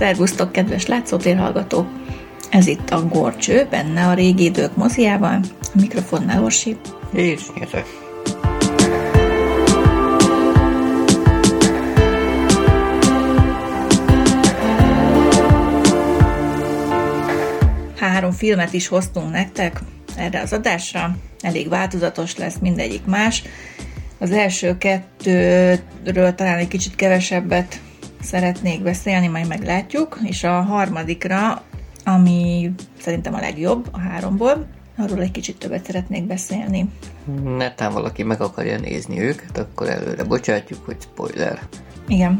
Szervusztok, 0.00 0.52
kedves 0.52 0.86
látszótérhallgatók! 0.86 1.86
Ez 2.50 2.66
itt 2.66 2.90
a 2.90 3.06
Gorcső, 3.06 3.66
benne 3.70 4.06
a 4.06 4.14
régi 4.14 4.44
idők 4.44 4.76
moziában, 4.76 5.44
a 5.60 5.80
mikrofonnál 5.80 6.44
Orsi. 6.44 6.76
És 7.12 7.40
Nyeze. 7.58 7.84
Három 17.96 18.32
filmet 18.32 18.72
is 18.72 18.88
hoztunk 18.88 19.30
nektek 19.30 19.80
erre 20.16 20.40
az 20.40 20.52
adásra, 20.52 21.16
elég 21.40 21.68
változatos 21.68 22.36
lesz, 22.36 22.56
mindegyik 22.60 23.04
más. 23.04 23.42
Az 24.18 24.30
első 24.30 24.78
kettőről 24.78 26.34
talán 26.34 26.58
egy 26.58 26.68
kicsit 26.68 26.94
kevesebbet 26.94 27.80
szeretnék 28.20 28.82
beszélni, 28.82 29.26
majd 29.26 29.46
meglátjuk, 29.46 30.18
és 30.22 30.44
a 30.44 30.60
harmadikra, 30.60 31.62
ami 32.04 32.70
szerintem 33.00 33.34
a 33.34 33.40
legjobb 33.40 33.88
a 33.90 33.98
háromból, 33.98 34.66
arról 34.96 35.20
egy 35.20 35.30
kicsit 35.30 35.58
többet 35.58 35.84
szeretnék 35.84 36.26
beszélni. 36.26 36.88
Netán 37.44 37.92
valaki 37.92 38.22
meg 38.22 38.40
akarja 38.40 38.78
nézni 38.78 39.20
őket, 39.20 39.58
akkor 39.58 39.88
előre 39.88 40.24
bocsátjuk, 40.24 40.84
hogy 40.84 40.96
spoiler. 41.00 41.58
Igen. 42.08 42.38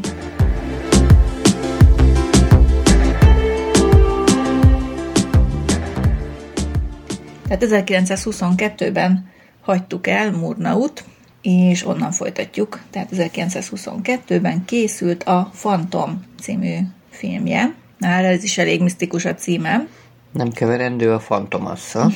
Tehát 7.47 7.85
1922-ben 7.87 9.29
hagytuk 9.61 10.07
el 10.07 10.31
Murnaut, 10.31 11.03
és 11.41 11.85
onnan 11.85 12.11
folytatjuk. 12.11 12.81
Tehát 12.89 13.09
1922-ben 13.15 14.65
készült 14.65 15.23
a 15.23 15.51
Phantom 15.59 16.23
című 16.41 16.77
filmje. 17.09 17.73
Már 17.99 18.25
ez 18.25 18.43
is 18.43 18.57
elég 18.57 18.81
misztikus 18.81 19.25
a 19.25 19.35
címe. 19.35 19.87
Nem 20.31 20.51
keverendő 20.51 21.11
a 21.11 21.19
Fantomasszal. 21.19 22.11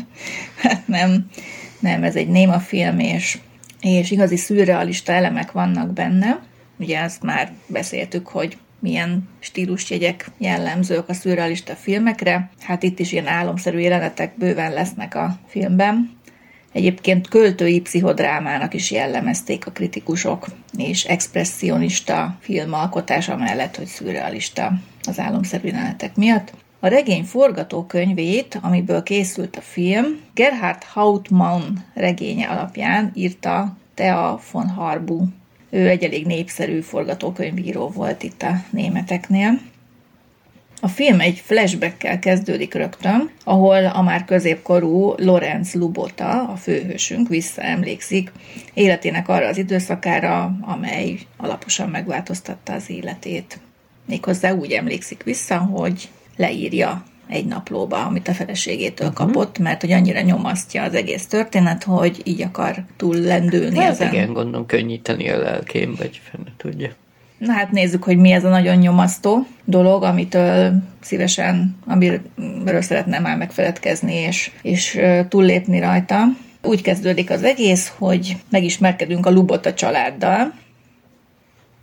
hát 0.62 0.86
nem, 0.86 1.26
nem, 1.80 2.02
ez 2.02 2.16
egy 2.16 2.28
néma 2.28 2.58
film, 2.58 2.98
és, 2.98 3.38
és 3.80 4.10
igazi 4.10 4.36
szürrealista 4.36 5.12
elemek 5.12 5.52
vannak 5.52 5.92
benne. 5.92 6.40
Ugye 6.78 7.00
azt 7.00 7.22
már 7.22 7.52
beszéltük, 7.66 8.28
hogy 8.28 8.56
milyen 8.78 9.28
stílusjegyek 9.38 10.30
jellemzők 10.38 11.08
a 11.08 11.14
szürrealista 11.14 11.74
filmekre. 11.74 12.50
Hát 12.60 12.82
itt 12.82 12.98
is 12.98 13.12
ilyen 13.12 13.26
álomszerű 13.26 13.78
jelenetek 13.78 14.38
bőven 14.38 14.72
lesznek 14.72 15.14
a 15.14 15.38
filmben. 15.46 16.16
Egyébként 16.72 17.28
költői 17.28 17.80
pszichodrámának 17.80 18.74
is 18.74 18.90
jellemezték 18.90 19.66
a 19.66 19.70
kritikusok, 19.70 20.46
és 20.76 21.04
expressionista 21.04 22.36
filmalkotása 22.40 23.36
mellett, 23.36 23.76
hogy 23.76 23.86
szürrealista 23.86 24.72
az 25.08 25.18
álomszerű 25.18 25.68
jelenetek 25.68 26.16
miatt. 26.16 26.52
A 26.80 26.88
regény 26.88 27.24
forgatókönyvét, 27.24 28.58
amiből 28.62 29.02
készült 29.02 29.56
a 29.56 29.60
film, 29.60 30.06
Gerhard 30.34 30.82
Hauptmann 30.82 31.76
regénye 31.94 32.46
alapján 32.46 33.10
írta 33.14 33.76
Thea 33.94 34.40
von 34.52 34.68
Harbu. 34.68 35.24
Ő 35.70 35.88
egy 35.88 36.04
elég 36.04 36.26
népszerű 36.26 36.80
forgatókönyvíró 36.80 37.88
volt 37.88 38.22
itt 38.22 38.42
a 38.42 38.52
németeknél. 38.70 39.58
A 40.80 40.88
film 40.88 41.20
egy 41.20 41.42
flashbackkel 41.44 42.18
kezdődik 42.18 42.74
rögtön, 42.74 43.30
ahol 43.44 43.86
a 43.86 44.02
már 44.02 44.24
középkorú 44.24 45.14
Lorenz 45.16 45.74
Lubota, 45.74 46.48
a 46.48 46.56
főhősünk 46.56 47.28
visszaemlékszik 47.28 48.32
életének 48.74 49.28
arra 49.28 49.46
az 49.46 49.58
időszakára, 49.58 50.56
amely 50.60 51.18
alaposan 51.36 51.88
megváltoztatta 51.88 52.72
az 52.72 52.90
életét. 52.90 53.58
Méghozzá 54.06 54.52
úgy 54.52 54.72
emlékszik 54.72 55.22
vissza, 55.22 55.58
hogy 55.58 56.08
leírja 56.36 57.04
egy 57.28 57.46
naplóba, 57.46 58.04
amit 58.04 58.28
a 58.28 58.34
feleségétől 58.34 59.08
uh-huh. 59.08 59.26
kapott, 59.26 59.58
mert 59.58 59.80
hogy 59.80 59.92
annyira 59.92 60.20
nyomasztja 60.20 60.82
az 60.82 60.94
egész 60.94 61.26
történet, 61.26 61.84
hogy 61.84 62.20
így 62.24 62.42
akar 62.42 62.84
túl 62.96 63.16
lendülni 63.16 63.78
hát 63.78 63.90
ezen. 63.90 64.12
igen, 64.12 64.32
gondolom 64.32 64.66
könnyíteni 64.66 65.28
a 65.28 65.38
lelkém, 65.38 65.94
vagy 65.98 66.20
fenne 66.30 66.52
tudja. 66.56 66.90
Na 67.38 67.52
hát 67.52 67.70
nézzük, 67.70 68.04
hogy 68.04 68.16
mi 68.16 68.30
ez 68.30 68.44
a 68.44 68.48
nagyon 68.48 68.76
nyomasztó 68.76 69.46
dolog, 69.64 70.02
amitől 70.02 70.72
szívesen, 71.00 71.76
amiről 71.86 72.80
szeretném 72.80 73.22
már 73.22 73.36
megfeledkezni, 73.36 74.14
és, 74.14 74.50
és 74.62 75.00
túllépni 75.28 75.80
rajta. 75.80 76.24
Úgy 76.62 76.82
kezdődik 76.82 77.30
az 77.30 77.42
egész, 77.42 77.92
hogy 77.98 78.36
megismerkedünk 78.50 79.26
a 79.26 79.30
Lubota 79.30 79.74
családdal. 79.74 80.52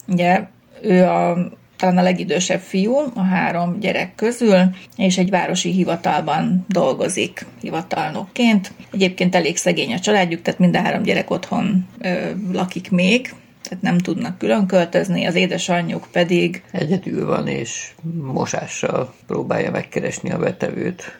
Ugye 0.07 0.43
ő 0.81 1.03
a 1.03 1.51
talán 1.77 1.97
a 1.97 2.01
legidősebb 2.01 2.59
fiú 2.59 2.95
a 3.15 3.21
három 3.21 3.79
gyerek 3.79 4.15
közül, 4.15 4.59
és 4.95 5.17
egy 5.17 5.29
városi 5.29 5.71
hivatalban 5.71 6.65
dolgozik 6.67 7.45
hivatalnokként. 7.61 8.71
Egyébként 8.91 9.35
elég 9.35 9.57
szegény 9.57 9.93
a 9.93 9.99
családjuk, 9.99 10.41
tehát 10.41 10.59
mind 10.59 10.75
a 10.75 10.81
három 10.81 11.03
gyerek 11.03 11.29
otthon 11.29 11.87
ö, 12.01 12.29
lakik 12.51 12.91
még, 12.91 13.33
tehát 13.73 13.93
nem 13.95 13.97
tudnak 13.97 14.37
külön 14.37 14.65
költözni, 14.65 15.25
az 15.25 15.35
édesanyjuk 15.35 16.07
pedig... 16.11 16.63
Egyedül 16.71 17.25
van, 17.25 17.47
és 17.47 17.91
mosással 18.21 19.13
próbálja 19.27 19.71
megkeresni 19.71 20.31
a 20.31 20.37
betevőt. 20.37 21.19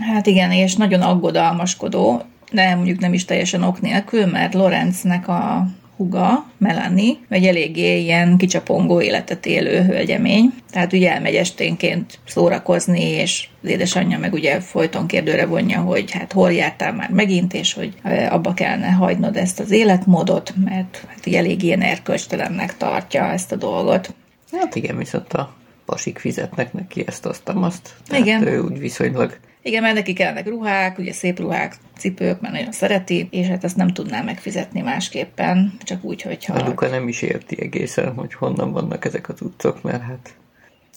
Hát 0.00 0.26
igen, 0.26 0.52
és 0.52 0.76
nagyon 0.76 1.00
aggodalmaskodó, 1.00 2.22
de 2.52 2.74
mondjuk 2.74 2.98
nem 2.98 3.12
is 3.12 3.24
teljesen 3.24 3.62
ok 3.62 3.80
nélkül, 3.80 4.26
mert 4.26 4.54
Lorenznek 4.54 5.28
a 5.28 5.66
huga, 5.96 6.46
Melanie, 6.58 7.14
egy 7.28 7.46
eléggé 7.46 8.00
ilyen 8.00 8.36
kicsapongó 8.36 9.00
életet 9.00 9.46
élő 9.46 9.82
hölgyemény. 9.82 10.54
Tehát 10.70 10.92
ugye 10.92 11.12
elmegy 11.12 11.34
esténként 11.34 12.18
szórakozni, 12.26 13.02
és 13.02 13.48
az 13.62 13.68
édesanyja 13.68 14.18
meg 14.18 14.32
ugye 14.32 14.60
folyton 14.60 15.06
kérdőre 15.06 15.46
vonja, 15.46 15.80
hogy 15.80 16.10
hát 16.10 16.32
hol 16.32 16.52
jártál 16.52 16.92
már 16.92 17.10
megint, 17.10 17.54
és 17.54 17.72
hogy 17.72 17.94
abba 18.30 18.54
kellene 18.54 18.90
hagynod 18.90 19.36
ezt 19.36 19.60
az 19.60 19.70
életmódot, 19.70 20.54
mert 20.64 21.04
hát 21.08 21.26
ugye 21.26 21.38
elég 21.38 21.62
ilyen 21.62 21.82
erkölcstelennek 21.82 22.76
tartja 22.76 23.24
ezt 23.24 23.52
a 23.52 23.56
dolgot. 23.56 24.14
Hát 24.52 24.74
igen, 24.74 24.96
viszont 24.96 25.32
a 25.32 25.54
pasik 25.84 26.18
fizetnek 26.18 26.72
neki 26.72 27.04
ezt, 27.06 27.26
azt, 27.26 27.48
azt. 27.48 27.94
Tehát 28.06 28.24
igen. 28.24 28.46
ő 28.46 28.60
úgy 28.60 28.78
viszonylag 28.78 29.38
igen, 29.66 29.82
mert 29.82 29.94
neki 29.94 30.12
kellnek 30.12 30.48
ruhák, 30.48 30.98
ugye 30.98 31.12
szép 31.12 31.38
ruhák, 31.38 31.76
cipők, 31.98 32.40
mert 32.40 32.54
nagyon 32.54 32.72
szereti, 32.72 33.28
és 33.30 33.46
hát 33.46 33.64
ezt 33.64 33.76
nem 33.76 33.88
tudná 33.88 34.22
megfizetni 34.22 34.80
másképpen, 34.80 35.72
csak 35.82 36.04
úgy, 36.04 36.22
hogyha... 36.22 36.54
Anyuka 36.54 36.88
nem 36.88 37.08
is 37.08 37.22
érti 37.22 37.56
egészen, 37.60 38.14
hogy 38.14 38.34
honnan 38.34 38.72
vannak 38.72 39.04
ezek 39.04 39.28
az 39.28 39.40
utcok, 39.40 39.82
mert 39.82 40.02
hát... 40.02 40.34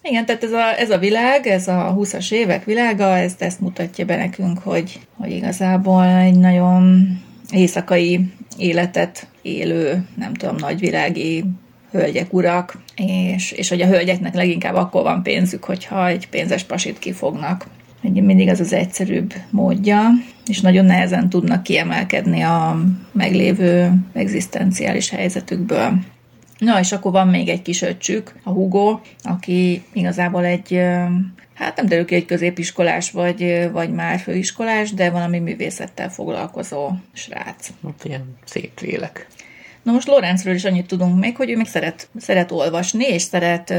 Igen, 0.02 0.26
tehát 0.26 0.44
ez 0.44 0.52
a, 0.52 0.80
ez 0.80 0.90
a 0.90 0.98
világ, 0.98 1.48
ez 1.48 1.68
a 1.68 1.96
20-as 1.98 2.32
évek 2.32 2.64
világa, 2.64 3.18
ezt, 3.18 3.42
ezt 3.42 3.60
mutatja 3.60 4.06
be 4.06 4.16
nekünk, 4.16 4.60
hogy, 4.60 5.00
hogy 5.18 5.32
igazából 5.32 6.06
egy 6.06 6.38
nagyon 6.38 7.08
éjszakai 7.52 8.34
életet 8.58 9.28
élő, 9.42 10.08
nem 10.16 10.34
tudom, 10.34 10.56
nagyvilági 10.56 11.44
hölgyek, 11.92 12.34
urak, 12.34 12.82
és, 12.96 13.52
és 13.52 13.70
hogy 13.70 13.82
a 13.82 13.88
hölgyeknek 13.88 14.34
leginkább 14.34 14.76
akkor 14.76 15.04
van 15.04 15.24
pénzük, 15.24 15.64
hogyha 15.64 16.08
egy 16.08 16.30
pénzes 16.30 16.64
pasit 16.64 17.00
kifognak 17.00 17.66
mindig 18.02 18.50
az 18.50 18.60
az 18.60 18.74
egyszerűbb 18.74 19.34
módja, 19.50 20.10
és 20.46 20.62
nagyon 20.62 20.86
nehezen 20.86 21.30
tudnak 21.30 21.64
kiemelkedni 21.64 22.42
a 22.42 22.80
meglévő 23.12 23.92
egzisztenciális 24.14 25.10
helyzetükből. 25.10 25.94
Na, 26.58 26.80
és 26.80 26.92
akkor 26.92 27.12
van 27.12 27.28
még 27.28 27.50
egy 27.50 27.62
kis 27.62 27.82
öcsük, 27.82 28.34
a 28.44 28.50
Hugo, 28.50 29.00
aki 29.24 29.84
igazából 29.94 30.46
egy, 30.46 30.82
hát 31.54 31.76
nem 31.76 31.86
derül 31.86 32.06
ki, 32.06 32.16
egy 32.16 32.26
középiskolás 32.26 33.12
vagy, 33.12 33.70
vagy 33.72 33.92
már 33.92 34.20
főiskolás, 34.20 34.94
de 34.94 35.10
valami 35.10 35.40
művészettel 35.40 36.10
foglalkozó 36.10 36.92
srác. 37.14 37.70
Hát 37.84 38.04
ilyen 38.04 38.36
szép 38.46 38.80
lélek. 38.80 39.28
Na 39.84 39.92
most 39.92 40.08
Lorenzről 40.08 40.54
is 40.54 40.66
annyit 40.66 40.88
tudunk 40.88 41.20
még, 41.20 41.36
hogy 41.36 41.50
ő 41.50 41.56
még 41.56 41.68
szeret, 41.68 42.10
szeret 42.18 42.52
olvasni, 42.52 43.06
és 43.06 43.22
szeret 43.22 43.70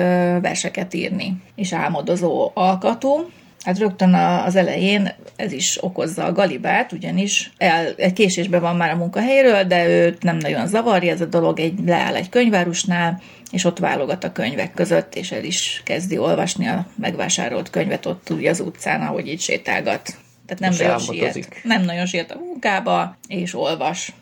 verseket 0.40 0.94
írni, 0.94 1.42
és 1.54 1.72
álmodozó 1.72 2.50
alkatú, 2.54 3.30
Hát 3.64 3.78
rögtön 3.78 4.14
az 4.14 4.56
elején 4.56 5.14
ez 5.36 5.52
is 5.52 5.78
okozza 5.82 6.24
a 6.24 6.32
galibát, 6.32 6.92
ugyanis 6.92 7.50
el, 7.56 7.94
késésben 8.14 8.60
van 8.60 8.76
már 8.76 8.90
a 8.90 8.96
munkahelyről, 8.96 9.64
de 9.64 9.88
őt 9.88 10.22
nem 10.22 10.36
nagyon 10.36 10.66
zavarja 10.66 11.12
ez 11.12 11.20
a 11.20 11.26
dolog, 11.26 11.60
egy, 11.60 11.78
leáll 11.86 12.14
egy 12.14 12.28
könyvárusnál, 12.28 13.22
és 13.50 13.64
ott 13.64 13.78
válogat 13.78 14.24
a 14.24 14.32
könyvek 14.32 14.74
között, 14.74 15.14
és 15.14 15.32
el 15.32 15.44
is 15.44 15.82
kezdi 15.84 16.18
olvasni 16.18 16.66
a 16.66 16.86
megvásárolt 16.96 17.70
könyvet 17.70 18.06
ott 18.06 18.30
ugye 18.30 18.50
az 18.50 18.60
utcán, 18.60 19.00
ahogy 19.00 19.28
így 19.28 19.40
sétálgat. 19.40 20.16
Tehát 20.46 20.76
nem 20.76 20.86
nagyon 20.86 20.98
siet. 20.98 21.48
Nem 21.62 21.84
nagyon 21.84 22.06
siet 22.06 22.30
a 22.32 22.38
munkába, 22.38 23.16
és 23.26 23.54
olvas. 23.54 24.12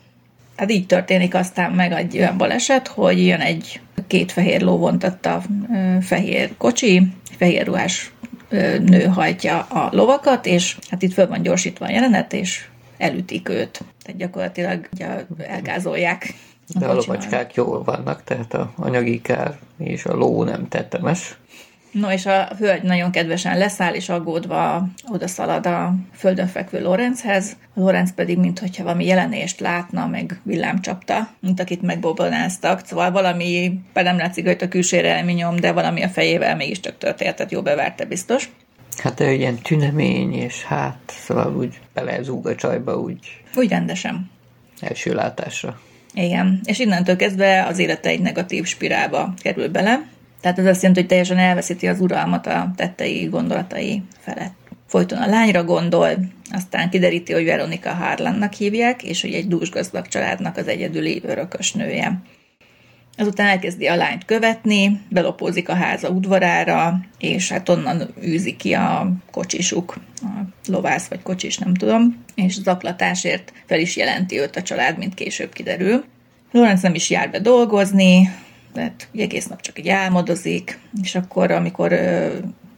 Hát 0.55 0.71
így 0.71 0.85
történik 0.85 1.35
aztán 1.35 1.71
meg 1.71 1.91
egy 1.91 2.17
olyan 2.17 2.37
baleset, 2.37 2.87
hogy 2.87 3.25
jön 3.25 3.39
egy 3.39 3.81
két 4.07 4.31
fehér 4.31 4.61
lóvontatta 4.61 5.43
fehér 6.01 6.57
kocsi, 6.57 7.01
fehér 7.37 7.65
ruhás 7.65 8.11
nő 8.79 9.03
hajtja 9.03 9.59
a 9.59 9.89
lovakat, 9.91 10.45
és 10.45 10.77
hát 10.89 11.01
itt 11.01 11.13
föl 11.13 11.27
van 11.27 11.41
gyorsítva 11.41 11.85
a 11.85 11.91
jelenet, 11.91 12.33
és 12.33 12.65
elütik 12.97 13.49
őt. 13.49 13.83
Tehát 14.03 14.19
gyakorlatilag 14.19 14.89
ugye, 14.93 15.25
elgázolják. 15.37 16.33
De 16.79 16.85
a 16.85 16.93
lovacskák 16.93 17.53
jól 17.53 17.83
vannak, 17.83 18.23
tehát 18.23 18.53
a 18.53 18.71
anyagi 18.75 19.21
kár 19.21 19.57
és 19.77 20.05
a 20.05 20.15
ló 20.15 20.43
nem 20.43 20.67
tettemes. 20.67 21.37
No, 21.99 22.11
és 22.11 22.25
a 22.25 22.49
hölgy 22.59 22.83
nagyon 22.83 23.11
kedvesen 23.11 23.57
leszáll, 23.57 23.93
és 23.93 24.09
aggódva 24.09 24.87
oda 25.07 25.27
szalad 25.27 25.65
a 25.65 25.93
földön 26.13 26.47
fekvő 26.47 26.81
Lorenzhez. 26.81 27.57
A 27.73 27.79
Lorenz 27.79 28.13
pedig, 28.13 28.37
mintha 28.37 28.83
valami 28.83 29.05
jelenést 29.05 29.59
látna, 29.59 30.07
meg 30.07 30.39
villámcsapta, 30.43 31.29
mint 31.39 31.59
akit 31.59 31.81
megbobonáztak. 31.81 32.81
Szóval 32.85 33.11
valami, 33.11 33.79
bár 33.93 34.03
nem 34.03 34.17
látszik 34.17 34.45
hogy 34.45 34.57
a 34.61 34.67
külsére 34.67 35.15
elminyom, 35.15 35.55
de 35.55 35.71
valami 35.71 36.03
a 36.03 36.09
fejével 36.09 36.55
mégiscsak 36.55 36.97
történt, 36.97 37.35
tehát 37.35 37.51
jó 37.51 37.61
beverte 37.61 38.05
biztos. 38.05 38.49
Hát 38.97 39.19
ő 39.19 39.31
ilyen 39.31 39.55
tünemény, 39.55 40.33
és 40.33 40.63
hát, 40.63 40.97
szóval 41.05 41.55
úgy 41.55 41.79
belezúg 41.93 42.47
a 42.47 42.55
csajba, 42.55 42.99
úgy... 42.99 43.41
Úgy 43.55 43.69
rendesen. 43.69 44.31
Első 44.79 45.13
látásra. 45.13 45.79
Igen, 46.13 46.59
és 46.63 46.79
innentől 46.79 47.15
kezdve 47.15 47.65
az 47.65 47.79
élete 47.79 48.09
egy 48.09 48.21
negatív 48.21 48.65
spirálba 48.65 49.33
kerül 49.41 49.69
bele, 49.69 50.07
tehát 50.41 50.59
ez 50.59 50.65
azt 50.65 50.81
jelenti, 50.81 50.99
hogy 50.99 51.09
teljesen 51.09 51.37
elveszíti 51.37 51.87
az 51.87 51.99
uralmat 51.99 52.47
a 52.47 52.71
tettei 52.75 53.25
gondolatai 53.25 54.03
felett. 54.19 54.55
Folyton 54.87 55.17
a 55.17 55.27
lányra 55.27 55.63
gondol, 55.63 56.09
aztán 56.51 56.89
kideríti, 56.89 57.33
hogy 57.33 57.45
Veronika 57.45 57.93
Harlannak 57.93 58.53
hívják, 58.53 59.03
és 59.03 59.21
hogy 59.21 59.33
egy 59.33 59.47
dúsgazdag 59.47 60.07
családnak 60.07 60.57
az 60.57 60.67
egyedüli 60.67 61.21
örökös 61.25 61.71
nője. 61.71 62.21
Azután 63.17 63.47
elkezdi 63.47 63.87
a 63.87 63.95
lányt 63.95 64.25
követni, 64.25 65.01
belopózik 65.09 65.69
a 65.69 65.73
háza 65.73 66.09
udvarára, 66.09 66.99
és 67.19 67.51
hát 67.51 67.69
onnan 67.69 68.13
űzi 68.23 68.55
ki 68.55 68.73
a 68.73 69.11
kocsisuk, 69.31 69.97
a 70.21 70.27
lovász 70.67 71.07
vagy 71.07 71.21
kocsis, 71.21 71.57
nem 71.57 71.73
tudom, 71.73 72.23
és 72.35 72.53
zaklatásért 72.53 73.53
fel 73.65 73.79
is 73.79 73.95
jelenti 73.95 74.39
őt 74.39 74.55
a 74.55 74.61
család, 74.61 74.97
mint 74.97 75.13
később 75.13 75.53
kiderül. 75.53 76.03
Lorenz 76.51 76.81
nem 76.81 76.93
is 76.93 77.09
jár 77.09 77.29
be 77.31 77.39
dolgozni, 77.39 78.29
tehát 78.77 79.07
egész 79.17 79.47
nap 79.47 79.61
csak 79.61 79.77
egy 79.77 79.89
álmodozik, 79.89 80.79
és 81.01 81.15
akkor, 81.15 81.51
amikor 81.51 81.93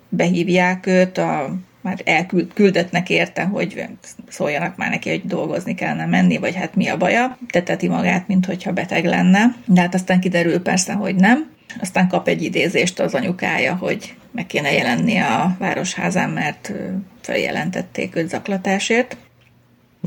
behívják 0.10 0.86
őt, 0.86 1.18
a, 1.18 1.56
már 1.82 2.02
elküldetnek 2.04 3.10
érte, 3.10 3.44
hogy 3.44 3.86
szóljanak 4.28 4.78
már 4.78 4.90
neki, 4.90 5.10
hogy 5.10 5.22
dolgozni 5.26 5.76
kellene 5.76 6.06
menni, 6.06 6.38
vagy 6.38 6.56
hát 6.56 6.76
mi 6.76 6.88
a 6.88 6.98
baja. 6.98 7.38
Teteti 7.50 7.88
magát, 7.88 8.28
mintha 8.28 8.72
beteg 8.72 9.06
lenne. 9.06 9.56
De 9.66 9.82
hát 9.82 9.94
aztán 9.94 10.20
kiderül 10.20 10.62
persze, 10.62 10.94
hogy 10.94 11.16
nem. 11.16 11.52
Aztán 11.82 12.08
kap 12.08 12.28
egy 12.28 12.44
idézést 12.44 13.00
az 13.00 13.14
anyukája, 13.14 13.76
hogy 13.76 14.16
meg 14.32 14.46
kéne 14.46 14.72
jelenni 14.72 15.18
a 15.18 15.56
városházán, 15.60 16.30
mert 16.30 16.74
feljelentették 17.22 18.16
őt 18.16 18.30
zaklatásért. 18.30 19.18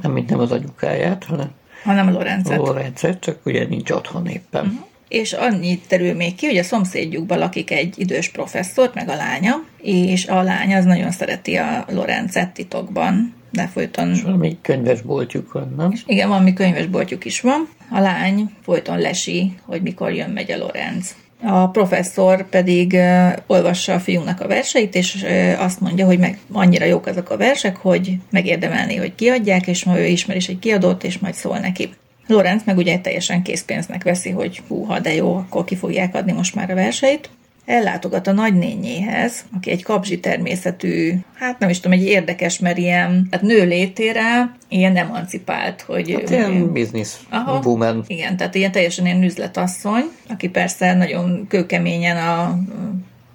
Nem, 0.03 0.13
mint 0.13 0.31
nem 0.31 0.39
az 0.39 0.53
anyukáját, 0.53 1.25
hanem 1.25 1.51
hanem 1.85 2.13
Lorenzet. 2.13 2.57
Lorenzet, 2.57 3.21
csak 3.21 3.47
ugye 3.47 3.67
nincs 3.67 3.91
otthon 3.91 4.27
éppen. 4.27 4.65
Uh-huh 4.67 4.91
és 5.13 5.33
annyit 5.33 5.89
terül 5.89 6.15
még 6.15 6.35
ki, 6.35 6.47
hogy 6.47 6.57
a 6.57 6.63
szomszédjukban 6.63 7.39
lakik 7.39 7.71
egy 7.71 7.99
idős 7.99 8.29
professzor, 8.29 8.91
meg 8.95 9.09
a 9.09 9.15
lánya, 9.15 9.65
és 9.83 10.27
a 10.27 10.43
lány 10.43 10.75
az 10.75 10.85
nagyon 10.85 11.11
szereti 11.11 11.57
a 11.57 11.85
Lorenzet 11.89 12.51
titokban, 12.51 13.35
de 13.51 13.67
folyton... 13.67 14.11
És 14.11 14.23
valami 14.23 14.59
könyvesboltjuk 14.63 15.53
van, 15.53 15.75
nem? 15.77 15.91
És 15.91 16.01
igen, 16.07 16.29
valami 16.29 16.53
könyvesboltjuk 16.53 17.25
is 17.25 17.41
van. 17.41 17.69
A 17.91 18.01
lány 18.01 18.51
folyton 18.63 18.99
lesi, 18.99 19.53
hogy 19.65 19.83
mikor 19.83 20.13
jön 20.13 20.31
megy 20.31 20.53
a 20.53 20.57
Lorenz. 20.57 21.15
A 21.43 21.69
professzor 21.69 22.49
pedig 22.49 22.93
uh, 22.93 23.33
olvassa 23.47 23.95
a 23.95 24.01
fiúnak 24.01 24.41
a 24.41 24.49
verseit, 24.49 24.95
és 24.95 25.23
uh, 25.23 25.63
azt 25.63 25.81
mondja, 25.81 26.07
hogy 26.07 26.19
meg 26.19 26.39
annyira 26.53 26.85
jók 26.85 27.07
azok 27.07 27.31
a 27.31 27.37
versek, 27.37 27.77
hogy 27.77 28.17
megérdemelni, 28.31 28.97
hogy 28.97 29.15
kiadják, 29.15 29.67
és 29.67 29.85
ma 29.85 29.99
ő 29.99 30.05
ismer 30.05 30.37
is 30.37 30.49
egy 30.49 30.59
kiadót, 30.59 31.05
és 31.05 31.19
majd 31.19 31.35
szól 31.35 31.59
neki. 31.59 31.91
Lorenz 32.33 32.63
meg 32.65 32.77
ugye 32.77 32.99
teljesen 32.99 33.43
készpénznek 33.43 34.03
veszi, 34.03 34.31
hogy 34.31 34.63
húha, 34.69 34.99
de 34.99 35.15
jó, 35.15 35.35
akkor 35.35 35.65
ki 35.65 35.77
fogják 35.77 36.15
adni 36.15 36.33
most 36.33 36.55
már 36.55 36.71
a 36.71 36.75
verseit. 36.75 37.31
Ellátogat 37.65 38.27
a 38.27 38.33
nagynényéhez, 38.33 39.45
aki 39.57 39.71
egy 39.71 39.83
kapzsi 39.83 40.21
természetű, 40.21 41.15
hát 41.35 41.59
nem 41.59 41.69
is 41.69 41.81
tudom, 41.81 41.99
egy 41.99 42.05
érdekes, 42.05 42.59
mert 42.59 42.79
ilyen, 42.79 43.29
hát 43.31 43.43
nő 43.43 43.67
létére 43.67 44.57
ilyen 44.69 44.97
emancipált, 44.97 45.81
hogy... 45.81 46.11
Hát 46.11 46.31
ilyen 46.31 46.73
business 46.73 47.15
Aha, 47.31 47.61
woman. 47.65 48.05
Igen, 48.07 48.37
tehát 48.37 48.55
ilyen 48.55 48.73
teljesen 48.73 49.07
ilyen 49.07 49.23
üzletasszony, 49.23 50.05
aki 50.29 50.49
persze 50.49 50.95
nagyon 50.95 51.47
kőkeményen 51.49 52.17
a 52.17 52.59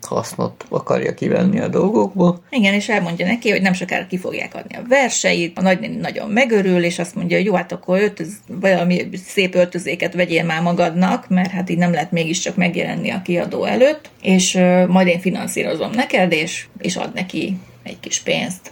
hasznot 0.07 0.65
akarja 0.69 1.13
kivenni 1.13 1.59
a 1.59 1.67
dolgokból. 1.67 2.43
Igen, 2.49 2.73
és 2.73 2.89
elmondja 2.89 3.25
neki, 3.25 3.49
hogy 3.49 3.61
nem 3.61 3.73
sokára 3.73 4.07
ki 4.07 4.17
fogják 4.17 4.55
adni 4.55 4.75
a 4.75 4.87
verseit, 4.87 5.57
a 5.57 5.61
nagynéni 5.61 5.95
nagyon 5.95 6.29
megörül, 6.29 6.83
és 6.83 6.99
azt 6.99 7.15
mondja, 7.15 7.37
hogy 7.37 7.45
jó, 7.45 7.53
hát 7.53 7.71
akkor 7.71 7.99
öltöz, 7.99 8.33
valami 8.47 9.09
szép 9.25 9.55
öltözéket 9.55 10.13
vegyél 10.13 10.43
már 10.43 10.61
magadnak, 10.61 11.29
mert 11.29 11.51
hát 11.51 11.69
így 11.69 11.77
nem 11.77 11.91
lehet 11.91 12.11
mégiscsak 12.11 12.55
megjelenni 12.55 13.09
a 13.09 13.21
kiadó 13.21 13.63
előtt, 13.63 14.09
és 14.21 14.55
uh, 14.55 14.87
majd 14.87 15.07
én 15.07 15.19
finanszírozom 15.19 15.91
neked, 15.91 16.31
és, 16.31 16.65
és 16.77 16.95
ad 16.95 17.13
neki 17.13 17.57
egy 17.83 17.99
kis 17.99 18.19
pénzt 18.19 18.71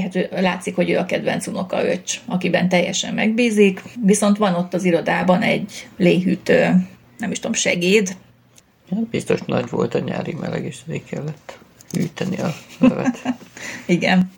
hát 0.00 0.28
látszik, 0.30 0.74
hogy 0.74 0.90
ő 0.90 0.98
a 0.98 1.04
kedvenc 1.04 1.46
unoka 1.46 1.84
öcs, 1.84 2.20
akiben 2.26 2.68
teljesen 2.68 3.14
megbízik, 3.14 3.82
viszont 4.04 4.36
van 4.36 4.54
ott 4.54 4.74
az 4.74 4.84
irodában 4.84 5.42
egy 5.42 5.88
léhűtő, 5.96 6.86
nem 7.18 7.30
is 7.30 7.38
tudom, 7.38 7.52
segéd, 7.52 8.16
Ja, 8.90 8.96
biztos 9.10 9.40
nagy 9.40 9.70
volt 9.70 9.94
a 9.94 9.98
nyári 9.98 10.32
meleg, 10.40 10.64
és 10.64 10.78
ezért 10.86 11.04
kellett 11.04 11.58
hűteni 11.90 12.36
a 12.36 12.54
levet. 12.78 13.22
Igen. 13.86 14.30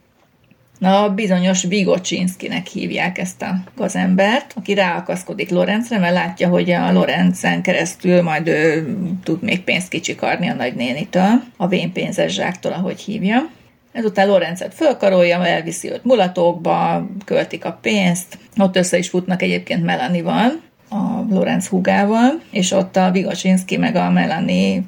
Na, 0.78 1.08
bizonyos 1.14 1.62
Vigocsinszkinek 1.62 2.66
hívják 2.66 3.18
ezt 3.18 3.42
a 3.42 3.54
gazembert, 3.76 4.52
aki 4.56 4.74
ráakaszkodik 4.74 5.50
Lorenzre, 5.50 5.98
mert 5.98 6.14
látja, 6.14 6.48
hogy 6.48 6.70
a 6.70 6.92
Lorenzen 6.92 7.62
keresztül 7.62 8.22
majd 8.22 8.48
ő 8.48 8.96
tud 9.22 9.42
még 9.42 9.64
pénzt 9.64 9.88
kicsikarni 9.88 10.48
a 10.48 10.54
nagynénitől, 10.54 11.42
a 11.56 11.66
vénpénzes 11.66 12.32
zsáktól, 12.32 12.72
ahogy 12.72 13.00
hívja. 13.00 13.50
Ezután 13.92 14.28
Lorenzet 14.28 14.74
fölkarolja, 14.74 15.46
elviszi 15.46 15.90
őt 15.90 16.04
mulatókba, 16.04 17.06
költik 17.24 17.64
a 17.64 17.78
pénzt, 17.82 18.38
ott 18.56 18.76
össze 18.76 18.98
is 18.98 19.08
futnak 19.08 19.42
egyébként 19.42 19.84
Melanival, 19.84 20.60
a 20.88 21.24
Lorenz 21.30 21.66
hugával, 21.66 22.42
és 22.50 22.70
ott 22.70 22.96
a 22.96 23.10
Vigocsinski 23.10 23.76
meg 23.76 23.96
a 23.96 24.10
Melanie 24.10 24.82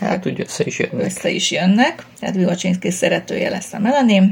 Hát 0.00 0.26
úgy 0.26 0.40
össze 0.40 0.64
is 0.64 0.78
jönnek. 0.78 1.04
Össze 1.04 1.30
is 1.30 1.50
jönnek, 1.50 2.06
tehát 2.18 2.34
Vigocsinski 2.34 2.90
szeretője 2.90 3.50
lesz 3.50 3.72
a 3.72 3.78
Melanie. 3.78 4.22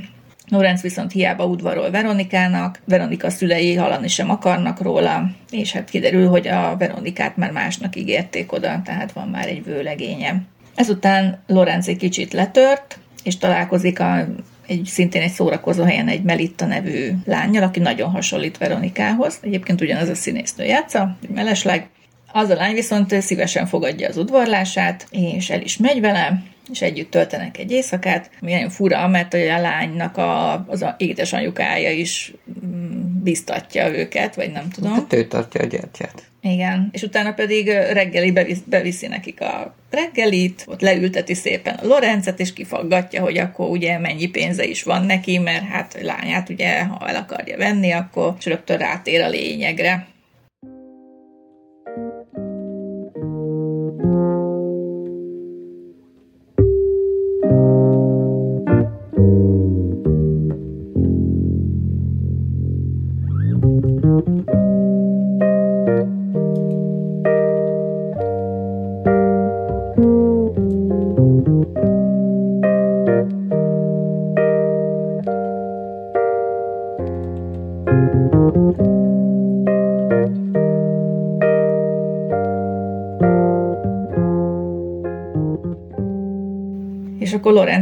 Lorenz 0.48 0.80
viszont 0.80 1.12
hiába 1.12 1.44
udvarol 1.44 1.90
Veronikának, 1.90 2.80
Veronika 2.84 3.30
szülei 3.30 3.74
hallani 3.74 4.08
sem 4.08 4.30
akarnak 4.30 4.80
róla, 4.80 5.30
és 5.50 5.72
hát 5.72 5.90
kiderül, 5.90 6.28
hogy 6.28 6.48
a 6.48 6.76
Veronikát 6.78 7.36
már 7.36 7.50
másnak 7.50 7.96
ígérték 7.96 8.52
oda, 8.52 8.82
tehát 8.84 9.12
van 9.12 9.28
már 9.28 9.46
egy 9.46 9.64
vőlegénye. 9.64 10.42
Ezután 10.74 11.42
Lorenz 11.46 11.88
egy 11.88 11.96
kicsit 11.96 12.32
letört, 12.32 12.98
és 13.22 13.38
találkozik 13.38 14.00
a 14.00 14.26
egy 14.68 14.84
szintén 14.84 15.22
egy 15.22 15.30
szórakozó 15.30 15.82
helyen 15.82 16.08
egy 16.08 16.22
Melitta 16.22 16.66
nevű 16.66 17.10
lányjal, 17.24 17.62
aki 17.62 17.80
nagyon 17.80 18.10
hasonlít 18.10 18.58
Veronikához. 18.58 19.38
Egyébként 19.42 19.80
ugyanaz 19.80 20.08
a 20.08 20.14
színésznő 20.14 20.64
játsza, 20.64 21.16
egy 21.22 21.28
mellesleg. 21.28 21.88
Az 22.32 22.48
a 22.50 22.54
lány 22.54 22.74
viszont 22.74 23.20
szívesen 23.20 23.66
fogadja 23.66 24.08
az 24.08 24.16
udvarlását, 24.16 25.06
és 25.10 25.50
el 25.50 25.60
is 25.60 25.76
megy 25.76 26.00
vele, 26.00 26.42
és 26.70 26.82
együtt 26.82 27.10
töltenek 27.10 27.58
egy 27.58 27.70
éjszakát, 27.70 28.30
ami 28.40 28.52
nagyon 28.52 28.70
fura, 28.70 29.08
mert 29.08 29.34
a 29.34 29.60
lánynak 29.60 30.16
a, 30.16 30.64
az 30.68 30.82
a 30.82 30.94
édesanyukája 30.98 31.90
is 31.90 32.32
mm, 32.66 33.07
biztatja 33.22 33.98
őket, 33.98 34.34
vagy 34.34 34.52
nem 34.52 34.70
tudom. 34.70 34.92
Hát 34.92 35.12
ő 35.12 35.26
tartja 35.26 35.60
a 35.60 35.66
gyertyát. 35.66 36.22
Igen, 36.40 36.88
és 36.92 37.02
utána 37.02 37.32
pedig 37.32 37.66
reggeli 37.68 38.30
bevisz, 38.30 38.58
beviszi 38.64 39.06
nekik 39.06 39.40
a 39.40 39.74
reggelit, 39.90 40.64
ott 40.66 40.80
leülteti 40.80 41.34
szépen 41.34 41.74
a 41.74 41.86
Lorencet, 41.86 42.40
és 42.40 42.52
kifaggatja, 42.52 43.22
hogy 43.22 43.38
akkor 43.38 43.68
ugye 43.68 43.98
mennyi 43.98 44.26
pénze 44.26 44.64
is 44.64 44.82
van 44.82 45.04
neki, 45.04 45.38
mert 45.38 45.64
hát 45.64 45.98
lányát 46.02 46.48
ugye, 46.48 46.84
ha 46.84 47.08
el 47.08 47.16
akarja 47.16 47.56
venni, 47.56 47.90
akkor 47.90 48.34
rögtön 48.44 48.78
rátér 48.78 49.20
a 49.20 49.28
lényegre. 49.28 50.06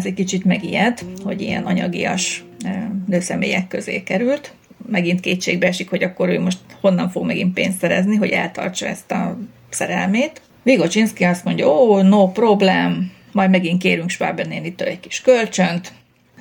Egy 0.06 0.14
kicsit 0.14 0.44
megijed, 0.44 1.00
hogy 1.24 1.40
ilyen 1.40 1.64
anyagias 1.64 2.44
nőszemélyek 3.06 3.68
közé 3.68 4.02
került. 4.02 4.52
Megint 4.90 5.20
kétségbe 5.20 5.66
esik, 5.66 5.90
hogy 5.90 6.02
akkor 6.02 6.28
ő 6.28 6.40
most 6.40 6.58
honnan 6.80 7.10
fog 7.10 7.26
megint 7.26 7.54
pénzt 7.54 7.78
szerezni, 7.78 8.16
hogy 8.16 8.30
eltartsa 8.30 8.86
ezt 8.86 9.10
a 9.12 9.38
szerelmét. 9.68 10.40
Vigocsinski 10.62 11.24
azt 11.24 11.44
mondja, 11.44 11.66
ó, 11.66 11.96
oh, 11.96 12.02
no 12.02 12.28
problem, 12.28 13.12
majd 13.32 13.50
megint 13.50 13.82
kérünk 13.82 14.10
Schwaber 14.10 14.46
nénitől 14.46 14.88
egy 14.88 15.00
kis 15.00 15.20
kölcsönt, 15.20 15.92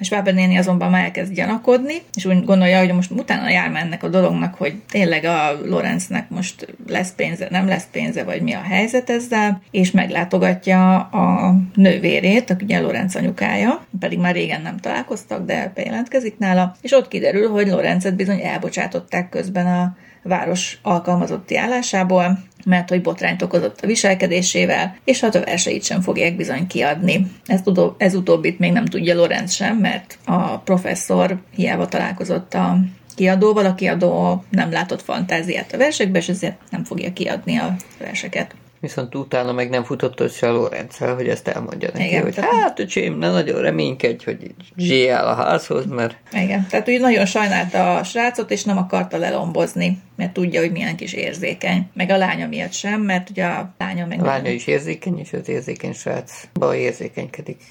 Schwaber 0.01 0.33
néni 0.33 0.57
azonban 0.57 0.89
már 0.89 1.03
elkezd 1.03 1.33
gyanakodni, 1.33 1.93
és 2.13 2.25
úgy 2.25 2.43
gondolja, 2.45 2.79
hogy 2.79 2.93
most 2.93 3.11
utána 3.11 3.49
jár 3.49 3.69
már 3.69 3.83
ennek 3.83 4.03
a 4.03 4.09
dolognak, 4.09 4.55
hogy 4.55 4.75
tényleg 4.89 5.23
a 5.23 5.59
Lorenznek 5.65 6.29
most 6.29 6.75
lesz 6.87 7.13
pénze, 7.15 7.47
nem 7.49 7.67
lesz 7.67 7.87
pénze, 7.91 8.23
vagy 8.23 8.41
mi 8.41 8.53
a 8.53 8.61
helyzet 8.61 9.09
ezzel, 9.09 9.61
és 9.71 9.91
meglátogatja 9.91 10.97
a 10.99 11.55
nővérét, 11.73 12.49
aki 12.49 12.63
ugye 12.63 12.79
Lorenz 12.79 13.15
anyukája, 13.15 13.85
pedig 13.99 14.19
már 14.19 14.33
régen 14.33 14.61
nem 14.61 14.77
találkoztak, 14.77 15.45
de 15.45 15.71
bejelentkezik 15.75 16.37
nála, 16.37 16.75
és 16.81 16.91
ott 16.91 17.07
kiderül, 17.07 17.49
hogy 17.49 17.67
Lorenzet 17.67 18.15
bizony 18.15 18.41
elbocsátották 18.41 19.29
közben 19.29 19.65
a 19.65 19.95
város 20.23 20.79
alkalmazotti 20.81 21.57
állásából, 21.57 22.39
mert 22.65 22.89
hogy 22.89 23.01
botrányt 23.01 23.41
okozott 23.41 23.81
a 23.81 23.87
viselkedésével, 23.87 24.95
és 25.03 25.19
hát 25.19 25.35
a 25.35 25.43
verseit 25.43 25.83
sem 25.83 26.01
fogják 26.01 26.35
bizony 26.35 26.67
kiadni. 26.67 27.31
Ez, 27.45 27.61
ez 27.97 28.15
utóbbit 28.15 28.59
még 28.59 28.71
nem 28.71 28.85
tudja 28.85 29.15
Lorenz 29.15 29.53
sem, 29.53 29.77
mert 29.77 30.17
a 30.25 30.57
professzor 30.57 31.37
hiába 31.55 31.87
találkozott 31.87 32.53
a 32.53 32.77
kiadóval, 33.15 33.65
a 33.65 33.75
kiadó 33.75 34.43
nem 34.49 34.71
látott 34.71 35.01
fantáziát 35.01 35.73
a 35.73 35.77
versekbe, 35.77 36.17
és 36.17 36.29
ezért 36.29 36.57
nem 36.69 36.83
fogja 36.83 37.13
kiadni 37.13 37.57
a 37.57 37.75
verseket. 37.99 38.55
Viszont 38.79 39.15
utána 39.15 39.51
meg 39.51 39.69
nem 39.69 39.83
futott 39.83 40.19
össze 40.19 40.49
a 40.49 40.51
Lorenccel, 40.51 41.15
hogy 41.15 41.27
ezt 41.27 41.47
elmondja 41.47 41.89
neki, 41.93 42.05
Igen, 42.05 42.21
hogy 42.21 42.33
tehát- 42.33 42.51
hát 42.51 42.79
öcsém, 42.79 43.17
ne 43.17 43.31
nagyon 43.31 43.61
reménykedj, 43.61 44.23
hogy 44.23 44.53
zséjál 44.77 45.27
a 45.27 45.33
házhoz, 45.33 45.85
mert 45.85 46.17
Igen, 46.31 46.67
tehát 46.69 46.89
úgy 46.89 46.99
nagyon 46.99 47.25
sajnálta 47.25 47.95
a 47.95 48.03
srácot, 48.03 48.51
és 48.51 48.63
nem 48.63 48.77
akarta 48.77 49.17
lelombozni, 49.17 50.01
mert 50.15 50.33
tudja, 50.33 50.61
hogy 50.61 50.71
milyen 50.71 50.95
kis 50.95 51.13
érzékeny. 51.13 51.89
Meg 51.93 52.09
a 52.09 52.17
lánya 52.17 52.47
miatt 52.47 52.73
sem, 52.73 53.01
mert 53.01 53.29
ugye 53.29 53.45
a 53.45 53.73
lánya 53.77 54.05
meg... 54.05 54.21
a 54.21 54.25
lánya 54.25 54.49
is 54.51 54.67
érzékeny, 54.67 55.19
és 55.19 55.33
az 55.33 55.49
érzékeny 55.49 55.93
srác 55.93 56.47
baj 56.53 56.77
érzékenykedik. 56.77 57.61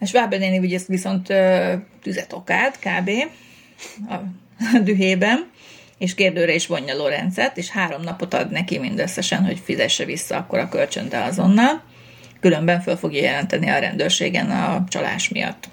És 0.00 0.08
Schwaber 0.08 0.38
néni 0.38 0.58
ugye 0.58 0.76
ezt 0.76 0.86
viszont 0.86 1.32
tüzet 2.02 2.32
okált 2.32 2.78
kb. 2.78 3.10
a 4.08 4.14
dühében, 4.84 5.50
és 5.98 6.14
kérdőre 6.14 6.54
is 6.54 6.66
vonja 6.66 6.96
Lorenzet, 6.96 7.56
és 7.56 7.70
három 7.70 8.02
napot 8.02 8.34
ad 8.34 8.50
neki 8.50 8.78
mindösszesen, 8.78 9.44
hogy 9.44 9.60
fizesse 9.64 10.04
vissza 10.04 10.36
akkor 10.36 10.58
a 10.58 10.68
kölcsönt 10.68 11.08
de 11.08 11.18
azonnal. 11.18 11.82
Különben 12.40 12.80
föl 12.80 12.96
fogja 12.96 13.22
jelenteni 13.22 13.68
a 13.68 13.78
rendőrségen 13.78 14.50
a 14.50 14.84
csalás 14.88 15.28
miatt. 15.28 15.68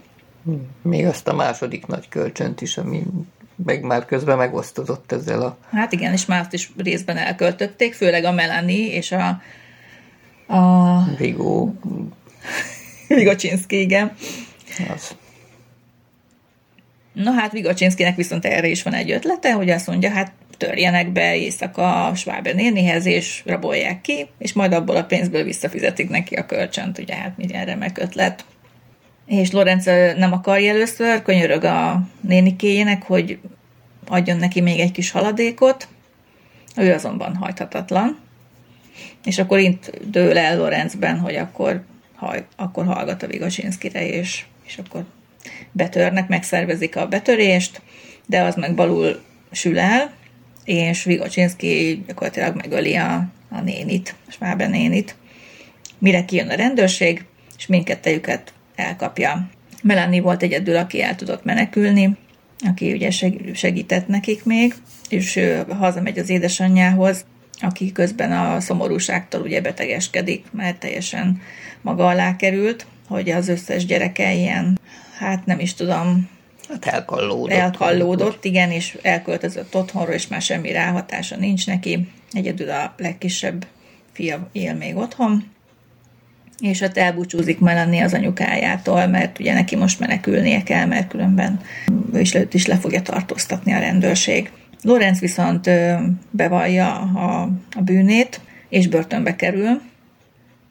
Még 0.82 1.06
azt 1.06 1.28
a 1.28 1.34
második 1.34 1.86
nagy 1.86 2.10
kölcsönt 2.10 2.62
is, 2.62 2.78
ami 2.78 3.04
meg 3.66 3.82
már 3.82 4.06
közben 4.06 4.38
megosztozott 4.38 5.12
ezzel 5.12 5.42
a 5.42 5.58
Hát 5.72 5.92
igen, 5.92 6.14
és 6.14 6.26
már 6.26 6.40
azt 6.40 6.54
is 6.54 6.72
részben 6.78 7.18
elköltötték, 7.18 7.94
főleg 7.94 8.24
a 8.24 8.32
Melanie 8.32 8.94
és 8.94 9.12
a, 9.12 9.42
a 10.56 11.04
Vigó, 11.18 11.76
Vigocsinszki, 13.08 13.80
igen. 13.80 14.16
az 14.96 15.16
Na 17.14 17.32
hát 17.32 17.52
Vigocsinszkinek 17.52 18.16
viszont 18.16 18.46
erre 18.46 18.68
is 18.68 18.84
van 18.84 18.94
egy 18.94 19.12
ötlete, 19.12 19.54
hogy 19.54 19.70
azt 19.70 19.88
mondja, 19.88 20.10
hát 20.10 20.32
törjenek 20.58 21.12
be 21.12 21.36
éjszaka 21.36 22.06
a 22.06 22.16
Schwaber 22.16 22.56
nénihez, 22.56 23.06
és 23.06 23.42
rabolják 23.46 24.02
ki, 24.02 24.28
és 24.38 24.54
majd 24.54 24.74
abból 24.74 24.96
a 24.96 25.04
pénzből 25.04 25.44
visszafizetik 25.44 26.10
neki 26.10 26.36
a 26.36 26.46
kölcsönt, 26.46 26.98
ugye 26.98 27.16
hát 27.16 27.38
milyen 27.38 27.66
remek 27.66 27.98
ötlet. 27.98 28.46
És 29.26 29.52
Lorenz 29.52 29.86
nem 30.18 30.34
akarja 30.34 30.72
először, 30.72 31.22
könyörög 31.22 31.64
a 31.64 32.02
nénikéjének, 32.22 33.04
hogy 33.04 33.40
adjon 34.08 34.38
neki 34.38 34.62
még 34.62 34.80
egy 34.80 34.92
kis 34.92 35.12
haladékot, 35.12 35.88
ő 36.76 36.94
azonban 36.94 37.36
hajthatatlan, 37.36 38.20
és 39.26 39.40
akkor 39.40 39.60
itt 39.60 39.92
dől 40.06 40.38
el 40.38 40.58
Lorenzben, 40.58 41.20
hogy 41.20 41.36
akkor, 41.36 41.84
haj, 42.16 42.46
akkor 42.56 42.86
hallgat 42.86 43.24
a 43.24 43.28
Vigocsinszkire, 43.28 44.08
és, 44.08 44.46
és 44.66 44.78
akkor 44.78 45.06
betörnek, 45.72 46.28
megszervezik 46.28 46.96
a 46.96 47.08
betörést, 47.08 47.82
de 48.26 48.42
az 48.42 48.56
meg 48.56 48.76
balul 48.76 49.22
sül 49.52 49.80
el, 49.80 50.14
és 50.66 51.04
Vigocsinszki 51.04 52.04
gyakorlatilag 52.08 52.56
megöli 52.56 52.96
a, 52.96 53.28
a 53.50 53.62
nénit, 53.62 54.16
a 54.28 54.32
Schwaber 54.32 54.70
nénit. 54.70 55.16
Mire 56.00 56.26
kijön 56.26 56.50
a 56.50 56.56
rendőrség, 56.56 57.26
és 57.58 57.68
mindkettejüket 57.68 58.54
elkapja. 58.76 59.50
Melanie 59.84 60.22
volt 60.22 60.44
egyedül, 60.44 60.76
aki 60.76 61.02
el 61.02 61.16
tudott 61.16 61.44
menekülni, 61.44 62.18
aki 62.68 62.92
ugye 62.92 63.12
seg- 63.12 63.56
segített 63.56 64.08
nekik 64.08 64.44
még, 64.44 64.74
és 65.10 65.36
ő 65.36 65.66
hazamegy 65.70 66.20
az 66.20 66.30
édesanyjához, 66.30 67.26
aki 67.62 67.92
közben 67.92 68.32
a 68.32 68.60
szomorúságtól 68.60 69.42
ugye 69.42 69.62
betegeskedik, 69.62 70.46
mert 70.52 70.80
teljesen 70.80 71.42
maga 71.82 72.08
alá 72.08 72.36
került, 72.36 72.86
hogy 73.08 73.30
az 73.30 73.48
összes 73.48 73.86
gyereke 73.86 74.34
ilyen, 74.34 74.80
hát 75.22 75.46
nem 75.46 75.60
is 75.60 75.74
tudom, 75.74 76.30
hát 76.70 76.86
elkallódott. 76.86 77.58
elkallódott, 77.58 78.46
igen, 78.46 78.72
és 78.72 78.98
elköltözött 79.02 79.76
otthonról, 79.76 80.14
és 80.14 80.28
már 80.28 80.42
semmi 80.42 80.72
ráhatása 80.72 81.36
nincs 81.36 81.68
neki. 81.68 82.08
Egyedül 82.32 82.70
a 82.70 82.94
legkisebb 82.98 83.66
fia 84.12 84.50
él 84.52 84.74
még 84.74 84.96
otthon, 84.96 85.44
és 86.60 86.80
hát 86.80 86.98
elbúcsúzik 86.98 87.60
Melanie 87.60 88.04
az 88.04 88.14
anyukájától, 88.14 89.08
mert 89.08 89.40
ugye 89.40 89.54
neki 89.54 89.76
most 89.76 90.00
menekülnie 90.00 90.64
kell, 90.64 90.86
mert 90.86 91.08
különben 91.08 91.60
ő 92.14 92.20
is, 92.20 92.34
őt 92.34 92.54
is 92.54 92.66
le 92.66 92.76
fogja 92.76 93.02
tartóztatni 93.02 93.74
a 93.74 93.80
rendőrség. 93.80 94.52
Lorenz 94.82 95.20
viszont 95.20 95.70
bevallja 96.30 96.94
a, 96.96 97.50
a 97.76 97.82
bűnét, 97.82 98.40
és 98.70 98.88
börtönbe 98.88 99.36
kerül, 99.36 99.82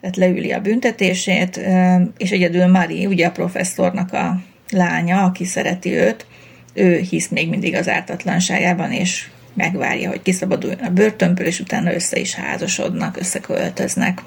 tehát 0.01 0.17
leüli 0.17 0.53
a 0.53 0.61
büntetését, 0.61 1.61
és 2.17 2.31
egyedül 2.31 2.67
Mari, 2.67 3.07
ugye 3.07 3.27
a 3.27 3.31
professzornak 3.31 4.13
a 4.13 4.41
lánya, 4.71 5.25
aki 5.25 5.45
szereti 5.45 5.91
őt, 5.91 6.27
ő 6.75 6.99
hisz 6.99 7.29
még 7.29 7.49
mindig 7.49 7.75
az 7.75 7.89
ártatlanságában, 7.89 8.93
és 8.93 9.29
megvárja, 9.55 10.09
hogy 10.09 10.23
kiszabaduljon 10.23 10.79
a 10.79 10.91
börtönből, 10.91 11.47
és 11.47 11.61
utána 11.61 11.95
össze 11.95 12.19
is 12.19 12.35
házasodnak, 12.35 13.17
összeköltöznek. 13.17 14.23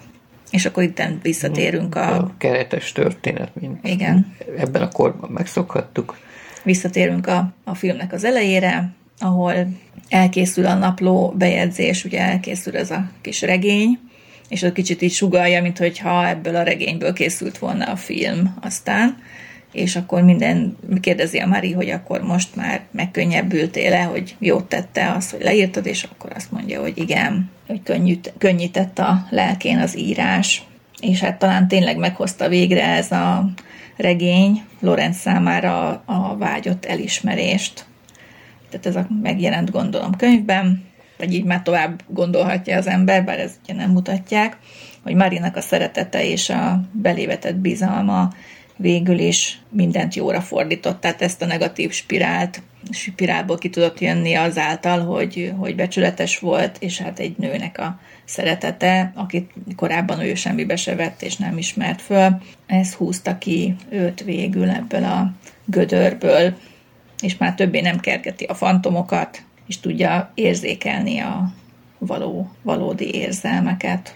És 0.51 0.65
akkor 0.65 0.83
itt 0.83 1.01
visszatérünk 1.21 1.95
a, 1.95 2.15
A 2.15 2.33
keretes 2.37 2.91
történet, 2.91 3.49
mint 3.59 3.87
Igen. 3.87 4.35
ebben 4.57 4.81
a 4.81 4.89
korban 4.89 5.29
megszokhattuk. 5.29 6.17
visszatérünk 6.63 7.27
a, 7.27 7.53
a 7.63 7.75
filmnek 7.75 8.13
az 8.13 8.23
elejére, 8.23 8.89
ahol 9.19 9.53
elkészül 10.09 10.65
a 10.65 10.73
napló 10.73 11.33
bejegyzés, 11.37 12.05
ugye 12.05 12.19
elkészül 12.19 12.77
ez 12.77 12.91
a 12.91 13.09
kis 13.21 13.41
regény, 13.41 13.99
és 14.49 14.61
ott 14.61 14.73
kicsit 14.73 15.01
így 15.01 15.11
sugalja, 15.11 15.61
mint 15.61 15.77
hogyha 15.77 16.27
ebből 16.27 16.55
a 16.55 16.63
regényből 16.63 17.13
készült 17.13 17.57
volna 17.57 17.85
a 17.85 17.95
film 17.95 18.55
aztán, 18.61 19.17
és 19.71 19.95
akkor 19.95 20.21
minden 20.21 20.77
kérdezi 21.01 21.37
a 21.37 21.47
Mari, 21.47 21.71
hogy 21.71 21.89
akkor 21.89 22.21
most 22.21 22.55
már 22.55 22.81
megkönnyebbültél-e, 22.91 24.03
hogy 24.03 24.35
jót 24.39 24.65
tette 24.65 25.11
az, 25.11 25.31
hogy 25.31 25.41
leírtad, 25.41 25.85
és 25.85 26.03
akkor 26.03 26.31
azt 26.35 26.51
mondja, 26.51 26.81
hogy 26.81 26.97
igen, 26.97 27.49
hogy 27.67 27.83
könnyít, 27.83 28.33
könnyített 28.37 28.99
a 28.99 29.27
lelkén 29.29 29.79
az 29.79 29.97
írás, 29.97 30.63
és 30.99 31.19
hát 31.19 31.39
talán 31.39 31.67
tényleg 31.67 31.97
meghozta 31.97 32.47
végre 32.47 32.85
ez 32.85 33.11
a 33.11 33.49
regény 33.97 34.63
Lorenz 34.79 35.17
számára 35.17 36.03
a 36.05 36.37
vágyott 36.37 36.85
elismerést. 36.85 37.85
Tehát 38.69 38.85
ez 38.85 38.95
a 38.95 39.07
megjelent 39.21 39.71
gondolom 39.71 40.15
könyvben, 40.15 40.83
vagy 41.23 41.33
így 41.33 41.43
már 41.43 41.61
tovább 41.61 42.03
gondolhatja 42.07 42.77
az 42.77 42.87
ember, 42.87 43.23
bár 43.23 43.39
ezt 43.39 43.55
ugye 43.63 43.73
nem 43.73 43.91
mutatják, 43.91 44.57
hogy 45.03 45.15
Marinak 45.15 45.55
a 45.55 45.61
szeretete 45.61 46.25
és 46.25 46.49
a 46.49 46.81
belévetett 46.91 47.55
bizalma 47.55 48.29
végül 48.75 49.19
is 49.19 49.61
mindent 49.69 50.15
jóra 50.15 50.41
fordított, 50.41 51.01
tehát 51.01 51.21
ezt 51.21 51.41
a 51.41 51.45
negatív 51.45 51.91
spirált, 51.91 52.61
spirálból 52.91 53.57
ki 53.57 53.69
tudott 53.69 53.99
jönni 53.99 54.33
azáltal, 54.33 55.05
hogy, 55.05 55.53
hogy 55.57 55.75
becsületes 55.75 56.39
volt, 56.39 56.77
és 56.79 56.99
hát 56.99 57.19
egy 57.19 57.37
nőnek 57.37 57.79
a 57.79 57.99
szeretete, 58.25 59.11
akit 59.15 59.51
korábban 59.75 60.19
ő 60.19 60.35
semmibe 60.35 60.75
se 60.75 60.95
vett 60.95 61.21
és 61.21 61.35
nem 61.35 61.57
ismert 61.57 62.01
föl, 62.01 62.41
ez 62.67 62.93
húzta 62.93 63.37
ki 63.37 63.75
őt 63.89 64.23
végül 64.23 64.69
ebből 64.69 65.03
a 65.03 65.31
gödörből, 65.65 66.53
és 67.21 67.37
már 67.37 67.55
többé 67.55 67.81
nem 67.81 67.99
kergeti 67.99 68.43
a 68.43 68.53
fantomokat, 68.53 69.43
és 69.67 69.79
tudja 69.79 70.31
érzékelni 70.33 71.19
a 71.19 71.53
való, 71.97 72.51
valódi 72.61 73.13
érzelmeket. 73.15 74.15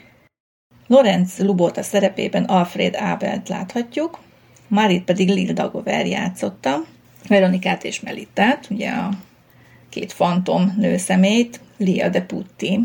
Lorenz 0.87 1.39
Lubota 1.39 1.83
szerepében 1.83 2.43
Alfred 2.43 2.95
Abelt 2.95 3.49
láthatjuk, 3.49 4.19
Marit 4.67 5.03
pedig 5.03 5.29
Lil 5.29 5.53
Dagover 5.53 6.07
játszotta, 6.07 6.83
Veronikát 7.27 7.83
és 7.83 7.99
Melittát, 7.99 8.67
ugye 8.69 8.89
a 8.89 9.09
két 9.89 10.11
fantom 10.11 10.73
nőszemét, 10.77 11.59
Lia 11.77 12.09
de 12.09 12.21
Putti. 12.21 12.79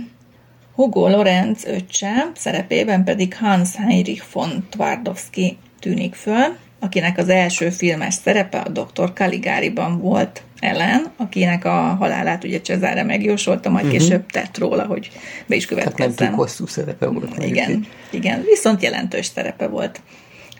Hugo 0.75 1.09
Lorenz 1.09 1.65
öccse 1.65 2.31
szerepében 2.35 3.05
pedig 3.05 3.37
Hans 3.37 3.77
Heinrich 3.77 4.25
von 4.33 4.67
Twardowski 4.71 5.59
tűnik 5.81 6.15
föl, 6.15 6.57
akinek 6.83 7.19
az 7.19 7.29
első 7.29 7.71
filmes 7.71 8.15
szerepe 8.15 8.59
a 8.59 8.69
Dr. 8.69 9.13
Caligari-ban 9.13 10.01
volt 10.01 10.43
Ellen, 10.59 11.13
akinek 11.17 11.65
a 11.65 11.71
halálát 11.71 12.45
ugye 12.45 12.61
Cezare 12.61 13.03
megjósolta, 13.03 13.71
majd 13.71 13.85
uh-huh. 13.85 14.01
később 14.01 14.27
tett 14.27 14.59
róla, 14.59 14.87
hogy 14.87 15.11
be 15.47 15.55
is 15.55 15.67
Hát 15.67 15.75
nem 15.75 15.85
túl 15.87 15.97
következzen. 15.97 16.35
hosszú 16.35 16.67
szerepe 16.67 17.07
volt. 17.07 17.45
Igen, 17.45 17.87
igen, 18.11 18.43
viszont 18.49 18.83
jelentős 18.83 19.27
szerepe 19.27 19.67
volt. 19.67 20.01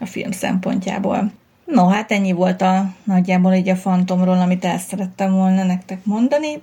a 0.01 0.07
film 0.07 0.31
szempontjából. 0.31 1.33
No, 1.65 1.89
hát 1.89 2.13
ennyi 2.13 2.33
volt 2.33 2.63
a 2.63 2.95
nagyjából 3.05 3.53
így 3.53 3.69
a 3.69 3.77
Fantomról, 3.77 4.39
amit 4.41 4.65
el 4.65 4.79
szerettem 4.79 5.33
volna 5.33 5.65
nektek 5.65 6.05
mondani. 6.05 6.63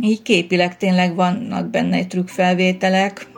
Így 0.00 0.22
képileg 0.22 0.76
tényleg 0.76 1.14
vannak 1.14 1.70
benne 1.70 1.96
egy 1.96 2.06
trükkfelvételek, 2.06 3.29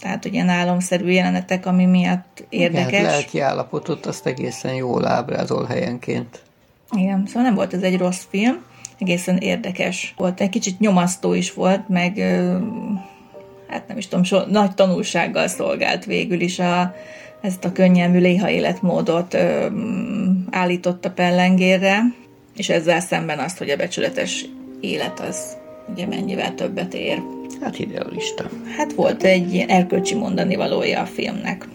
tehát 0.00 0.24
ilyen 0.24 0.48
álomszerű 0.48 1.10
jelenetek, 1.10 1.66
ami 1.66 1.84
miatt 1.84 2.44
érdekes. 2.48 2.88
Igen, 2.88 3.02
lelki 3.02 3.40
állapotot 3.40 4.06
azt 4.06 4.26
egészen 4.26 4.74
jól 4.74 5.06
ábrázol 5.06 5.64
helyenként. 5.64 6.42
Igen, 6.96 7.22
szóval 7.26 7.42
nem 7.42 7.54
volt 7.54 7.74
ez 7.74 7.82
egy 7.82 7.98
rossz 7.98 8.22
film, 8.30 8.64
egészen 8.98 9.36
érdekes 9.36 10.14
volt. 10.16 10.40
Egy 10.40 10.48
kicsit 10.48 10.78
nyomasztó 10.78 11.34
is 11.34 11.52
volt, 11.52 11.88
meg 11.88 12.18
hát 13.68 13.88
nem 13.88 13.96
is 13.96 14.08
tudom, 14.08 14.24
so, 14.24 14.40
nagy 14.46 14.74
tanulsággal 14.74 15.48
szolgált 15.48 16.04
végül 16.04 16.40
is 16.40 16.58
a, 16.58 16.94
ezt 17.40 17.64
a 17.64 17.72
könnyelmű 17.72 18.18
léha 18.18 18.50
életmódot 18.50 19.34
ö, 19.34 19.66
állította 20.50 21.10
pellengérre, 21.10 22.00
és 22.56 22.68
ezzel 22.68 23.00
szemben 23.00 23.38
azt, 23.38 23.58
hogy 23.58 23.70
a 23.70 23.76
becsületes 23.76 24.44
élet 24.80 25.20
az 25.20 25.56
ugye 25.92 26.06
mennyivel 26.06 26.54
többet 26.54 26.94
ér. 26.94 27.22
Hát 27.60 27.78
idealista. 27.78 28.50
Hát 28.76 28.92
volt 28.92 29.22
egy 29.22 29.64
erkölcsi 29.68 30.14
mondani 30.14 30.56
valója 30.56 31.00
a 31.00 31.06
filmnek. 31.06 31.68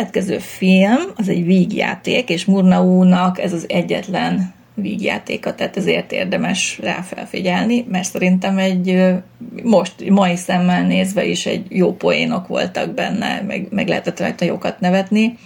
Következő 0.00 0.38
film 0.38 1.00
az 1.16 1.28
egy 1.28 1.44
vígjáték, 1.44 2.28
és 2.28 2.44
Murnau-nak 2.44 3.38
ez 3.38 3.52
az 3.52 3.64
egyetlen 3.68 4.54
vígjátéka, 4.74 5.54
tehát 5.54 5.76
ezért 5.76 6.12
érdemes 6.12 6.78
rá 6.82 7.00
felfigyelni, 7.00 7.86
mert 7.88 8.10
szerintem 8.10 8.58
egy 8.58 9.14
most, 9.62 10.10
mai 10.10 10.36
szemmel 10.36 10.86
nézve 10.86 11.24
is 11.24 11.46
egy 11.46 11.66
jó 11.68 11.92
poénok 11.92 12.46
voltak 12.46 12.94
benne, 12.94 13.42
meg, 13.46 13.66
meg 13.70 13.88
lehetett 13.88 14.20
rajta 14.20 14.44
jókat 14.44 14.80
nevetni. 14.80 15.38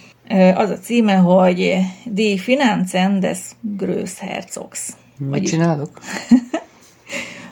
Az 0.55 0.69
a 0.69 0.77
címe, 0.77 1.13
hogy 1.13 1.77
Die 2.05 2.37
Finanzen 2.37 3.19
des 3.19 3.39
Größherzogs. 3.61 4.89
Mit 5.17 5.47
csinálok? 5.47 5.99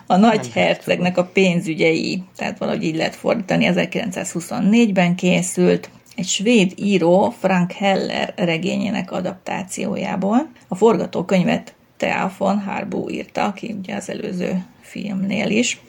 a 0.08 0.16
nagy 0.16 0.52
hercegnek 0.54 1.18
a 1.18 1.24
pénzügyei, 1.24 2.24
tehát 2.36 2.58
valahogy 2.58 2.84
így 2.84 2.96
lehet 2.96 3.16
fordítani, 3.16 3.70
1924-ben 3.74 5.16
készült, 5.16 5.90
egy 6.16 6.28
svéd 6.28 6.74
író 6.76 7.34
Frank 7.40 7.72
Heller 7.72 8.34
regényének 8.36 9.12
adaptációjából. 9.12 10.50
A 10.68 10.76
forgatókönyvet 10.76 11.76
Thea 11.98 12.32
von 12.38 12.60
Harbo 12.60 13.10
írta, 13.10 13.44
aki 13.44 13.76
ugye 13.80 13.96
az 13.96 14.10
előző 14.10 14.64
filmnél 14.82 15.50
is. 15.50 15.82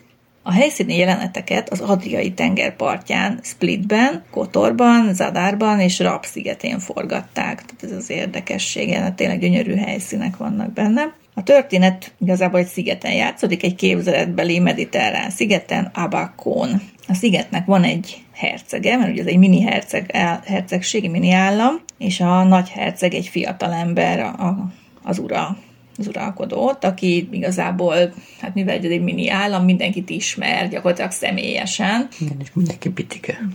A 0.43 0.53
helyszíni 0.53 0.97
jeleneteket 0.97 1.71
az 1.71 1.81
Adriai 1.81 2.33
tenger 2.33 2.77
partján, 2.77 3.41
Splitben, 3.43 4.25
Kotorban, 4.31 5.15
Zadárban 5.15 5.81
és 5.81 5.99
Rab 5.99 6.25
szigetén 6.25 6.79
forgatták. 6.79 7.65
Tehát 7.65 7.83
ez 7.83 7.93
az 7.93 8.11
érdekessége, 8.11 9.01
mert 9.01 9.15
tényleg 9.15 9.41
gyönyörű 9.41 9.75
helyszínek 9.75 10.37
vannak 10.37 10.73
benne. 10.73 11.15
A 11.35 11.43
történet 11.43 12.13
igazából 12.21 12.61
egy 12.61 12.67
szigeten 12.67 13.13
játszódik, 13.13 13.63
egy 13.63 13.75
képzeletbeli 13.75 14.59
mediterrán 14.59 15.31
szigeten, 15.31 15.91
Abakon. 15.95 16.81
A 17.09 17.15
szigetnek 17.15 17.67
van 17.67 17.83
egy 17.83 18.24
hercege, 18.35 18.97
mert 18.97 19.11
ugye 19.11 19.21
ez 19.21 19.27
egy 19.27 19.39
mini 19.39 19.61
herceg, 19.63 20.11
hercegség, 20.45 21.11
mini 21.11 21.31
állam, 21.31 21.81
és 21.99 22.21
a 22.21 22.43
nagy 22.45 22.69
herceg 22.69 23.15
egy 23.15 23.27
fiatal 23.27 23.73
ember, 23.73 24.21
a, 24.21 24.73
az 25.03 25.19
ura 25.19 25.57
az 25.99 26.07
uralkodó 26.07 26.67
ott, 26.67 26.85
aki 26.85 27.29
igazából, 27.31 28.15
hát 28.41 28.55
mivel 28.55 28.79
egy 28.79 29.03
mini 29.03 29.31
állam, 29.31 29.65
mindenkit 29.65 30.11
ismer, 30.11 30.69
gyakorlatilag 30.69 31.11
személyesen. 31.11 32.09
Igen, 32.21 32.37
és 32.41 32.49
mindenki 32.53 32.91
pitike. 32.91 33.49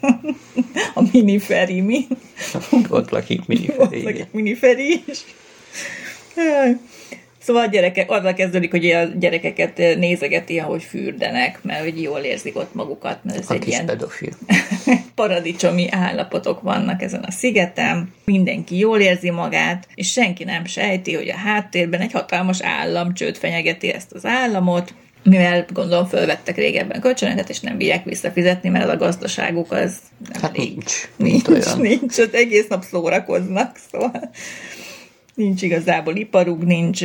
a 0.94 1.02
mini 1.12 1.38
Feri, 1.38 1.80
mi? 1.80 2.06
Ott 2.88 3.10
lakik 3.10 3.46
mini 3.46 3.66
Feri. 3.66 3.78
Ott 3.78 4.02
lakik 4.02 4.32
mini 4.32 4.54
Feri 4.54 5.02
is. 5.06 5.18
Szóval 7.42 7.62
a 7.62 7.66
gyerekek, 7.66 8.10
azzal 8.10 8.34
kezdődik, 8.34 8.70
hogy 8.70 8.90
a 8.90 9.04
gyerekeket 9.04 9.76
nézegeti, 9.76 10.58
ahogy 10.58 10.82
fürdenek, 10.82 11.58
mert 11.62 11.82
hogy 11.82 12.02
jól 12.02 12.18
érzik 12.18 12.56
ott 12.56 12.74
magukat, 12.74 13.18
mert 13.24 13.38
ez 13.38 13.50
a 13.50 13.54
egy 13.54 13.68
ilyen 13.68 13.86
pedofil. 13.86 14.30
paradicsomi 15.14 15.86
állapotok 15.90 16.60
vannak 16.60 17.02
ezen 17.02 17.22
a 17.22 17.30
szigeten, 17.30 18.14
mindenki 18.24 18.78
jól 18.78 19.00
érzi 19.00 19.30
magát, 19.30 19.88
és 19.94 20.12
senki 20.12 20.44
nem 20.44 20.64
sejti, 20.64 21.14
hogy 21.14 21.28
a 21.28 21.36
háttérben 21.36 22.00
egy 22.00 22.12
hatalmas 22.12 22.60
állam 22.60 23.14
csőd 23.14 23.36
fenyegeti 23.36 23.92
ezt 23.92 24.12
az 24.12 24.24
államot, 24.24 24.94
mivel 25.24 25.66
gondolom 25.72 26.06
fölvettek 26.06 26.56
régebben 26.56 27.00
kölcsönöket, 27.00 27.48
és 27.48 27.60
nem 27.60 27.76
bírják 27.76 28.04
visszafizetni, 28.04 28.68
mert 28.68 28.88
a 28.88 28.96
gazdaságuk 28.96 29.72
az 29.72 29.96
nem 30.32 30.42
hát 30.42 30.56
elég. 30.56 30.68
nincs. 30.68 31.08
Nincs, 31.16 31.46
nincs, 31.46 31.76
nincs, 32.00 32.18
ott 32.18 32.34
egész 32.34 32.66
nap 32.68 32.84
szórakoznak, 32.84 33.76
szóval 33.90 34.30
nincs 35.34 35.62
igazából 35.62 36.16
iparuk, 36.16 36.64
nincs 36.64 37.00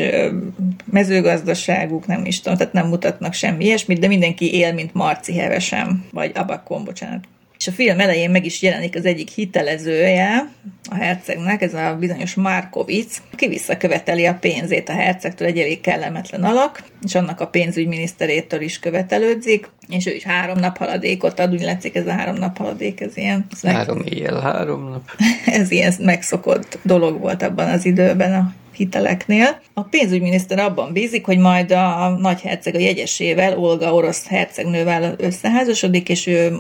mezőgazdaságuk, 0.86 2.08
nem 2.08 2.26
is 2.26 2.42
tudom, 2.42 2.58
tehát 2.58 2.74
nem 2.74 2.88
mutatnak 2.88 3.34
semmi 3.34 3.66
ilyesmit, 3.66 4.00
de 4.00 4.08
mindenki 4.08 4.54
él, 4.54 4.74
mint 4.74 4.94
Marci 4.94 5.34
Hevesem, 5.34 6.06
vagy 6.12 6.32
Abakon, 6.36 6.84
bocsánat. 6.84 7.28
És 7.58 7.68
a 7.68 7.72
film 7.72 8.00
elején 8.00 8.30
meg 8.30 8.46
is 8.46 8.62
jelenik 8.62 8.96
az 8.96 9.06
egyik 9.06 9.30
hitelezője 9.30 10.50
a 10.90 10.96
hercegnek, 10.96 11.62
ez 11.62 11.74
a 11.74 11.96
bizonyos 12.00 12.34
Markovic, 12.34 13.22
aki 13.34 13.48
visszaköveteli 13.48 14.26
a 14.26 14.38
pénzét 14.40 14.90
a 14.90 14.94
hercegtől, 14.94 15.48
egy 15.48 15.60
elég 15.60 15.82
kellemetlen 15.82 16.44
alak, 16.44 16.84
és 17.04 17.16
annak 17.16 17.40
a 17.40 17.48
pénzügyminiszterétől 17.48 18.62
is 18.62 18.80
követelődzik, 18.80 19.70
és 19.90 20.06
ő 20.06 20.14
is 20.14 20.24
három 20.24 20.58
nap 20.58 20.78
haladékot 20.78 21.40
ad, 21.40 21.54
úgy 21.54 21.62
látszik 21.62 21.96
ez 21.96 22.08
a 22.08 22.12
három 22.12 22.36
nap 22.36 22.58
haladék, 22.58 23.02
ez 23.02 23.18
ilyen... 23.18 23.46
Ez 23.52 23.62
három 23.62 24.02
éjjel, 24.06 24.40
három 24.40 24.90
nap. 24.90 25.10
ez 25.60 25.72
ilyen 25.72 25.94
megszokott 26.00 26.78
dolog 26.84 27.20
volt 27.20 27.44
abban 27.44 27.70
az 27.70 27.86
időben 27.86 28.34
a 28.34 28.54
hiteleknél. 28.78 29.62
A 29.74 29.82
pénzügyminiszter 29.82 30.60
abban 30.60 30.94
bízik, 30.94 31.26
hogy 31.26 31.38
majd 31.38 31.72
a 31.72 32.18
nagyherceg 32.20 32.76
a 32.76 32.80
jegyesével, 32.80 33.58
Olga 33.58 33.94
orosz 33.94 34.28
hercegnővel 34.28 35.16
összeházasodik, 35.18 36.10
és 36.10 36.28
ő 36.28 36.58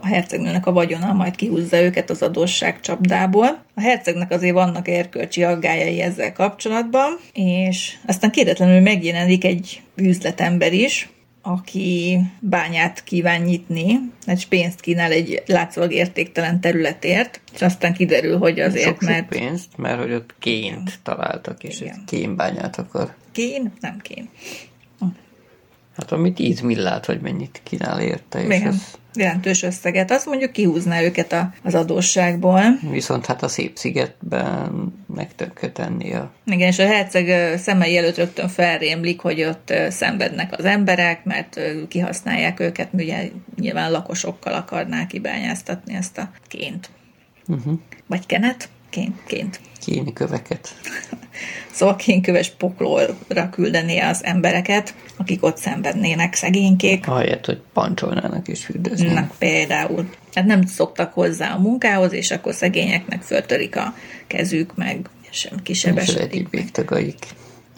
a 0.00 0.06
hercegnőnek 0.06 0.66
a 0.66 0.72
vagyona 0.72 1.12
majd 1.12 1.36
kihúzza 1.36 1.80
őket 1.80 2.10
az 2.10 2.22
adósság 2.22 2.80
csapdából. 2.80 3.64
A 3.74 3.80
hercegnek 3.80 4.30
azért 4.30 4.54
vannak 4.54 4.88
erkölcsi 4.88 5.42
aggájai 5.42 6.00
ezzel 6.00 6.32
kapcsolatban, 6.32 7.18
és 7.32 7.96
aztán 8.06 8.30
kéretlenül 8.30 8.80
megjelenik 8.80 9.44
egy 9.44 9.82
üzletember 9.96 10.72
is, 10.72 11.08
aki 11.42 12.18
bányát 12.40 13.04
kíván 13.04 13.40
nyitni, 13.40 13.98
egy 14.26 14.48
pénzt 14.48 14.80
kínál 14.80 15.12
egy 15.12 15.42
látszólag 15.46 15.92
értéktelen 15.92 16.60
területért, 16.60 17.40
és 17.54 17.62
aztán 17.62 17.92
kiderül, 17.92 18.38
hogy 18.38 18.60
azért, 18.60 18.84
sok, 18.84 19.00
mert... 19.00 19.18
Sok 19.18 19.28
pénzt, 19.28 19.76
mert 19.76 20.00
hogy 20.00 20.12
ott 20.12 20.34
ként 20.38 20.98
találtak, 21.02 21.64
és 21.64 21.80
Igen. 21.80 21.94
egy 21.94 22.04
kénbányát 22.04 22.78
akar. 22.78 23.14
Kén? 23.32 23.72
Nem 23.80 23.98
kén. 23.98 24.28
Hát 25.96 26.12
ami 26.12 26.32
10 26.32 26.60
millát, 26.60 27.06
vagy 27.06 27.20
mennyit 27.20 27.60
kínál 27.64 28.00
érte. 28.00 28.40
És 28.40 28.56
Igen. 28.56 28.66
Az... 28.66 28.98
Jelentős 29.14 29.62
összeget. 29.62 30.10
Azt 30.10 30.26
mondjuk 30.26 30.52
kihúzná 30.52 31.02
őket 31.02 31.32
a, 31.32 31.52
az 31.62 31.74
adósságból. 31.74 32.62
Viszont 32.90 33.26
hát 33.26 33.42
a 33.42 33.48
szép 33.48 33.76
szigetben 33.76 34.92
megtönkre 35.14 35.70
a... 36.18 36.30
Igen, 36.44 36.68
és 36.68 36.78
a 36.78 36.86
herceg 36.86 37.58
szemei 37.58 37.96
előtt 37.96 38.16
rögtön 38.16 38.48
felrémlik, 38.48 39.20
hogy 39.20 39.42
ott 39.42 39.72
szenvednek 39.88 40.58
az 40.58 40.64
emberek, 40.64 41.24
mert 41.24 41.60
kihasználják 41.88 42.60
őket, 42.60 42.88
ugye 42.92 43.28
nyilván 43.60 43.90
lakosokkal 43.90 44.54
akarnák 44.54 45.06
kibányáztatni 45.06 45.94
ezt 45.94 46.18
a 46.18 46.30
ként. 46.48 46.90
Uh-huh. 47.46 47.78
Vagy 48.06 48.26
kenet? 48.26 48.68
Ként. 48.90 49.24
ként. 49.26 49.60
Kéni 49.80 50.12
köveket. 50.12 50.74
Szóval 51.70 51.96
kénköves 51.96 52.50
poklóra 52.50 53.50
küldeni 53.50 53.98
az 53.98 54.24
embereket, 54.24 54.94
akik 55.16 55.44
ott 55.44 55.56
szenvednének 55.56 56.34
szegénykék. 56.34 57.08
Ahelyett, 57.08 57.46
hogy 57.46 57.60
pancsolnának 57.72 58.48
és 58.48 58.64
fürdőznének. 58.64 59.14
Na, 59.14 59.34
például. 59.38 60.08
Hát 60.34 60.44
nem 60.44 60.66
szoktak 60.66 61.12
hozzá 61.12 61.54
a 61.54 61.58
munkához, 61.58 62.12
és 62.12 62.30
akkor 62.30 62.54
szegényeknek 62.54 63.22
föltörik 63.22 63.76
a 63.76 63.94
kezük, 64.26 64.76
meg 64.76 65.08
sem 65.30 65.62
kisebesedik. 65.62 66.48
végtagaik. 66.48 67.26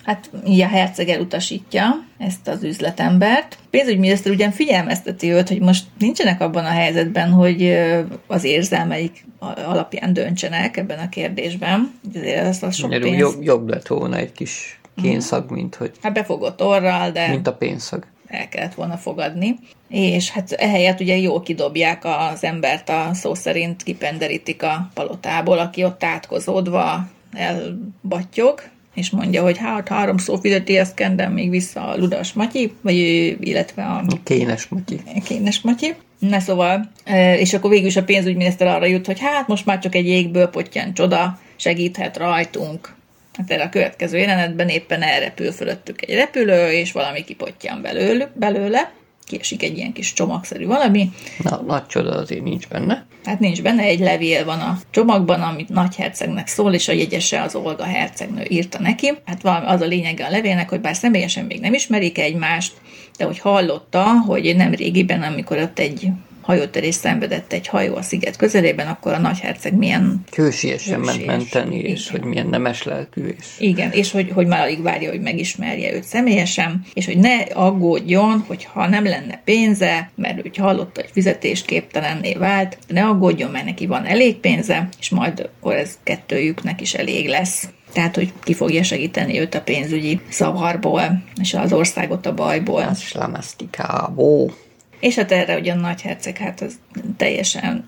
Hát 0.03 0.31
így 0.47 0.61
a 0.61 0.67
herceg 0.67 1.09
elutasítja 1.09 2.05
ezt 2.19 2.49
az 2.49 2.63
üzletembert. 2.63 3.57
A 3.59 3.67
pénzügyminiszter 3.71 4.33
ugyan 4.33 4.51
figyelmezteti 4.51 5.31
őt, 5.31 5.49
hogy 5.49 5.61
most 5.61 5.85
nincsenek 5.99 6.41
abban 6.41 6.65
a 6.65 6.71
helyzetben, 6.71 7.31
hogy 7.31 7.79
az 8.27 8.45
érzelmeik 8.45 9.25
alapján 9.67 10.13
döntsenek 10.13 10.77
ebben 10.77 10.99
a 10.99 11.09
kérdésben. 11.09 11.93
Ezért 12.15 12.47
az, 12.47 12.63
az 12.63 12.75
sok 12.75 12.91
pénz... 12.91 13.19
jobb, 13.19 13.43
jobb 13.43 13.69
lett 13.69 13.87
volna 13.87 14.17
egy 14.17 14.33
kis 14.33 14.81
kénszag, 15.03 15.51
mint 15.51 15.75
hogy... 15.75 15.93
Hát 16.03 16.13
befogott 16.13 16.63
orral, 16.63 17.11
de... 17.11 17.29
Mint 17.29 17.47
a 17.47 17.55
pénzszag. 17.55 18.07
El 18.27 18.49
kellett 18.49 18.75
volna 18.75 18.97
fogadni. 18.97 19.59
És 19.89 20.31
hát 20.31 20.53
ehelyett 20.53 21.01
ugye 21.01 21.17
jól 21.17 21.43
kidobják 21.43 22.05
az 22.05 22.45
embert, 22.45 22.89
a 22.89 23.11
szó 23.13 23.35
szerint 23.35 23.83
kipenderítik 23.83 24.63
a 24.63 24.91
palotából, 24.95 25.59
aki 25.59 25.85
ott 25.85 26.05
átkozódva 26.05 27.09
elbattyog, 27.33 28.63
és 28.95 29.11
mondja, 29.11 29.43
hogy 29.43 29.59
hát 29.59 29.89
három 29.89 30.17
szó 30.17 30.37
fizeti, 30.37 30.77
ezt 30.77 30.95
kendem 30.95 31.33
még 31.33 31.51
vissza 31.51 31.89
a 31.89 31.97
Ludas 31.97 32.33
Matyi, 32.33 32.73
vagy 32.81 32.95
illetve 33.41 33.83
a... 33.83 34.05
Kénes 34.25 34.69
Matyi. 34.69 35.01
Kénes 35.25 35.61
Matyi. 35.61 35.95
Na 36.19 36.41
szóval, 36.41 36.91
és 37.37 37.55
akkor 37.55 37.71
végül 37.71 37.87
is 37.87 37.97
a 37.97 38.05
pénzügyminiszter 38.05 38.67
arra 38.67 38.87
jut, 38.87 39.07
hogy 39.07 39.21
hát 39.21 39.49
most 39.49 39.67
már 39.67 39.79
csak 39.79 39.95
egy 39.95 40.07
jégből 40.07 40.47
pottyan 40.47 40.95
csoda, 40.95 41.39
segíthet 41.57 42.17
rajtunk. 42.17 42.95
Hát 43.33 43.51
erre 43.51 43.63
a 43.63 43.69
következő 43.69 44.19
jelenetben 44.19 44.69
éppen 44.69 45.03
elrepül 45.03 45.53
fölöttük 45.53 46.03
egy 46.03 46.15
repülő, 46.15 46.71
és 46.71 46.93
valami 46.93 47.25
kipottyan 47.25 47.87
belőle 48.35 48.93
kiesik 49.25 49.63
egy 49.63 49.77
ilyen 49.77 49.93
kis 49.93 50.13
csomagszerű 50.13 50.67
valami. 50.67 51.11
Na, 51.43 51.63
nagy 51.67 51.87
csoda 51.87 52.11
azért 52.11 52.43
nincs 52.43 52.69
benne. 52.69 53.07
Hát 53.25 53.39
nincs 53.39 53.63
benne, 53.63 53.83
egy 53.83 53.99
levél 53.99 54.45
van 54.45 54.61
a 54.61 54.79
csomagban, 54.91 55.41
amit 55.41 55.69
nagy 55.69 55.97
hercegnek 55.97 56.47
szól, 56.47 56.73
és 56.73 56.89
a 56.89 56.93
jegyese 56.93 57.43
az 57.43 57.55
Olga 57.55 57.85
hercegnő 57.85 58.45
írta 58.49 58.81
neki. 58.81 59.13
Hát 59.27 59.43
valami, 59.43 59.67
az 59.67 59.81
a 59.81 59.87
lényege 59.87 60.25
a 60.25 60.31
levélnek, 60.31 60.69
hogy 60.69 60.81
bár 60.81 60.95
személyesen 60.95 61.45
még 61.45 61.61
nem 61.61 61.75
ismerik 61.75 62.19
egymást, 62.19 62.73
de 63.19 63.25
hogy 63.25 63.39
hallotta, 63.39 64.05
hogy 64.27 64.57
nem 64.57 64.75
régiben, 64.75 65.23
amikor 65.23 65.59
ott 65.59 65.79
egy 65.79 66.09
hajótörés 66.43 66.95
szenvedett 66.95 67.53
egy 67.53 67.67
hajó 67.67 67.97
a 67.97 68.03
sziget 68.03 68.37
közelében, 68.37 68.87
akkor 68.87 69.13
a 69.13 69.19
nagyherceg 69.19 69.75
milyen... 69.75 70.25
Hősiesen 70.33 71.01
ment 71.01 71.27
menteni, 71.27 71.79
és 71.79 72.07
igen. 72.07 72.21
hogy 72.21 72.31
milyen 72.31 72.47
nemes 72.47 72.83
lelkű. 72.83 73.27
És... 73.39 73.47
Igen, 73.59 73.91
és 73.91 74.11
hogy, 74.11 74.31
hogy 74.35 74.47
már 74.47 74.61
alig 74.61 74.83
várja, 74.83 75.11
hogy 75.11 75.21
megismerje 75.21 75.95
őt 75.95 76.05
személyesen, 76.05 76.85
és 76.95 77.07
hogy 77.07 77.19
ne 77.19 77.37
aggódjon, 77.39 78.45
hogy 78.47 78.65
ha 78.65 78.89
nem 78.89 79.05
lenne 79.05 79.41
pénze, 79.45 80.11
mert 80.15 80.41
hogy 80.41 80.57
hallotta, 80.57 81.01
hogy 81.01 81.11
fizetésképtelenné 81.13 82.35
vált, 82.35 82.79
ne 82.89 83.05
aggódjon, 83.05 83.51
mert 83.51 83.65
neki 83.65 83.87
van 83.87 84.05
elég 84.05 84.37
pénze, 84.37 84.89
és 84.99 85.11
majd 85.11 85.41
akkor 85.41 85.75
ez 85.75 85.99
kettőjüknek 86.03 86.81
is 86.81 86.95
elég 86.95 87.29
lesz. 87.29 87.69
Tehát, 87.93 88.15
hogy 88.15 88.33
ki 88.43 88.55
fogja 88.55 88.83
segíteni 88.83 89.41
őt 89.41 89.55
a 89.55 89.63
pénzügyi 89.63 90.21
szavarból, 90.29 91.23
és 91.41 91.55
az 91.55 91.73
országot 91.73 92.27
a 92.27 92.35
bajból. 92.35 92.83
Az 92.83 93.01
slamasztikából. 93.01 94.55
És 95.03 95.15
hát 95.15 95.33
erre 95.33 95.59
ugye 95.59 95.73
a 95.73 95.77
nagyherceg 95.77 96.37
hát 96.37 96.61
az 96.61 96.79
teljesen 97.17 97.85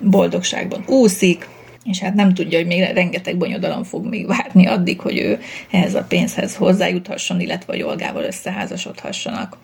boldogságban 0.00 0.84
úszik, 0.86 1.48
és 1.84 2.00
hát 2.00 2.14
nem 2.14 2.34
tudja, 2.34 2.58
hogy 2.58 2.66
még 2.66 2.80
rengeteg 2.94 3.36
bonyodalom 3.36 3.82
fog 3.82 4.06
még 4.06 4.26
várni 4.26 4.66
addig, 4.66 5.00
hogy 5.00 5.18
ő 5.18 5.40
ehhez 5.70 5.94
a 5.94 6.04
pénzhez 6.08 6.56
hozzájuthasson, 6.56 7.40
illetve 7.40 7.72
a 7.72 7.86
Olgával 7.86 8.24
összeházasodhassanak. 8.24 9.58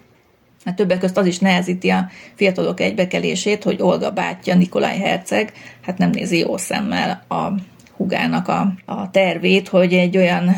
Hát 0.65 0.77
többek 0.77 0.99
között 0.99 1.17
az 1.17 1.27
is 1.27 1.39
nehezíti 1.39 1.89
a 1.89 2.09
fiatalok 2.35 2.81
egybekelését, 2.81 3.65
hogy 3.65 3.83
Olga 3.83 4.11
bátyja, 4.11 4.55
Nikolaj 4.55 4.99
herceg, 4.99 5.53
hát 5.83 5.99
nem 5.99 6.11
nézi 6.11 6.39
jó 6.39 6.57
szemmel 6.57 7.25
a 7.29 7.49
hugának 7.97 8.49
a, 8.49 8.73
a 8.85 9.11
tervét, 9.11 9.69
hogy 9.69 9.93
egy 9.93 10.17
olyan 10.17 10.51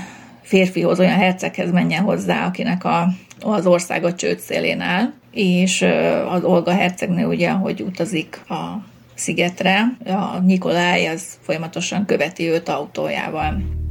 férfihoz, 0.42 1.00
olyan 1.00 1.18
herceghez 1.18 1.70
menjen 1.70 2.02
hozzá, 2.02 2.46
akinek 2.46 2.84
a, 2.84 3.08
az 3.40 3.66
ország 3.66 4.04
a 4.04 4.14
csőd 4.14 4.38
szélén 4.38 4.80
áll, 4.80 5.12
és 5.32 5.82
az 6.28 6.44
Olga 6.44 6.72
hercegnő 6.72 7.26
ugye, 7.26 7.50
hogy 7.50 7.82
utazik 7.82 8.40
a 8.48 8.84
szigetre, 9.14 9.96
a 10.04 10.38
Nikolaj 10.38 11.06
az 11.06 11.38
folyamatosan 11.40 12.06
követi 12.06 12.48
őt 12.48 12.68
autójával. 12.68 13.81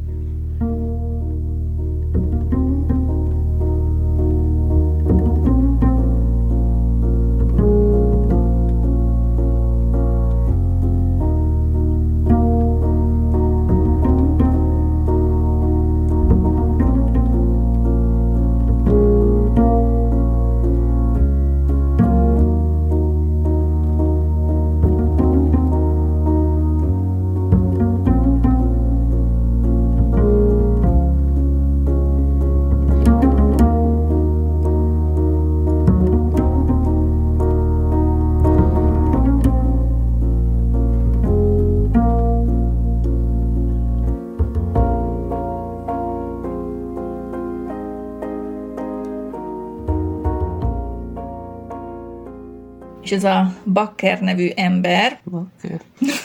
És 53.12 53.17
ez 53.17 53.24
a 53.24 53.54
Bakker 53.74 54.21
nevű 54.21 54.50
ember, 54.56 55.19
Bakker. 55.24 55.82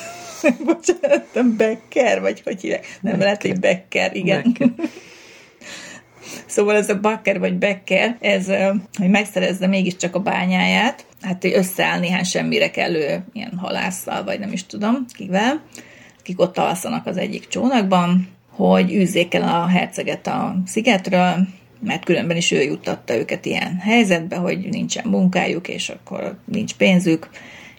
bocsánat, 0.66 1.34
nem 1.34 1.56
Becker, 1.56 2.20
vagy 2.20 2.42
hogy 2.44 2.60
hívják? 2.60 2.86
Nem, 2.86 3.00
Becker. 3.02 3.18
lehet, 3.18 3.42
hogy 3.42 3.60
Becker, 3.60 4.16
igen. 4.16 4.42
Becker. 4.42 4.72
Szóval 6.46 6.76
ez 6.76 6.88
a 6.88 7.00
Bakker 7.00 7.38
vagy 7.38 7.54
Becker, 7.54 8.16
ez, 8.20 8.46
hogy 8.98 9.08
megszerezze 9.08 9.66
mégiscsak 9.66 10.14
a 10.14 10.20
bányáját, 10.20 11.06
hát 11.20 11.44
összeáll 11.44 11.98
néhány 11.98 12.24
semmire 12.24 12.70
kellő 12.70 13.24
ilyen 13.32 13.56
halásszal, 13.56 14.24
vagy 14.24 14.38
nem 14.38 14.52
is 14.52 14.66
tudom 14.66 15.04
kivel, 15.12 15.62
akik 16.18 16.40
ott 16.40 16.58
alszanak 16.58 17.06
az 17.06 17.16
egyik 17.16 17.48
csónakban, 17.48 18.28
hogy 18.50 18.92
űzzék 18.92 19.34
el 19.34 19.42
a 19.42 19.66
herceget 19.66 20.26
a 20.26 20.56
szigetről, 20.66 21.46
mert 21.80 22.04
különben 22.04 22.36
is 22.36 22.50
ő 22.50 22.62
juttatta 22.62 23.16
őket 23.16 23.46
ilyen 23.46 23.76
helyzetbe, 23.78 24.36
hogy 24.36 24.68
nincsen 24.68 25.08
munkájuk, 25.08 25.68
és 25.68 25.88
akkor 25.88 26.38
nincs 26.44 26.74
pénzük, 26.74 27.28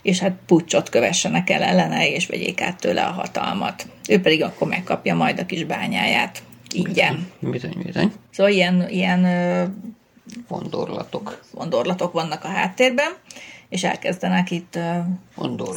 és 0.02 0.20
hát 0.20 0.38
pucsot 0.46 0.90
kövessenek 0.90 1.50
el 1.50 1.62
ellene, 1.62 2.10
és 2.10 2.26
vegyék 2.26 2.62
át 2.62 2.80
tőle 2.80 3.04
a 3.04 3.12
hatalmat. 3.12 3.88
Ő 4.10 4.22
pedig 4.22 4.44
akkor 4.44 4.68
megkapja 4.68 5.16
majd 5.16 5.40
a 5.40 5.46
kis 5.46 5.64
bányáját 5.64 6.44
ingyen. 6.74 7.28
Bizony, 7.40 7.82
bizony. 7.86 8.12
Szóval 8.32 8.52
ilyen, 8.52 8.90
ilyen 8.90 9.26
Vondorlatok. 10.48 11.44
Vondorlatok 11.52 12.14
vannak 12.14 12.44
a 12.44 12.48
háttérben 12.48 13.12
és 13.70 13.84
elkezdenek 13.84 14.52
itt 14.52 14.80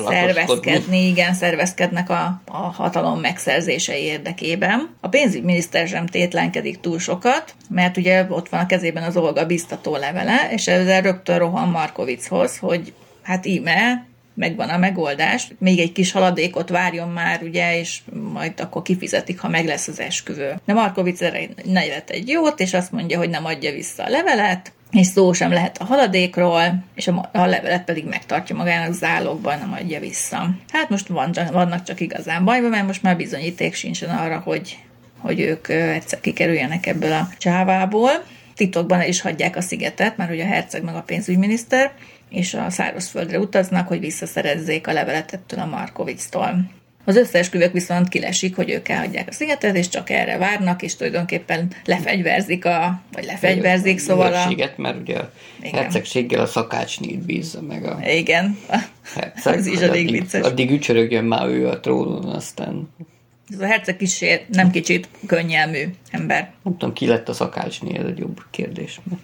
szervezkedni, 0.08 1.06
igen, 1.06 1.34
szervezkednek 1.34 2.10
a, 2.10 2.42
a 2.46 2.56
hatalom 2.56 3.20
megszerzése 3.20 3.98
érdekében. 3.98 4.88
A 5.00 5.08
pénzügyminiszter 5.08 5.88
sem 5.88 6.06
tétlenkedik 6.06 6.80
túl 6.80 6.98
sokat, 6.98 7.54
mert 7.68 7.96
ugye 7.96 8.26
ott 8.28 8.48
van 8.48 8.60
a 8.60 8.66
kezében 8.66 9.02
az 9.02 9.16
Olga 9.16 9.46
biztató 9.46 9.96
levele, 9.96 10.48
és 10.50 10.68
ezzel 10.68 11.02
rögtön 11.02 11.38
rohan 11.38 11.68
Markovichoz, 11.68 12.58
hogy 12.58 12.92
hát 13.22 13.46
íme, 13.46 14.08
megvan 14.34 14.68
a 14.68 14.78
megoldás, 14.78 15.48
még 15.58 15.78
egy 15.78 15.92
kis 15.92 16.12
haladékot 16.12 16.68
várjon 16.68 17.08
már, 17.08 17.42
ugye, 17.42 17.78
és 17.78 18.00
majd 18.32 18.60
akkor 18.60 18.82
kifizetik, 18.82 19.40
ha 19.40 19.48
meg 19.48 19.66
lesz 19.66 19.88
az 19.88 20.00
esküvő. 20.00 20.60
De 20.64 20.72
Markovic 20.72 21.20
erre 21.20 21.40
nevet 21.64 22.10
egy 22.10 22.28
jót, 22.28 22.60
és 22.60 22.74
azt 22.74 22.92
mondja, 22.92 23.18
hogy 23.18 23.30
nem 23.30 23.44
adja 23.44 23.72
vissza 23.72 24.04
a 24.04 24.08
levelet, 24.08 24.72
és 24.90 25.06
szó 25.06 25.32
sem 25.32 25.52
lehet 25.52 25.78
a 25.78 25.84
haladékról, 25.84 26.84
és 26.94 27.08
a, 27.08 27.28
a 27.32 27.46
levelet 27.46 27.84
pedig 27.84 28.04
megtartja 28.04 28.56
magának 28.56 28.92
zálogban, 28.92 29.58
nem 29.58 29.72
adja 29.72 30.00
vissza. 30.00 30.50
Hát 30.72 30.88
most 30.88 31.08
van, 31.08 31.32
vannak 31.52 31.82
csak 31.82 32.00
igazán 32.00 32.44
bajban, 32.44 32.70
mert 32.70 32.86
most 32.86 33.02
már 33.02 33.16
bizonyíték 33.16 33.74
sincsen 33.74 34.10
arra, 34.10 34.38
hogy, 34.38 34.78
hogy 35.18 35.40
ők 35.40 35.68
egyszer 35.68 36.20
kikerüljenek 36.20 36.86
ebből 36.86 37.12
a 37.12 37.28
csávából. 37.38 38.10
Titokban 38.54 39.00
el 39.00 39.08
is 39.08 39.20
hagyják 39.20 39.56
a 39.56 39.60
szigetet, 39.60 40.16
mert 40.16 40.30
ugye 40.30 40.44
a 40.44 40.48
herceg 40.48 40.82
meg 40.82 40.94
a 40.94 41.02
pénzügyminiszter, 41.02 41.92
és 42.28 42.54
a 42.54 42.70
szárazföldre 42.70 43.38
utaznak, 43.38 43.88
hogy 43.88 44.00
visszaszerezzék 44.00 44.86
a 44.86 44.92
levelet 44.92 45.32
ettől 45.32 45.60
a 45.60 45.66
Markovictól. 45.66 46.70
Az 47.04 47.16
összeesküvők 47.16 47.72
viszont 47.72 48.08
kilesik, 48.08 48.56
hogy 48.56 48.70
ők 48.70 48.88
elhagyják 48.88 49.28
a 49.28 49.32
szigetet, 49.32 49.76
és 49.76 49.88
csak 49.88 50.10
erre 50.10 50.38
várnak, 50.38 50.82
és 50.82 50.96
tulajdonképpen 50.96 51.72
lefegyverzik 51.84 52.64
a, 52.64 53.02
vagy 53.12 53.24
lefegyverzik, 53.24 53.98
szóval 53.98 54.34
a... 54.34 54.54
Mert 54.76 55.00
ugye 55.00 55.18
a 55.18 55.32
Igen. 55.62 55.74
hercegséggel 55.74 56.40
a 56.40 56.46
szakácsnét 56.46 57.18
bízza 57.18 57.62
meg 57.62 57.84
a... 57.84 57.98
Igen, 58.06 58.58
herceg, 59.14 59.58
az 59.58 59.66
is 59.66 59.78
elég 59.78 60.10
vicces. 60.10 60.42
Addig 60.42 60.70
ücsörögjön 60.70 61.24
már 61.24 61.48
ő 61.48 61.68
a 61.68 61.80
trónon, 61.80 62.24
aztán 62.24 62.88
Ez 63.52 63.60
a 63.60 63.66
herceg 63.66 63.96
kicsi, 63.96 64.26
nem 64.48 64.70
kicsit 64.70 65.08
könnyelmű 65.26 65.84
ember. 66.10 66.52
Nem 66.62 66.76
tudom, 66.76 66.94
ki 66.94 67.06
lett 67.06 67.28
a 67.28 67.32
szakácsné, 67.32 67.98
ez 67.98 68.04
egy 68.04 68.18
jobb 68.18 68.40
kérdés. 68.50 69.00
Mert 69.04 69.22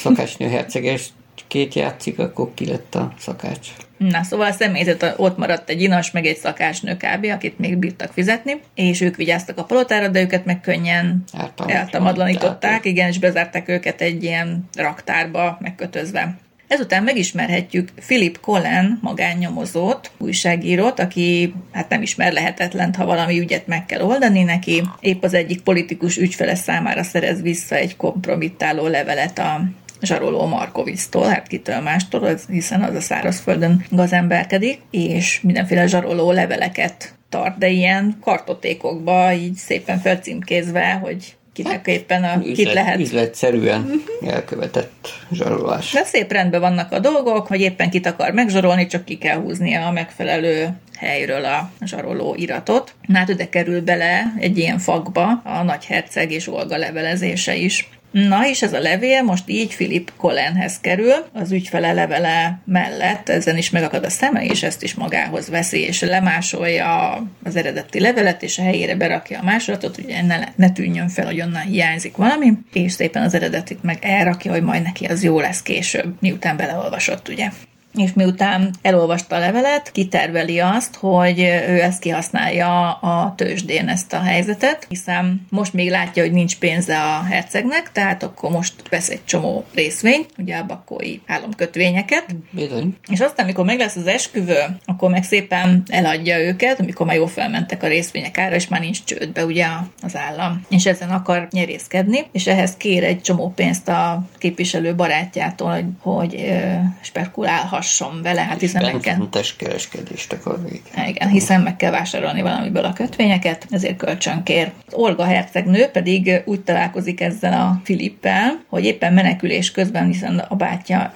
szakácsnő 0.00 0.48
herceges 0.48 1.08
két 1.46 1.74
játszik, 1.74 2.18
akkor 2.18 2.50
ki 2.54 2.66
lett 2.66 2.94
a 2.94 3.12
szakács? 3.18 3.68
Na, 3.96 4.22
szóval 4.22 4.46
a 4.46 4.52
személyzet 4.52 5.14
ott 5.16 5.36
maradt 5.36 5.68
egy 5.70 5.82
inas, 5.82 6.10
meg 6.10 6.26
egy 6.26 6.36
szakácsnő 6.36 6.96
kb., 6.96 7.24
akit 7.24 7.58
még 7.58 7.76
bírtak 7.76 8.12
fizetni, 8.12 8.60
és 8.74 9.00
ők 9.00 9.16
vigyáztak 9.16 9.58
a 9.58 9.64
palotára, 9.64 10.08
de 10.08 10.20
őket 10.20 10.44
meg 10.44 10.60
könnyen 10.60 11.24
eltamadlanították, 11.66 12.84
igen, 12.84 13.08
és 13.08 13.18
bezárták 13.18 13.68
őket 13.68 14.00
egy 14.00 14.22
ilyen 14.22 14.68
raktárba 14.76 15.58
megkötözve. 15.60 16.36
Ezután 16.68 17.02
megismerhetjük 17.02 17.88
Philip 18.06 18.40
Collen 18.40 18.98
magánnyomozót, 19.02 20.10
újságírót, 20.18 21.00
aki 21.00 21.54
hát 21.72 21.88
nem 21.88 22.02
ismer 22.02 22.32
lehetetlent, 22.32 22.96
ha 22.96 23.04
valami 23.04 23.38
ügyet 23.40 23.66
meg 23.66 23.86
kell 23.86 24.00
oldani 24.00 24.42
neki. 24.42 24.82
Épp 25.00 25.22
az 25.22 25.34
egyik 25.34 25.60
politikus 25.60 26.16
ügyfele 26.16 26.54
számára 26.54 27.02
szerez 27.02 27.42
vissza 27.42 27.74
egy 27.74 27.96
kompromittáló 27.96 28.86
levelet 28.86 29.38
a 29.38 29.62
zsaroló 30.02 30.46
Markovictól, 30.46 31.26
hát 31.26 31.46
kitől 31.46 31.80
mástól, 31.80 32.38
hiszen 32.48 32.82
az 32.82 32.94
a 32.94 33.00
szárazföldön 33.00 33.84
gazemberkedik, 33.90 34.80
és 34.90 35.40
mindenféle 35.40 35.86
zsaroló 35.86 36.32
leveleket 36.32 37.14
tart, 37.28 37.58
de 37.58 37.68
ilyen 37.68 38.18
kartotékokba 38.20 39.32
így 39.32 39.54
szépen 39.54 39.98
felcímkézve, 39.98 40.92
hogy 40.92 41.36
kinek 41.52 41.72
hát, 41.72 41.86
éppen 41.86 42.24
a, 42.24 42.36
üzlet, 42.36 42.54
kit 42.54 42.72
lehet. 42.72 43.00
Üzletszerűen 43.00 43.80
uh-huh. 43.80 44.34
elkövetett 44.34 45.08
zsarolás. 45.32 45.92
De 45.92 46.04
szép 46.04 46.32
rendben 46.32 46.60
vannak 46.60 46.92
a 46.92 46.98
dolgok, 46.98 47.46
hogy 47.46 47.60
éppen 47.60 47.90
kit 47.90 48.06
akar 48.06 48.32
megzsarolni, 48.32 48.86
csak 48.86 49.04
ki 49.04 49.18
kell 49.18 49.36
húznia 49.36 49.86
a 49.86 49.92
megfelelő 49.92 50.68
helyről 50.98 51.44
a 51.44 51.70
zsaroló 51.84 52.34
iratot. 52.34 52.94
Hát 53.12 53.28
ide 53.28 53.48
kerül 53.48 53.80
bele 53.80 54.34
egy 54.38 54.58
ilyen 54.58 54.78
fakba 54.78 55.40
a 55.44 55.62
nagyherceg 55.62 56.30
és 56.30 56.48
Olga 56.48 56.76
levelezése 56.76 57.56
is. 57.56 57.88
Na, 58.10 58.48
és 58.48 58.62
ez 58.62 58.72
a 58.72 58.78
levél 58.78 59.22
most 59.22 59.48
így 59.48 59.74
Philip 59.74 60.12
Collenhez 60.16 60.80
kerül, 60.80 61.26
az 61.32 61.52
ügyfele 61.52 61.92
levele 61.92 62.60
mellett, 62.64 63.28
ezen 63.28 63.56
is 63.56 63.70
megakad 63.70 64.04
a 64.04 64.10
szeme, 64.10 64.44
és 64.44 64.62
ezt 64.62 64.82
is 64.82 64.94
magához 64.94 65.48
veszi, 65.48 65.80
és 65.80 66.00
lemásolja 66.00 67.22
az 67.44 67.56
eredeti 67.56 68.00
levelet, 68.00 68.42
és 68.42 68.58
a 68.58 68.62
helyére 68.62 68.94
berakja 68.94 69.38
a 69.38 69.44
másolatot, 69.44 69.94
hogy 69.94 70.16
ne, 70.26 70.38
ne 70.56 70.70
tűnjön 70.70 71.08
fel, 71.08 71.26
hogy 71.26 71.40
onnan 71.40 71.62
hiányzik 71.62 72.16
valami, 72.16 72.52
és 72.72 72.92
szépen 72.92 73.22
az 73.22 73.34
eredetit 73.34 73.82
meg 73.82 73.98
elrakja, 74.00 74.52
hogy 74.52 74.62
majd 74.62 74.82
neki 74.82 75.04
az 75.04 75.22
jó 75.22 75.40
lesz 75.40 75.62
később, 75.62 76.14
miután 76.20 76.56
beleolvasott, 76.56 77.28
ugye 77.28 77.48
és 77.98 78.12
miután 78.12 78.74
elolvasta 78.82 79.36
a 79.36 79.38
levelet, 79.38 79.90
kiterveli 79.92 80.58
azt, 80.58 80.96
hogy 80.96 81.40
ő 81.40 81.82
ezt 81.82 82.00
kihasználja 82.00 82.92
a 82.92 83.34
tőzsdén 83.36 83.88
ezt 83.88 84.12
a 84.12 84.20
helyzetet, 84.20 84.86
hiszen 84.88 85.46
most 85.50 85.72
még 85.72 85.90
látja, 85.90 86.22
hogy 86.22 86.32
nincs 86.32 86.58
pénze 86.58 87.00
a 87.00 87.22
hercegnek, 87.22 87.92
tehát 87.92 88.22
akkor 88.22 88.50
most 88.50 88.74
vesz 88.90 89.08
egy 89.08 89.24
csomó 89.24 89.64
részvényt, 89.74 90.30
ugye 90.38 90.56
a 90.56 90.64
bakói 90.66 91.18
államkötvényeket. 91.26 92.26
Bizony. 92.50 92.96
És 93.10 93.20
aztán, 93.20 93.44
amikor 93.44 93.64
meg 93.64 93.78
lesz 93.78 93.96
az 93.96 94.06
esküvő, 94.06 94.58
akkor 94.84 95.10
meg 95.10 95.24
szépen 95.24 95.82
eladja 95.88 96.38
őket, 96.38 96.80
amikor 96.80 97.06
már 97.06 97.16
jól 97.16 97.28
felmentek 97.28 97.82
a 97.82 97.86
részvények 97.88 98.38
ára, 98.38 98.54
és 98.54 98.68
már 98.68 98.80
nincs 98.80 99.04
csődbe 99.04 99.44
ugye 99.44 99.66
az 100.02 100.16
állam. 100.16 100.66
És 100.68 100.86
ezen 100.86 101.10
akar 101.10 101.48
nyerészkedni, 101.50 102.26
és 102.32 102.46
ehhez 102.46 102.76
kér 102.76 103.04
egy 103.04 103.20
csomó 103.20 103.52
pénzt 103.56 103.88
a 103.88 104.22
képviselő 104.38 104.94
barátjától, 104.94 105.70
hogy, 105.70 105.84
hogy 106.00 106.52
spekulálhassa 107.00 107.87
hasson 107.88 108.22
vele, 108.22 108.40
hát 108.40 108.60
hiszen 108.60 108.82
meg 108.82 109.00
kell... 109.00 109.16
kereskedést 109.56 110.32
akar 110.32 110.58
Igen, 111.06 111.28
hiszen 111.28 111.60
meg 111.60 111.76
kell 111.76 111.90
vásárolni 111.90 112.42
valamiből 112.42 112.84
a 112.84 112.92
kötvényeket, 112.92 113.66
ezért 113.70 113.96
kölcsön 113.96 114.42
kér. 114.42 114.72
Az 114.86 114.94
Olga 114.94 115.24
hercegnő 115.24 115.86
pedig 115.86 116.42
úgy 116.44 116.60
találkozik 116.60 117.20
ezzel 117.20 117.52
a 117.52 117.80
Filippel, 117.84 118.60
hogy 118.68 118.84
éppen 118.84 119.12
menekülés 119.12 119.70
közben, 119.70 120.06
hiszen 120.06 120.38
a 120.38 120.54
bátyja, 120.54 121.12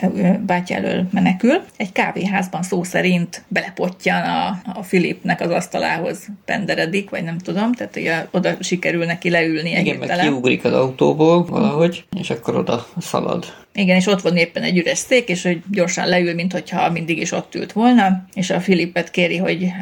bátyja 0.47 0.77
elől 0.77 1.07
menekül, 1.11 1.63
egy 1.77 1.93
kávéházban 1.93 2.63
szó 2.63 2.83
szerint 2.83 3.45
belepottyan 3.49 4.23
a, 4.23 4.61
a 4.75 4.83
Filipnek 4.83 5.41
az 5.41 5.51
asztalához 5.51 6.27
penderedik, 6.45 7.11
vagy 7.11 7.25
nem 7.25 7.39
tudom, 7.39 7.73
tehát 7.73 7.97
ugye 7.97 8.27
oda 8.31 8.57
sikerül 8.61 9.05
neki 9.05 9.31
leülni 9.31 9.71
Igen, 9.71 9.97
meg 9.97 10.19
kiugrik 10.19 10.65
az 10.65 10.73
autóból 10.73 11.45
valahogy, 11.45 12.05
és 12.21 12.31
akkor 12.31 12.57
oda 12.57 12.87
szalad. 13.01 13.62
Igen, 13.75 13.97
és 13.97 14.07
ott 14.07 14.21
van 14.21 14.37
éppen 14.37 14.63
egy 14.63 14.79
üres 14.79 14.99
szék, 14.99 15.29
és 15.29 15.43
hogy 15.43 15.63
gyorsan 15.71 16.09
leül, 16.09 16.35
mint 16.35 16.53
hogyha 16.53 16.91
mindig 16.91 17.19
is 17.19 17.33
ott 17.33 17.55
ült 17.55 17.73
volna, 17.73 18.25
és 18.35 18.51
a 18.51 18.61
Filipet 18.61 19.11
kéri, 19.11 19.37
hogy 19.37 19.73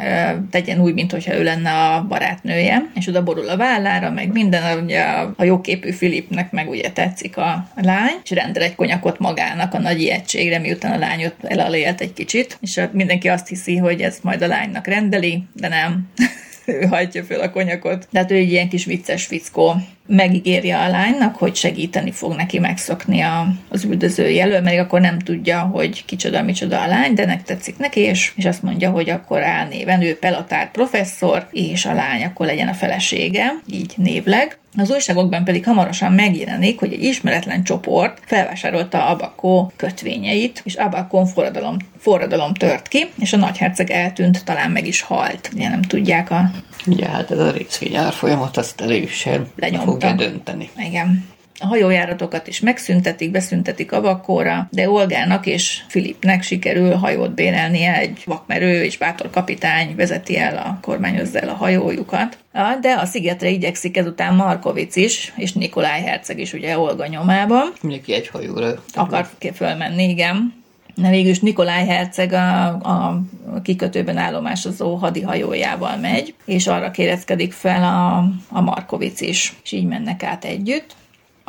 tegyen 0.50 0.81
úgy, 0.81 0.94
mint 0.94 1.11
hogyha 1.11 1.35
ő 1.35 1.42
lenne 1.42 1.70
a 1.70 2.07
barátnője, 2.09 2.90
és 2.94 3.07
oda 3.07 3.22
borul 3.22 3.48
a 3.48 3.57
vállára, 3.57 4.11
meg 4.11 4.33
minden, 4.33 4.83
ugye 4.83 5.03
a 5.37 5.44
jóképű 5.44 5.90
Filipnek 5.90 6.50
meg 6.50 6.68
ugye 6.68 6.90
tetszik 6.90 7.37
a 7.37 7.68
lány, 7.74 8.20
és 8.24 8.31
rendel 8.31 8.62
egy 8.62 8.74
konyakot 8.74 9.18
magának 9.18 9.74
a 9.74 9.79
nagy 9.79 10.00
ijegységre, 10.00 10.59
miután 10.59 10.92
a 10.92 10.98
lány 10.98 11.24
ott 11.24 11.44
elalélt 11.44 12.00
egy 12.00 12.12
kicsit, 12.12 12.59
és 12.61 12.81
mindenki 12.92 13.29
azt 13.29 13.48
hiszi, 13.48 13.76
hogy 13.76 14.00
ez 14.00 14.18
majd 14.22 14.42
a 14.42 14.46
lánynak 14.46 14.87
rendeli, 14.87 15.44
de 15.53 15.68
nem. 15.68 16.09
ő 16.70 16.87
hajtja 16.87 17.24
föl 17.24 17.40
a 17.40 17.50
konyakot. 17.50 18.09
Tehát 18.12 18.30
ő 18.30 18.35
egy 18.35 18.50
ilyen 18.50 18.68
kis 18.68 18.85
vicces 18.85 19.26
fickó. 19.26 19.74
Megígéri 20.06 20.70
a 20.70 20.88
lánynak, 20.88 21.37
hogy 21.37 21.54
segíteni 21.54 22.11
fog 22.11 22.35
neki 22.35 22.59
megszokni 22.59 23.20
a, 23.20 23.46
az 23.68 23.85
üldöző 23.85 24.28
jelöl, 24.28 24.61
mert 24.61 24.78
akkor 24.78 25.00
nem 25.00 25.18
tudja, 25.18 25.61
hogy 25.61 26.04
kicsoda, 26.04 26.42
micsoda 26.42 26.83
a 26.83 26.87
lány, 26.87 27.14
de 27.14 27.26
nek 27.26 27.42
tetszik 27.42 27.78
neki, 27.78 28.00
és, 28.00 28.33
és 28.37 28.44
azt 28.44 28.62
mondja, 28.62 28.90
hogy 28.90 29.11
akkor 29.11 29.42
álnéven 29.42 30.02
ő 30.02 30.18
Pelotár 30.18 30.70
professzor, 30.70 31.46
és 31.50 31.85
a 31.85 31.94
lány 31.94 32.24
akkor 32.24 32.46
legyen 32.46 32.68
a 32.68 32.74
felesége, 32.74 33.52
így 33.66 33.92
névleg. 33.96 34.60
Az 34.76 34.90
újságokban 34.90 35.44
pedig 35.44 35.64
hamarosan 35.64 36.12
megjelenik, 36.12 36.78
hogy 36.78 36.92
egy 36.92 37.02
ismeretlen 37.02 37.64
csoport 37.64 38.18
felvásárolta 38.26 39.06
Abakó 39.06 39.72
kötvényeit, 39.76 40.62
és 40.64 40.74
Abakon 40.74 41.26
forradalom, 41.26 41.76
forradalom 41.98 42.54
tört 42.54 42.88
ki, 42.88 43.06
és 43.18 43.33
a 43.33 43.37
nagyherceg 43.37 43.90
eltűnt, 43.90 44.44
talán 44.44 44.70
meg 44.70 44.87
is 44.87 45.00
halt. 45.00 45.50
Ugye 45.54 45.68
nem 45.68 45.83
tudják 45.83 46.30
a... 46.30 46.50
Ugye 46.87 47.09
hát 47.09 47.30
ez 47.30 47.38
a 47.38 47.50
részvény 47.50 47.96
árfolyamat, 47.96 48.56
azt 48.56 48.80
erősen 48.80 49.46
fogja 49.85 50.12
dönteni. 50.12 50.70
Igen. 50.76 51.28
A 51.62 51.66
hajójáratokat 51.66 52.46
is 52.46 52.61
megszüntetik, 52.61 53.31
beszüntetik 53.31 53.92
Abakóra, 53.92 54.68
de 54.70 54.90
Olgának 54.90 55.46
és 55.46 55.83
Filipnek 55.88 56.42
sikerül 56.42 56.94
hajót 56.94 57.35
bérelnie, 57.35 57.94
egy 57.94 58.23
vakmerő 58.25 58.85
és 58.85 58.99
bátor 58.99 59.31
kapitány 59.31 59.94
vezeti 59.96 60.38
el 60.38 60.57
a 60.57 60.79
kormányozza 60.83 61.38
el 61.38 61.49
a 61.49 61.55
hajójukat. 61.55 62.38
De 62.81 62.92
a 62.92 63.05
szigetre 63.05 63.49
igyekszik 63.49 63.96
ezután 63.96 64.35
Markovic 64.35 64.96
is, 64.96 65.33
és 65.37 65.53
Nikolaj 65.53 66.01
Herceg 66.01 66.38
is 66.38 66.53
ugye 66.53 66.79
Olga 66.79 67.07
nyomában. 67.07 67.73
Mindenki 67.81 68.14
egy 68.14 68.29
hajóra. 68.29 68.83
Akar 68.94 69.29
fölmenni, 69.55 70.09
igen. 70.09 70.59
De 70.94 71.11
végül 71.11 71.31
is 71.31 71.40
Nikolaj 71.40 71.87
Herceg 71.87 72.33
a, 72.33 72.66
a 72.66 73.23
kikötőben 73.62 74.16
állomásozó 74.16 74.94
hadihajójával 74.94 75.96
megy, 75.96 76.35
és 76.44 76.66
arra 76.66 76.90
kéreckedik 76.90 77.53
fel 77.53 77.83
a, 77.83 78.16
a 78.57 78.61
Markovic 78.61 79.20
is, 79.20 79.57
és 79.62 79.73
így 79.73 79.87
mennek 79.87 80.23
át 80.23 80.44
együtt. 80.44 80.99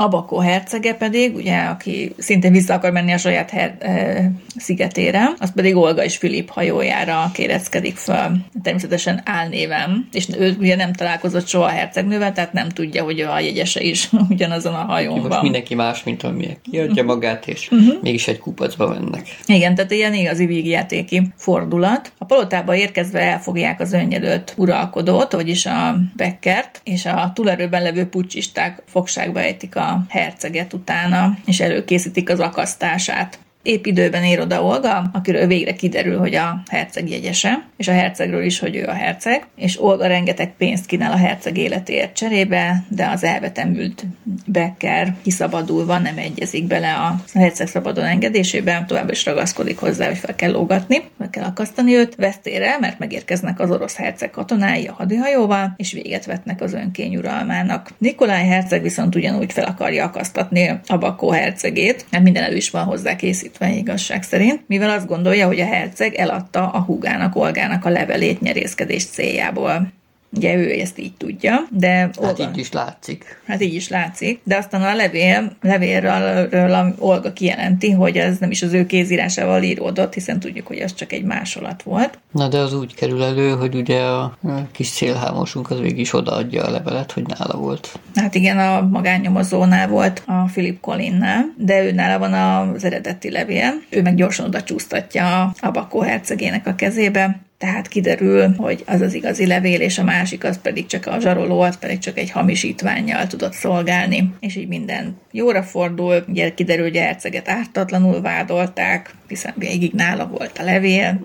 Abakó 0.02 0.40
hercege 0.40 0.94
pedig, 0.94 1.36
ugye, 1.36 1.58
aki 1.58 2.14
szintén 2.18 2.52
vissza 2.52 2.74
akar 2.74 2.92
menni 2.92 3.12
a 3.12 3.18
saját 3.18 3.50
her- 3.50 3.84
e, 3.84 4.32
szigetére, 4.56 5.34
az 5.38 5.54
pedig 5.54 5.76
Olga 5.76 6.04
és 6.04 6.18
Filip 6.18 6.50
hajójára 6.50 7.30
kéreckedik 7.34 7.96
fel, 7.96 8.46
természetesen 8.64 9.22
álnéven, 9.26 10.08
és 10.12 10.28
ő 10.38 10.56
ugye 10.60 10.76
nem 10.76 10.94
találkozott 10.94 11.48
soha 11.48 11.66
a 11.66 11.70
hercegnővel, 11.70 12.32
tehát 12.34 12.54
nem 12.54 12.70
tudja, 12.70 13.04
hogy 13.04 13.20
a 13.20 13.40
jegyese 13.40 13.82
is 13.82 14.10
ugyanazon 14.30 14.74
a 14.74 14.86
hajón 14.86 15.18
Most 15.18 15.28
van. 15.28 15.42
mindenki 15.42 15.76
más, 15.76 16.04
mint 16.04 16.24
amilyen 16.24 16.58
kiadja 16.72 17.04
magát, 17.04 17.48
és 17.48 17.70
uh-huh. 17.72 18.02
mégis 18.02 18.28
egy 18.28 18.40
kupacba 18.40 18.88
mennek. 18.88 19.28
Igen, 19.46 19.76
tehát 19.76 19.92
ilyen 19.92 20.14
igazi 20.14 20.46
vígjátéki 20.46 21.22
fordulat. 21.36 22.12
A 22.18 22.26
palotába 22.26 22.76
érkezve 22.76 23.20
elfogják 23.20 23.80
az 23.80 23.94
önjelölt 23.94 24.54
uralkodót, 24.58 25.32
vagyis 25.32 25.66
a 25.66 25.98
Beckert, 26.16 26.82
és 26.84 27.06
a 27.06 27.32
túlerőben 27.36 27.82
levő 27.82 28.06
pucsisták 28.06 28.84
fogságba 28.86 29.40
ejtik 29.40 29.76
a 29.92 30.06
herceget 30.10 30.74
utána, 30.74 31.38
és 31.46 31.60
előkészítik 31.60 32.30
az 32.30 32.40
akasztását. 32.40 33.40
Épp 33.64 33.86
időben 33.86 34.24
ér 34.24 34.40
oda 34.40 34.64
Olga, 34.64 35.10
akiről 35.14 35.48
végre 35.48 35.74
kiderül, 35.74 36.18
hogy 36.18 36.36
a 36.36 36.62
herceg 36.70 37.10
jegyese, 37.10 37.66
és 37.78 37.88
a 37.88 37.92
hercegről 37.92 38.44
is, 38.44 38.60
hogy 38.60 38.76
ő 38.76 38.86
a 38.86 38.94
herceg, 38.94 39.46
és 39.56 39.82
Olga 39.82 40.08
rengeteg 40.08 40.54
pénzt 40.58 40.86
kínál 40.86 41.12
a 41.12 41.18
herceg 41.18 41.58
életéért 41.58 42.16
cserébe, 42.16 42.84
de 42.88 43.08
az 43.08 43.24
elvetemült 43.24 44.06
Becker 44.46 45.16
kiszabadulva 45.22 45.98
nem 45.98 46.18
egyezik 46.18 46.68
bele 46.68 46.94
a 46.94 47.16
herceg 47.34 47.68
szabadon 47.68 48.06
engedésébe, 48.06 48.84
tovább 48.88 49.12
is 49.12 49.26
ragaszkodik 49.26 49.78
hozzá, 49.78 50.06
hogy 50.06 50.18
fel 50.18 50.36
kell 50.36 50.52
lógatni, 50.52 51.02
meg 51.18 51.30
kell 51.30 51.44
akasztani 51.44 51.96
őt 51.96 52.16
vesztére, 52.16 52.78
mert 52.80 53.00
megérkeznek 53.00 53.60
az 53.60 53.72
orosz 53.72 53.96
herceg 53.96 54.30
katonái 54.30 54.88
a 54.88 54.94
hadihajóval, 54.94 55.74
és 55.78 55.92
véget 55.92 56.26
vetnek 56.26 56.62
az 56.62 56.74
önkény 56.74 57.16
uralmának. 57.16 57.90
Nikolaj 57.98 58.46
herceg 58.46 58.82
viszont 58.82 59.16
ugyanúgy 59.16 59.54
fel 59.54 59.66
akarja 59.66 60.06
akasztatni 60.06 60.80
a 60.88 60.98
Bakó 60.98 61.32
hercegét, 61.32 62.06
mert 62.10 62.24
minden 62.24 62.44
elő 62.44 62.56
is 62.56 62.70
van 62.70 62.84
hozzá 62.84 63.16
készít 63.16 63.51
készítve 63.52 63.78
igazság 63.78 64.24
szerint, 64.24 64.64
mivel 64.68 64.90
azt 64.90 65.08
gondolja, 65.08 65.48
hogy 65.48 65.60
a 65.60 65.66
herceg 65.66 66.14
eladta 66.14 66.70
a 66.70 66.80
húgának, 66.80 67.36
Olgának 67.36 67.86
a 67.86 67.90
levelét 67.90 68.42
nyerészkedés 68.42 69.06
céljából. 69.06 69.92
Ugye 70.36 70.56
ő 70.56 70.80
ezt 70.80 71.00
így 71.00 71.14
tudja, 71.14 71.60
de 71.70 71.90
Hát 71.90 72.18
Olga, 72.20 72.44
így 72.44 72.58
is 72.58 72.72
látszik. 72.72 73.42
hát 73.48 73.62
így 73.62 73.74
is 73.74 73.90
látszik, 73.90 74.42
de 74.44 74.58
aztán 74.58 74.82
a 74.82 74.96
levél, 74.96 75.52
levélről 75.62 76.96
Olga 77.00 77.34
kijelenti, 77.34 77.92
hogy 77.92 78.18
ez 78.18 78.38
nem 78.38 78.52
is 78.52 78.62
az 78.62 78.74
ő 78.74 78.86
kézírásával 78.86 79.64
íródott, 79.64 80.14
hiszen 80.14 80.40
tudjuk, 80.40 80.68
hogy 80.68 80.80
az 80.80 80.94
csak 80.94 81.12
egy 81.12 81.24
másolat 81.24 81.84
volt. 81.84 82.20
Na 82.32 82.48
de 82.48 82.58
az 82.58 82.74
úgy 82.74 82.94
kerül 82.96 83.24
elő, 83.24 83.50
hogy 83.50 83.76
ugye 83.76 84.00
a 84.00 84.38
kis 84.72 84.88
szélhámosunk 84.88 85.70
az 85.72 85.80
végig 85.80 86.00
is 86.00 86.14
odaadja 86.14 86.64
a 86.64 86.70
levelet, 86.72 87.12
hogy 87.12 87.24
nála 87.28 87.58
volt. 87.58 88.00
Hát 88.16 88.36
igen, 88.36 88.58
a 88.60 88.82
magánnyomozónál 88.82 89.88
volt 89.88 90.24
a 90.26 90.44
Philip 90.44 90.80
Collinnál, 90.80 91.54
de 91.58 91.84
ő 91.84 91.92
nála 91.92 92.20
van 92.20 92.34
az 92.34 92.84
eredeti 92.84 93.32
levél. 93.32 93.74
Ő 93.90 94.02
meg 94.02 94.16
gyorsan 94.16 94.46
oda 94.46 94.64
csúsztatja 94.64 95.54
a 95.60 95.72
Bakó 95.72 96.00
hercegének 96.00 96.68
a 96.68 96.76
kezébe, 96.76 97.40
tehát 97.62 97.88
kiderül, 97.88 98.54
hogy 98.58 98.84
az 98.86 99.02
az 99.02 99.14
igazi 99.14 99.48
levél, 99.48 99.82
és 99.82 99.98
a 99.98 100.04
másik 100.04 100.44
az 100.44 100.62
pedig 100.62 100.86
csak 100.86 101.06
a 101.06 101.20
zsaroló, 101.20 101.60
az 101.60 101.78
pedig 101.78 102.00
csak 102.00 102.18
egy 102.18 102.32
hamisítványjal 102.32 103.28
tudott 103.28 103.54
szolgálni. 103.54 104.34
És 104.40 104.56
így 104.56 104.68
minden 104.68 105.18
jóra 105.32 105.64
fordul, 105.64 106.24
ugye 106.28 106.54
kiderül, 106.54 106.84
hogy 106.84 106.98
a 106.98 107.02
herceget 107.02 107.50
ártatlanul 107.50 108.22
vádolták, 108.22 109.16
hiszen 109.28 109.54
végig 109.56 109.94
nála 109.94 110.28
volt 110.28 110.58
a 110.58 110.64
levél. 110.64 111.22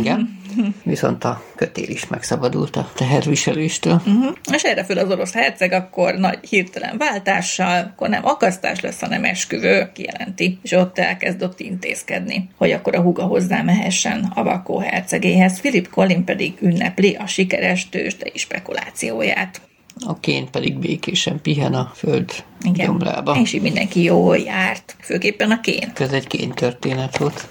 Igen. 0.00 0.38
Viszont 0.82 1.24
a 1.24 1.42
kötél 1.54 1.88
is 1.88 2.06
megszabadult 2.06 2.76
a 2.76 2.90
teherviseléstől. 2.94 3.94
Uh-huh. 4.06 4.34
És 4.52 4.62
erre 4.62 4.84
föl 4.84 4.98
az 4.98 5.10
orosz 5.10 5.32
herceg 5.32 5.72
akkor 5.72 6.14
nagy 6.14 6.38
hirtelen 6.48 6.98
váltással, 6.98 7.92
akkor 7.94 8.08
nem 8.08 8.26
akasztás 8.26 8.80
lesz, 8.80 9.00
hanem 9.00 9.24
esküvő, 9.24 9.90
kijelenti. 9.94 10.58
És 10.62 10.72
ott 10.72 10.98
elkezd 10.98 11.42
ott 11.42 11.60
intézkedni, 11.60 12.48
hogy 12.56 12.72
akkor 12.72 12.94
a 12.94 13.00
húga 13.00 13.24
hozzá 13.24 13.62
mehessen 13.62 14.32
a 14.34 14.42
Vakó 14.42 14.78
hercegéhez. 14.78 15.60
Philip 15.60 15.90
Collin 15.90 16.24
pedig 16.24 16.54
ünnepli 16.60 17.14
a 17.14 17.26
sikeres 17.26 17.88
tőzsdei 17.88 18.32
spekulációját. 18.34 19.60
A 20.06 20.20
kén 20.20 20.50
pedig 20.50 20.78
békésen 20.78 21.40
pihen 21.40 21.74
a 21.74 21.92
föld 21.94 22.44
Igen. 22.62 22.86
gyomrába. 22.86 23.36
És 23.42 23.52
így 23.52 23.62
mindenki 23.62 24.02
jól 24.02 24.36
járt, 24.36 24.96
főképpen 25.00 25.50
a 25.50 25.60
kén. 25.60 25.92
Ez 25.96 26.12
egy 26.12 26.26
kén 26.26 26.50
történet 26.50 27.16
volt. 27.18 27.46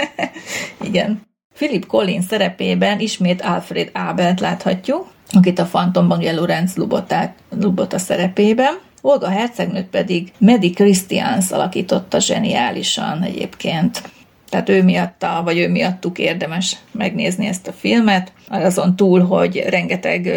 Igen. 0.88 1.22
Philip 1.62 1.86
Collins 1.86 2.24
szerepében 2.24 3.00
ismét 3.00 3.42
Alfred 3.42 3.90
Abelt 3.92 4.40
láthatjuk, 4.40 5.12
akit 5.30 5.58
a 5.58 5.64
Phantomban 5.64 6.18
ugye 6.18 6.32
Lorenz 6.32 6.76
Lubotát, 6.76 7.34
Lubota 7.60 7.98
szerepében. 7.98 8.78
Olga 9.00 9.28
hercegnőt 9.28 9.86
pedig 9.86 10.32
Medi 10.38 10.70
Christians 10.70 11.50
alakította 11.50 12.20
zseniálisan 12.20 13.22
egyébként. 13.22 14.02
Tehát 14.48 14.68
ő 14.68 14.82
miatta, 14.82 15.40
vagy 15.44 15.58
ő 15.58 15.68
miattuk 15.68 16.18
érdemes 16.18 16.76
megnézni 16.92 17.46
ezt 17.46 17.68
a 17.68 17.72
filmet. 17.72 18.32
Azon 18.48 18.96
túl, 18.96 19.20
hogy 19.20 19.64
rengeteg 19.68 20.30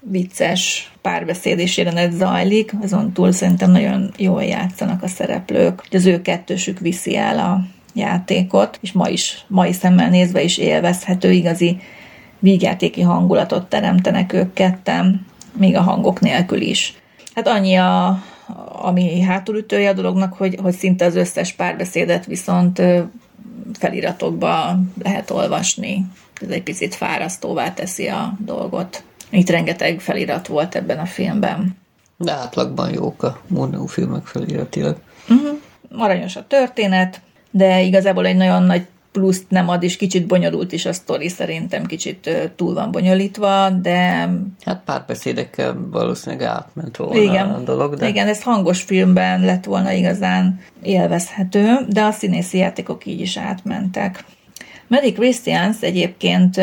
vicces 0.00 0.92
párbeszéd 1.00 1.58
és 1.58 1.76
jelenet 1.76 2.12
zajlik, 2.12 2.72
azon 2.82 3.12
túl 3.12 3.32
szerintem 3.32 3.70
nagyon 3.70 4.12
jól 4.16 4.44
játszanak 4.44 5.02
a 5.02 5.08
szereplők. 5.08 5.80
hogy 5.88 5.98
Az 5.98 6.06
ő 6.06 6.22
kettősük 6.22 6.78
viszi 6.78 7.16
el 7.16 7.38
a 7.38 7.60
játékot, 7.92 8.78
és 8.80 8.92
ma 8.92 9.08
is, 9.08 9.44
mai 9.48 9.72
szemmel 9.72 10.08
nézve 10.08 10.42
is 10.42 10.58
élvezhető, 10.58 11.32
igazi 11.32 11.80
vígjátéki 12.38 13.00
hangulatot 13.00 13.66
teremtenek 13.66 14.32
ők 14.32 14.52
ketten, 14.52 15.26
még 15.52 15.76
a 15.76 15.80
hangok 15.80 16.20
nélkül 16.20 16.60
is. 16.60 16.94
Hát 17.34 17.48
annyi 17.48 17.74
a, 17.74 18.22
ami 18.82 19.20
hátulütője 19.20 19.88
a 19.88 19.92
dolognak, 19.92 20.32
hogy, 20.32 20.58
hogy 20.62 20.74
szinte 20.74 21.04
az 21.04 21.16
összes 21.16 21.52
párbeszédet 21.52 22.26
viszont 22.26 22.82
feliratokba 23.78 24.78
lehet 25.02 25.30
olvasni. 25.30 26.06
Ez 26.40 26.48
egy 26.48 26.62
picit 26.62 26.94
fárasztóvá 26.94 27.74
teszi 27.74 28.06
a 28.06 28.32
dolgot. 28.38 29.02
Itt 29.30 29.50
rengeteg 29.50 30.00
felirat 30.00 30.46
volt 30.46 30.74
ebben 30.74 30.98
a 30.98 31.06
filmben. 31.06 31.76
De 32.16 32.32
átlagban 32.32 32.92
jók 32.92 33.22
a 33.22 33.40
Monó 33.46 33.86
filmek 33.86 34.26
feliratilag. 34.26 34.96
Uh-huh. 35.28 35.58
Aranyos 35.90 36.36
a 36.36 36.46
történet, 36.46 37.20
de 37.52 37.80
igazából 37.80 38.26
egy 38.26 38.36
nagyon 38.36 38.62
nagy 38.62 38.86
pluszt 39.12 39.44
nem 39.48 39.68
ad, 39.68 39.82
és 39.82 39.96
kicsit 39.96 40.26
bonyolult 40.26 40.72
is 40.72 40.86
a 40.86 40.92
sztori, 40.92 41.28
szerintem 41.28 41.86
kicsit 41.86 42.50
túl 42.56 42.74
van 42.74 42.90
bonyolítva, 42.90 43.70
de 43.70 44.28
Hát 44.64 44.82
párbeszédekkel 44.84 45.88
valószínűleg 45.90 46.46
átment 46.46 46.96
volna 46.96 47.20
igen, 47.20 47.50
a 47.50 47.58
dolog, 47.58 47.94
de 47.94 48.08
igen, 48.08 48.28
ez 48.28 48.42
hangos 48.42 48.82
filmben 48.82 49.44
lett 49.44 49.64
volna 49.64 49.90
igazán 49.90 50.60
élvezhető, 50.82 51.76
de 51.88 52.02
a 52.02 52.10
színészi 52.10 52.58
játékok 52.58 53.06
így 53.06 53.20
is 53.20 53.36
átmentek. 53.36 54.24
Medi 54.86 55.12
Christians 55.12 55.76
egyébként 55.80 56.56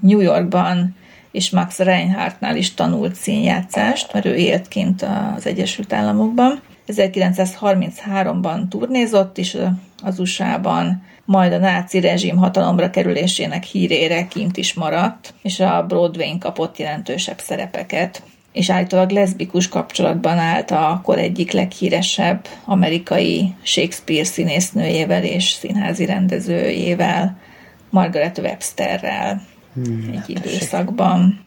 New 0.00 0.20
Yorkban 0.20 0.96
és 1.30 1.50
Max 1.50 1.78
Reinhardtnál 1.78 2.56
is 2.56 2.74
tanult 2.74 3.14
színjátszást, 3.14 4.12
mert 4.12 4.24
ő 4.24 4.34
élt 4.34 4.68
kint 4.68 5.06
az 5.36 5.46
Egyesült 5.46 5.92
Államokban. 5.92 6.60
1933-ban 6.86 8.68
turnézott 8.68 9.38
is 9.38 9.56
az 10.04 10.18
USA-ban, 10.18 11.02
majd 11.24 11.52
a 11.52 11.58
náci 11.58 12.00
rezsim 12.00 12.36
hatalomra 12.36 12.90
kerülésének 12.90 13.64
hírére 13.64 14.26
kint 14.26 14.56
is 14.56 14.74
maradt, 14.74 15.34
és 15.42 15.60
a 15.60 15.84
Broadway-n 15.88 16.38
kapott 16.38 16.78
jelentősebb 16.78 17.38
szerepeket 17.38 18.22
és 18.54 18.70
állítólag 18.70 19.10
leszbikus 19.10 19.68
kapcsolatban 19.68 20.38
állt 20.38 20.70
a 20.70 20.90
akkor 20.90 21.18
egyik 21.18 21.52
leghíresebb 21.52 22.46
amerikai 22.64 23.54
Shakespeare 23.62 24.24
színésznőjével 24.24 25.24
és 25.24 25.50
színházi 25.50 26.04
rendezőjével, 26.04 27.36
Margaret 27.90 28.38
Websterrel 28.38 29.42
hmm, 29.74 30.10
egy 30.12 30.30
időszakban. 30.30 31.44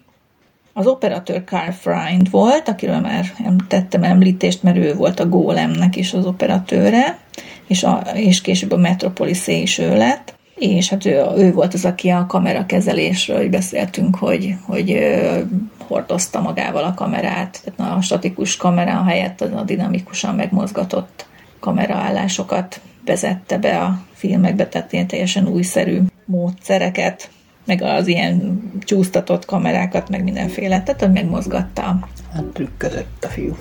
Az 0.73 0.87
operatőr 0.87 1.43
Carl 1.43 1.71
Freund 1.71 2.29
volt, 2.29 2.67
akiről 2.67 2.99
már 2.99 3.25
tettem 3.67 4.03
említést, 4.03 4.63
mert 4.63 4.77
ő 4.77 4.93
volt 4.93 5.19
a 5.19 5.29
Gólemnek 5.29 5.95
is 5.95 6.13
az 6.13 6.25
operatőre, 6.25 7.19
és, 7.67 7.83
a, 7.83 8.01
és 8.13 8.41
később 8.41 8.71
a 8.71 8.77
Metropolisé 8.77 9.61
is 9.61 9.77
ő 9.77 9.97
lett. 9.97 10.35
És 10.55 10.89
hát 10.89 11.05
ő, 11.05 11.23
ő 11.37 11.53
volt 11.53 11.73
az, 11.73 11.85
aki 11.85 12.09
a 12.09 12.25
kamerakezelésről 12.25 13.37
hogy 13.37 13.49
beszéltünk, 13.49 14.15
hogy, 14.15 14.55
hogy 14.65 14.91
ö, 14.91 15.39
hordozta 15.87 16.41
magával 16.41 16.83
a 16.83 16.93
kamerát. 16.93 17.61
Tehát 17.63 17.97
a 17.97 18.01
statikus 18.01 18.55
kamera 18.55 19.03
helyett 19.03 19.41
a 19.41 19.63
dinamikusan 19.63 20.35
megmozgatott 20.35 21.25
kameraállásokat 21.59 22.81
vezette 23.05 23.57
be 23.57 23.79
a 23.79 23.99
filmekbe, 24.13 24.67
tehát 24.67 24.93
ilyen 24.93 25.07
teljesen 25.07 25.47
újszerű 25.47 26.01
módszereket, 26.25 27.29
meg 27.65 27.81
az 27.81 28.07
ilyen 28.07 28.61
csúsztatott 28.79 29.45
kamerákat, 29.45 30.09
meg 30.09 30.23
mindenféle, 30.23 30.83
tehát 30.83 31.01
hogy 31.01 31.11
megmozgatta. 31.11 31.99
hát 32.33 32.43
trükközött 32.43 33.23
a 33.23 33.27
fiú. 33.27 33.55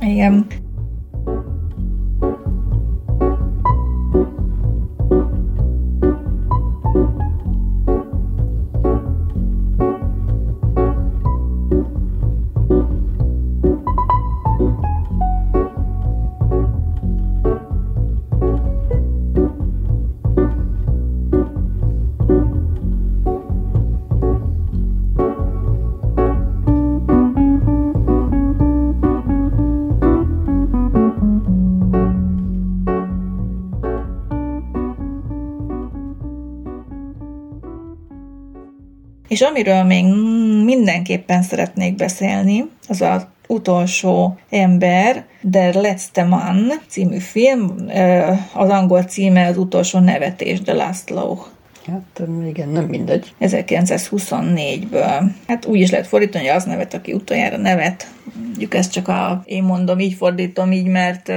Igen. 0.00 0.46
És 39.30 39.40
amiről 39.40 39.82
még 39.82 40.04
mindenképpen 40.64 41.42
szeretnék 41.42 41.94
beszélni, 41.94 42.64
az 42.88 43.00
az 43.00 43.26
utolsó 43.46 44.38
ember, 44.50 45.24
Der 45.42 45.74
letzte 45.74 46.24
Mann 46.24 46.70
című 46.88 47.18
film, 47.18 47.74
az 48.54 48.68
angol 48.68 49.02
címe 49.02 49.46
az 49.46 49.56
utolsó 49.56 49.98
nevetés, 49.98 50.60
The 50.60 50.72
Last 50.72 51.10
Law. 51.10 51.36
Hát 51.86 52.22
igen, 52.48 52.68
nem 52.68 52.84
mindegy. 52.84 53.34
1924-ből. 53.40 55.30
Hát 55.46 55.66
úgy 55.66 55.80
is 55.80 55.90
lehet 55.90 56.06
fordítani, 56.06 56.46
hogy 56.46 56.56
az 56.56 56.64
nevet, 56.64 56.94
aki 56.94 57.12
utoljára 57.12 57.56
nevet. 57.56 58.06
Mondjuk 58.44 58.74
ezt 58.74 58.92
csak 58.92 59.08
a, 59.08 59.42
én 59.44 59.62
mondom, 59.62 59.98
így 59.98 60.14
fordítom 60.14 60.72
így, 60.72 60.86
mert 60.86 61.32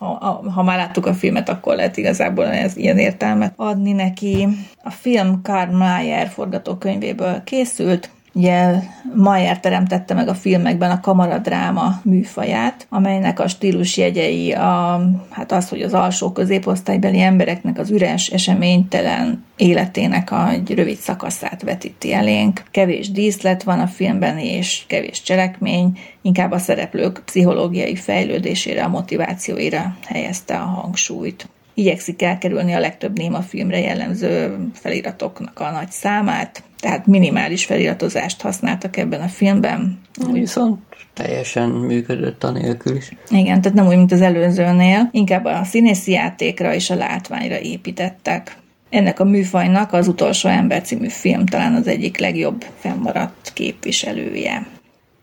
ha, 0.00 0.42
ha 0.54 0.62
már 0.62 0.76
láttuk 0.76 1.06
a 1.06 1.14
filmet, 1.14 1.48
akkor 1.48 1.76
lehet 1.76 1.96
igazából 1.96 2.46
ez 2.46 2.76
ilyen 2.76 2.98
értelmet 2.98 3.52
adni 3.56 3.92
neki. 3.92 4.48
A 4.82 4.90
film 4.90 5.42
Karl 5.42 5.76
Mayer 5.76 6.28
forgatókönyvéből 6.28 7.42
készült, 7.44 8.10
Ugye 8.32 8.74
Mayer 9.14 9.60
teremtette 9.60 10.14
meg 10.14 10.28
a 10.28 10.34
filmekben 10.34 10.90
a 10.90 11.00
kamaradráma 11.00 12.00
műfaját, 12.02 12.86
amelynek 12.88 13.40
a 13.40 13.48
stílus 13.48 13.96
jegyei 13.96 14.52
a, 14.52 15.00
hát 15.30 15.52
az, 15.52 15.68
hogy 15.68 15.82
az 15.82 15.94
alsó 15.94 16.32
középosztálybeli 16.32 17.20
embereknek 17.20 17.78
az 17.78 17.90
üres, 17.90 18.28
eseménytelen 18.28 19.44
életének 19.56 20.30
a, 20.30 20.48
egy 20.48 20.74
rövid 20.74 20.96
szakaszát 20.96 21.62
vetíti 21.62 22.12
elénk. 22.12 22.62
Kevés 22.70 23.10
díszlet 23.10 23.62
van 23.62 23.80
a 23.80 23.86
filmben, 23.86 24.38
és 24.38 24.84
kevés 24.86 25.22
cselekmény, 25.22 25.98
inkább 26.22 26.50
a 26.50 26.58
szereplők 26.58 27.22
pszichológiai 27.24 27.96
fejlődésére, 27.96 28.84
a 28.84 28.88
motivációira 28.88 29.96
helyezte 30.06 30.54
a 30.54 30.64
hangsúlyt 30.64 31.48
igyekszik 31.74 32.22
elkerülni 32.22 32.72
a 32.72 32.80
legtöbb 32.80 33.18
néma 33.18 33.40
filmre 33.40 33.78
jellemző 33.78 34.58
feliratoknak 34.74 35.60
a 35.60 35.70
nagy 35.70 35.90
számát, 35.90 36.62
tehát 36.80 37.06
minimális 37.06 37.64
feliratozást 37.64 38.40
használtak 38.40 38.96
ebben 38.96 39.20
a 39.20 39.28
filmben. 39.28 40.00
Viszont 40.32 40.78
teljesen 41.14 41.68
működött 41.68 42.44
anélkül 42.44 42.96
is. 42.96 43.08
Igen, 43.28 43.60
tehát 43.60 43.76
nem 43.76 43.86
úgy, 43.86 43.96
mint 43.96 44.12
az 44.12 44.20
előzőnél, 44.20 45.08
inkább 45.12 45.44
a 45.44 45.64
színészi 45.64 46.12
játékra 46.12 46.74
és 46.74 46.90
a 46.90 46.94
látványra 46.94 47.58
építettek. 47.60 48.56
Ennek 48.90 49.20
a 49.20 49.24
műfajnak 49.24 49.92
az 49.92 50.08
utolsó 50.08 50.48
ember 50.48 50.82
című 50.82 51.08
film 51.08 51.46
talán 51.46 51.74
az 51.74 51.86
egyik 51.86 52.18
legjobb 52.18 52.64
fennmaradt 52.78 53.52
képviselője. 53.54 54.66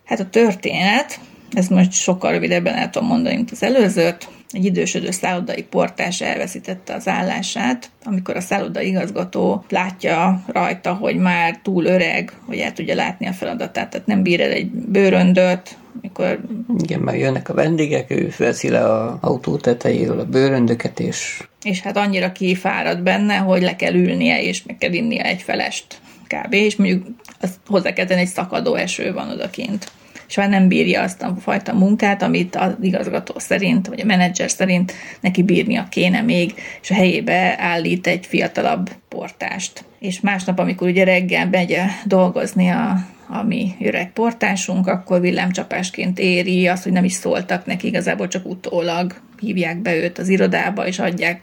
Hát 0.05 0.19
a 0.19 0.29
történet, 0.29 1.19
ez 1.51 1.67
most 1.67 1.91
sokkal 1.91 2.31
rövidebben 2.31 2.75
el 2.75 2.89
tudom 2.89 3.07
mondani, 3.07 3.35
mint 3.35 3.51
az 3.51 3.63
előzőt, 3.63 4.27
egy 4.51 4.65
idősödő 4.65 5.11
szállodai 5.11 5.63
portás 5.63 6.21
elveszítette 6.21 6.93
az 6.93 7.07
állását, 7.07 7.89
amikor 8.03 8.35
a 8.35 8.41
szálloda 8.41 8.81
igazgató 8.81 9.65
látja 9.69 10.43
rajta, 10.47 10.93
hogy 10.93 11.15
már 11.15 11.59
túl 11.63 11.85
öreg, 11.85 12.33
hogy 12.45 12.57
el 12.57 12.73
tudja 12.73 12.95
látni 12.95 13.27
a 13.27 13.33
feladatát, 13.33 13.89
tehát 13.89 14.07
nem 14.07 14.23
bír 14.23 14.41
el 14.41 14.51
egy 14.51 14.69
bőröndöt, 14.69 15.77
mikor... 16.01 16.39
Igen, 16.77 16.99
mert 16.99 17.17
jönnek 17.17 17.49
a 17.49 17.53
vendégek, 17.53 18.11
ő 18.11 18.33
veszi 18.37 18.69
le 18.69 18.85
a 18.85 19.17
autó 19.21 19.57
tetejéről 19.57 20.19
a 20.19 20.25
bőröndöket, 20.25 20.99
és... 20.99 21.43
És 21.63 21.81
hát 21.81 21.97
annyira 21.97 22.31
kifárad 22.31 23.01
benne, 23.01 23.35
hogy 23.35 23.61
le 23.61 23.75
kell 23.75 23.93
ülnie, 23.93 24.41
és 24.41 24.63
meg 24.63 24.77
kell 24.77 24.93
innia 24.93 25.23
egy 25.23 25.41
felest 25.41 25.85
kb. 26.27 26.53
És 26.53 26.75
mondjuk 26.75 27.07
azt 27.39 27.55
hozzá 27.67 27.93
kell 27.93 28.05
tenni, 28.05 28.21
egy 28.21 28.27
szakadó 28.27 28.75
eső 28.75 29.13
van 29.13 29.29
odakint 29.29 29.91
és 30.27 30.35
már 30.35 30.49
nem 30.49 30.67
bírja 30.67 31.01
azt 31.01 31.21
a 31.21 31.35
fajta 31.39 31.73
munkát, 31.73 32.21
amit 32.21 32.55
az 32.55 32.75
igazgató 32.81 33.39
szerint, 33.39 33.87
vagy 33.87 34.01
a 34.01 34.05
menedzser 34.05 34.49
szerint 34.49 34.93
neki 35.19 35.43
bírnia 35.43 35.87
kéne 35.89 36.21
még, 36.21 36.53
és 36.81 36.91
a 36.91 36.93
helyébe 36.93 37.55
állít 37.59 38.07
egy 38.07 38.25
fiatalabb 38.25 38.89
portást. 39.09 39.85
És 39.99 40.19
másnap, 40.19 40.59
amikor 40.59 40.87
ugye 40.87 41.03
reggel 41.03 41.47
megy 41.49 41.77
dolgozni 42.05 42.67
a, 42.67 42.95
a 43.27 43.43
mi 43.43 43.75
öreg 43.81 44.11
portásunk, 44.11 44.87
akkor 44.87 45.21
villámcsapásként 45.21 46.19
éri 46.19 46.67
azt, 46.67 46.83
hogy 46.83 46.91
nem 46.91 47.03
is 47.03 47.13
szóltak 47.13 47.65
neki, 47.65 47.87
igazából 47.87 48.27
csak 48.27 48.45
utólag 48.45 49.15
hívják 49.39 49.81
be 49.81 49.95
őt 49.95 50.17
az 50.17 50.29
irodába, 50.29 50.87
és 50.87 50.99
adják, 50.99 51.41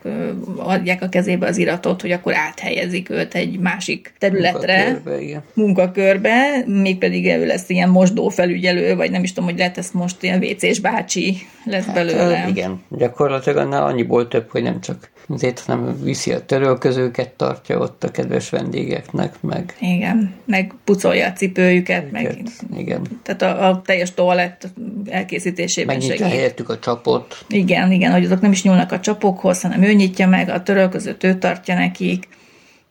adják 0.57 1.03
a 1.03 1.09
kezébe 1.09 1.47
az 1.47 1.57
iratot, 1.57 2.01
hogy 2.01 2.13
akkor 2.13 2.35
áthelyezik 2.35 3.11
őt 3.11 3.35
egy 3.35 3.59
másik 3.59 4.13
területre, 4.19 4.85
Munkakörbe, 4.85 5.21
igen. 5.21 5.43
munkakörbe, 5.55 6.65
mégpedig 6.67 7.27
ő 7.27 7.47
lesz 7.47 7.69
ilyen 7.69 7.89
mosdófelügyelő, 7.89 8.97
vagy 8.97 9.11
nem 9.11 9.23
is 9.23 9.33
tudom, 9.33 9.49
hogy 9.49 9.59
lehet 9.59 9.79
ezt 9.79 9.95
most 9.95 10.23
ilyen 10.23 10.43
WC-s 10.43 10.81
bácsi 10.81 11.37
lesz 11.65 11.85
hát, 11.85 11.95
belőle. 11.95 12.47
Igen, 12.49 12.83
gyakorlatilag 12.89 13.59
annál 13.59 13.85
annyiból 13.85 14.29
több, 14.29 14.51
hogy 14.51 14.63
nem 14.63 14.81
csak 14.81 15.11
azért, 15.29 15.61
hanem 15.61 16.03
viszi 16.03 16.33
a 16.33 16.45
törölközőket, 16.45 17.31
tartja 17.31 17.79
ott 17.79 18.05
a 18.05 18.11
kedves 18.11 18.51
vendégeknek, 18.51 19.43
meg... 19.43 19.77
Igen, 19.81 20.35
meg 20.45 20.75
pucolja 20.85 21.27
a 21.27 21.33
cipőjüket, 21.33 22.11
meg... 22.11 22.43
Igen. 22.77 23.03
Tehát 23.23 23.43
a, 23.43 23.69
a 23.69 23.83
teljes 23.83 24.15
toalett 24.15 24.69
elkészítésében 25.11 25.97
Megnyitja 25.97 26.27
helyettük 26.27 26.69
a 26.69 26.79
csapot. 26.79 27.45
Igen, 27.49 27.93
igen, 27.93 28.13
hogy 28.13 28.25
azok 28.25 28.41
nem 28.41 28.53
is 28.53 28.63
nyúlnak 28.63 28.93
a 28.93 29.01
csapokhoz, 29.01 29.61
hanem 29.61 29.83
ő 29.83 29.93
nyitja 29.93 30.29
meg, 30.29 30.49
a 30.49 30.63
törölközőt 30.63 31.25
ő 31.25 31.39
tartja 31.39 31.75
nekik, 31.75 32.29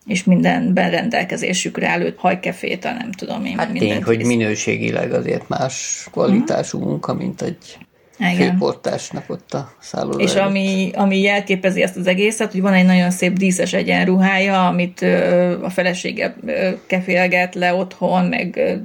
és 0.06 0.24
mindenben 0.24 0.92
rendelkezésükre 0.92 1.88
állő 1.88 2.14
hajkefét, 2.18 2.84
nem 2.84 3.12
tudom 3.12 3.46
én. 3.46 3.58
Hát 3.58 3.72
tény, 3.72 4.04
hogy 4.04 4.26
minőségileg 4.26 5.14
azért 5.14 5.50
más 5.50 6.08
kvalitású 6.12 6.78
uh-huh. 6.78 6.92
munka, 6.92 7.14
mint 7.14 7.42
egy 7.42 7.78
igen. 8.20 8.52
főportásnak 8.52 9.30
ott 9.30 9.54
a 9.54 9.72
szállóra. 9.80 10.24
És 10.24 10.36
ami, 10.36 10.92
ami 10.96 11.22
jelképezi 11.22 11.82
ezt 11.82 11.98
az 11.98 12.08
egészet, 12.08 12.52
hogy 12.52 12.62
van 12.62 12.74
egy 12.74 12.86
nagyon 12.86 13.12
szép 13.12 13.38
díszes 13.38 13.74
egyenruhája, 13.74 14.68
amit 14.68 15.02
ö, 15.02 15.64
a 15.64 15.70
felesége 15.70 16.36
ö, 16.46 16.70
kefélget 16.88 17.56
le 17.56 17.74
otthon, 17.74 18.26
meg 18.26 18.56
ö, 18.56 18.76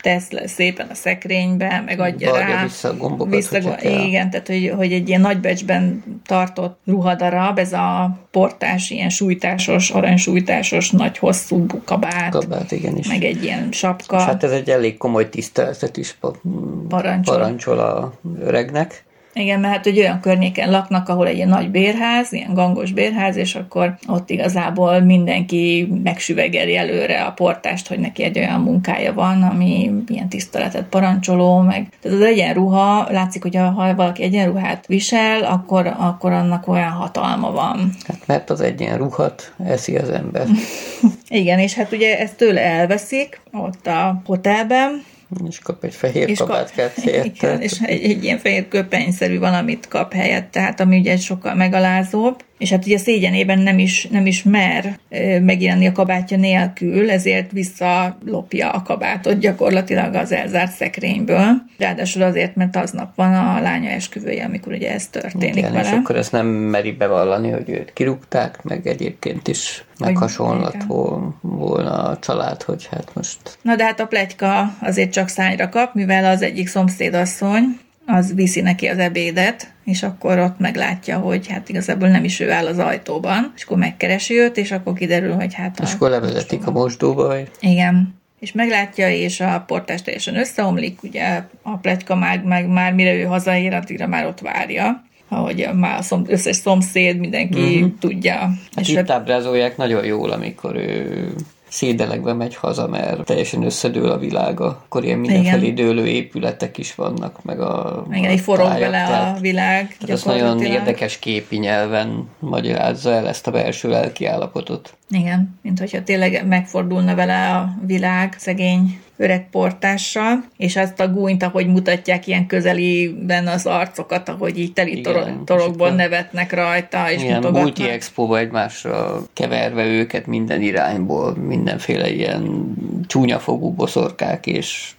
tesz 0.00 0.30
le 0.30 0.46
szépen 0.46 0.86
a 0.90 0.94
szekrénybe, 0.94 1.82
meg 1.86 2.00
adja 2.00 2.30
Varja 2.30 2.46
rá. 2.54 2.62
vissza 2.62 2.88
a 2.88 2.96
gombokat, 2.96 3.34
vissza, 3.34 3.58
igen, 3.82 4.30
tehát 4.30 4.46
hogy, 4.46 4.72
hogy 4.76 4.92
egy 4.92 5.08
ilyen 5.08 5.20
nagybecsben 5.20 6.04
tartott 6.26 6.78
ruhadarab, 6.86 7.58
ez 7.58 7.72
a 7.72 8.18
portás, 8.30 8.90
ilyen 8.90 9.08
sújtásos, 9.08 9.90
aranysújtásos, 9.90 10.90
nagy 10.90 11.18
hosszú 11.18 11.66
kabát, 11.84 12.30
Kabát, 12.30 12.72
igen 12.72 12.96
is. 12.96 13.08
meg 13.08 13.24
egy 13.24 13.44
ilyen 13.44 13.68
sapka. 13.72 14.16
És 14.16 14.22
hát 14.22 14.44
ez 14.44 14.50
egy 14.50 14.70
elég 14.70 14.96
komoly 14.96 15.28
tiszteletet 15.28 15.96
is 15.96 16.12
pa- 16.20 16.40
Parancsol. 16.88 17.34
parancsol 17.36 17.78
a 17.78 18.12
öregnek. 18.40 19.04
Igen, 19.38 19.60
mert 19.60 19.74
hát 19.74 19.84
hogy 19.84 19.98
olyan 19.98 20.20
környéken 20.20 20.70
laknak, 20.70 21.08
ahol 21.08 21.26
egy 21.26 21.36
ilyen 21.36 21.48
nagy 21.48 21.70
bérház, 21.70 22.32
ilyen 22.32 22.54
gangos 22.54 22.92
bérház, 22.92 23.36
és 23.36 23.54
akkor 23.54 23.98
ott 24.06 24.30
igazából 24.30 25.00
mindenki 25.00 25.88
megsüvegeli 26.02 26.76
előre 26.76 27.22
a 27.22 27.32
portást, 27.32 27.88
hogy 27.88 27.98
neki 27.98 28.22
egy 28.22 28.38
olyan 28.38 28.60
munkája 28.60 29.12
van, 29.12 29.42
ami 29.42 29.90
ilyen 30.08 30.28
tiszteletet 30.28 30.84
parancsoló, 30.88 31.60
meg 31.60 31.88
tehát 32.02 32.18
az 32.18 32.24
egyenruha, 32.24 33.06
látszik, 33.10 33.42
hogy 33.42 33.56
ha 33.56 33.94
valaki 33.94 34.22
egyenruhát 34.22 34.86
visel, 34.86 35.42
akkor, 35.42 35.94
akkor 35.98 36.32
annak 36.32 36.68
olyan 36.68 36.90
hatalma 36.90 37.50
van. 37.50 37.94
Hát 38.06 38.26
mert 38.26 38.50
az 38.50 38.60
egyenruhat 38.60 39.52
eszi 39.66 39.96
az 39.96 40.10
ember. 40.10 40.46
Igen, 41.28 41.58
és 41.58 41.74
hát 41.74 41.92
ugye 41.92 42.18
ezt 42.18 42.36
tőle 42.36 42.60
elveszik 42.60 43.40
ott 43.52 43.86
a 43.86 44.20
hotelben, 44.24 45.02
és 45.48 45.58
kap 45.58 45.84
egy 45.84 45.94
fehér 45.94 46.28
és 46.28 46.38
kap- 46.38 46.48
kabátkát 46.48 46.96
Igen, 47.04 47.14
helyette. 47.14 47.58
és 47.58 47.80
egy, 47.80 48.02
egy 48.02 48.24
ilyen 48.24 48.38
fehér 48.38 48.68
köpenyszerű 48.68 49.38
valamit 49.38 49.88
kap 49.88 50.12
helyett, 50.12 50.50
tehát 50.50 50.80
ami 50.80 50.98
ugye 50.98 51.16
sokkal 51.16 51.54
megalázóbb, 51.54 52.44
és 52.58 52.70
hát 52.70 52.86
ugye 52.86 52.98
szégyenében 52.98 53.58
nem 53.58 53.78
is, 53.78 54.06
nem 54.10 54.26
is 54.26 54.42
mer 54.42 54.98
megjelenni 55.40 55.86
a 55.86 55.92
kabátja 55.92 56.36
nélkül, 56.36 57.10
ezért 57.10 57.52
visszalopja 57.52 58.70
a 58.70 58.82
kabátot 58.82 59.38
gyakorlatilag 59.38 60.14
az 60.14 60.32
elzárt 60.32 60.72
szekrényből. 60.72 61.62
Ráadásul 61.78 62.22
azért, 62.22 62.54
mert 62.56 62.76
aznap 62.76 63.14
van 63.14 63.34
a 63.34 63.60
lánya 63.60 63.90
esküvője, 63.90 64.44
amikor 64.44 64.72
ugye 64.72 64.92
ez 64.92 65.06
történik 65.08 65.56
Igen, 65.56 65.74
és 65.74 65.82
vele. 65.82 65.96
akkor 65.96 66.16
ezt 66.16 66.32
nem 66.32 66.46
meri 66.46 66.92
bevallani, 66.92 67.50
hogy 67.50 67.68
őt 67.70 67.92
kirúgták, 67.92 68.62
meg 68.62 68.86
egyébként 68.86 69.48
is 69.48 69.84
Hogy- 69.98 70.06
meghasonlat 70.06 70.74
igen. 70.74 70.86
vol- 70.86 71.34
volna 71.40 72.02
a 72.02 72.18
család, 72.18 72.62
hogy 72.62 72.88
hát 72.90 73.10
most 73.14 73.38
Na 73.62 73.76
de 73.76 73.84
hát 73.84 74.00
a 74.00 74.06
pletyka 74.06 74.74
azért 74.80 75.12
csak 75.12 75.28
szányra 75.28 75.68
kap, 75.68 75.94
mivel 75.94 76.24
az 76.24 76.42
egyik 76.42 76.68
szomszédasszony, 76.68 77.78
az 78.06 78.34
viszi 78.34 78.60
neki 78.60 78.86
az 78.86 78.98
ebédet, 78.98 79.72
és 79.84 80.02
akkor 80.02 80.38
ott 80.38 80.58
meglátja, 80.58 81.18
hogy 81.18 81.46
hát 81.46 81.68
igazából 81.68 82.08
nem 82.08 82.24
is 82.24 82.40
ő 82.40 82.50
áll 82.50 82.66
az 82.66 82.78
ajtóban, 82.78 83.52
és 83.56 83.64
akkor 83.64 83.76
megkeresi 83.76 84.38
őt, 84.38 84.56
és 84.56 84.72
akkor 84.72 84.92
kiderül, 84.92 85.34
hogy 85.34 85.54
hát... 85.54 85.80
és 85.82 85.92
akkor 85.94 86.10
levezetik 86.10 86.66
a 86.66 86.70
mosdóba, 86.70 87.34
hogy 87.34 87.50
Igen. 87.60 88.14
És 88.40 88.52
meglátja, 88.52 89.10
és 89.10 89.40
a 89.40 89.64
portás 89.66 90.02
teljesen 90.02 90.36
összeomlik, 90.36 91.02
ugye 91.02 91.42
a 91.62 91.76
pletyka 91.76 92.14
már, 92.14 92.42
meg 92.42 92.68
már 92.68 92.92
mire 92.92 93.14
ő 93.14 93.22
hazaér, 93.22 93.74
addigra 93.74 94.06
már 94.06 94.26
ott 94.26 94.40
várja, 94.40 95.04
ahogy 95.28 95.68
már 95.74 95.98
a 95.98 96.02
szom, 96.02 96.24
összes 96.26 96.56
szomszéd, 96.56 97.18
mindenki 97.18 97.60
mm-hmm. 97.60 97.88
tudja. 98.00 98.34
hát 98.34 98.80
és 98.80 98.88
itt 98.88 99.10
ábrázolják 99.10 99.76
nagyon 99.76 100.04
jól, 100.04 100.30
amikor 100.30 100.76
ő 100.76 101.32
szédelekbe 101.68 102.32
megy 102.32 102.54
haza, 102.54 102.86
mert 102.86 103.24
teljesen 103.24 103.62
összedől 103.62 104.10
a 104.10 104.18
világa. 104.18 104.66
Akkor 104.66 105.04
ilyen 105.04 105.18
mindenfelé 105.18 105.70
dőlő 105.70 106.06
épületek 106.06 106.78
is 106.78 106.94
vannak, 106.94 107.44
meg 107.44 107.60
a 107.60 108.04
igen, 108.12 108.30
a 108.30 108.32
így 108.32 108.40
forog 108.40 108.66
tájak, 108.66 108.90
vele 108.90 109.04
a 109.04 109.40
világ. 109.40 109.96
Tehát 109.98 110.16
ez 110.16 110.22
nagyon 110.22 110.62
érdekes 110.62 111.18
képi 111.18 111.56
nyelven 111.56 112.28
magyarázza 112.38 113.12
el 113.12 113.28
ezt 113.28 113.46
a 113.46 113.50
belső 113.50 113.88
lelki 113.88 114.26
állapotot. 114.26 114.96
Igen, 115.10 115.58
mint 115.62 115.78
hogyha 115.78 116.02
tényleg 116.02 116.46
megfordulna 116.46 117.14
vele 117.14 117.54
a 117.56 117.74
világ 117.86 118.34
szegény 118.38 118.98
öreg 119.16 119.50
portással, 119.50 120.44
és 120.56 120.76
azt 120.76 121.00
a 121.00 121.08
gúnyt, 121.08 121.42
ahogy 121.42 121.66
mutatják 121.66 122.26
ilyen 122.26 122.46
közeliben 122.46 123.46
az 123.46 123.66
arcokat, 123.66 124.28
ahogy 124.28 124.58
így 124.58 124.72
teli 124.72 124.98
Igen, 124.98 125.44
torokból 125.44 125.90
nevetnek 125.90 126.52
rajta, 126.52 127.10
és 127.10 127.22
Ilyen 127.22 127.34
mutogatnak. 127.34 127.62
multi 127.62 127.88
expo 127.88 128.34
egymásra 128.34 129.22
keverve 129.32 129.84
őket 129.84 130.26
minden 130.26 130.62
irányból, 130.62 131.36
mindenféle 131.36 132.10
ilyen 132.10 132.74
csúnyafogú 133.06 133.70
boszorkák 133.70 134.46
és 134.46 134.90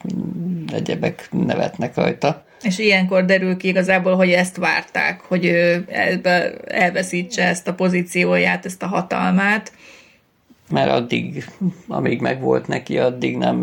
egyebek 0.73 1.29
nevetnek 1.45 1.95
rajta. 1.95 2.45
És 2.61 2.79
ilyenkor 2.79 3.25
derül 3.25 3.57
ki 3.57 3.67
igazából, 3.67 4.15
hogy 4.15 4.29
ezt 4.31 4.57
várták, 4.57 5.19
hogy 5.21 5.45
ő 5.45 5.85
elveszítse 6.67 7.43
ezt 7.43 7.67
a 7.67 7.73
pozícióját, 7.73 8.65
ezt 8.65 8.83
a 8.83 8.87
hatalmát. 8.87 9.71
Mert 10.69 10.91
addig, 10.91 11.49
amíg 11.87 12.21
megvolt 12.21 12.67
neki, 12.67 12.97
addig 12.97 13.37
nem 13.37 13.57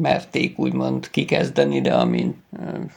merték 0.00 0.58
úgymond 0.58 1.10
kikezdeni, 1.10 1.80
de 1.80 1.92
amint, 1.92 2.36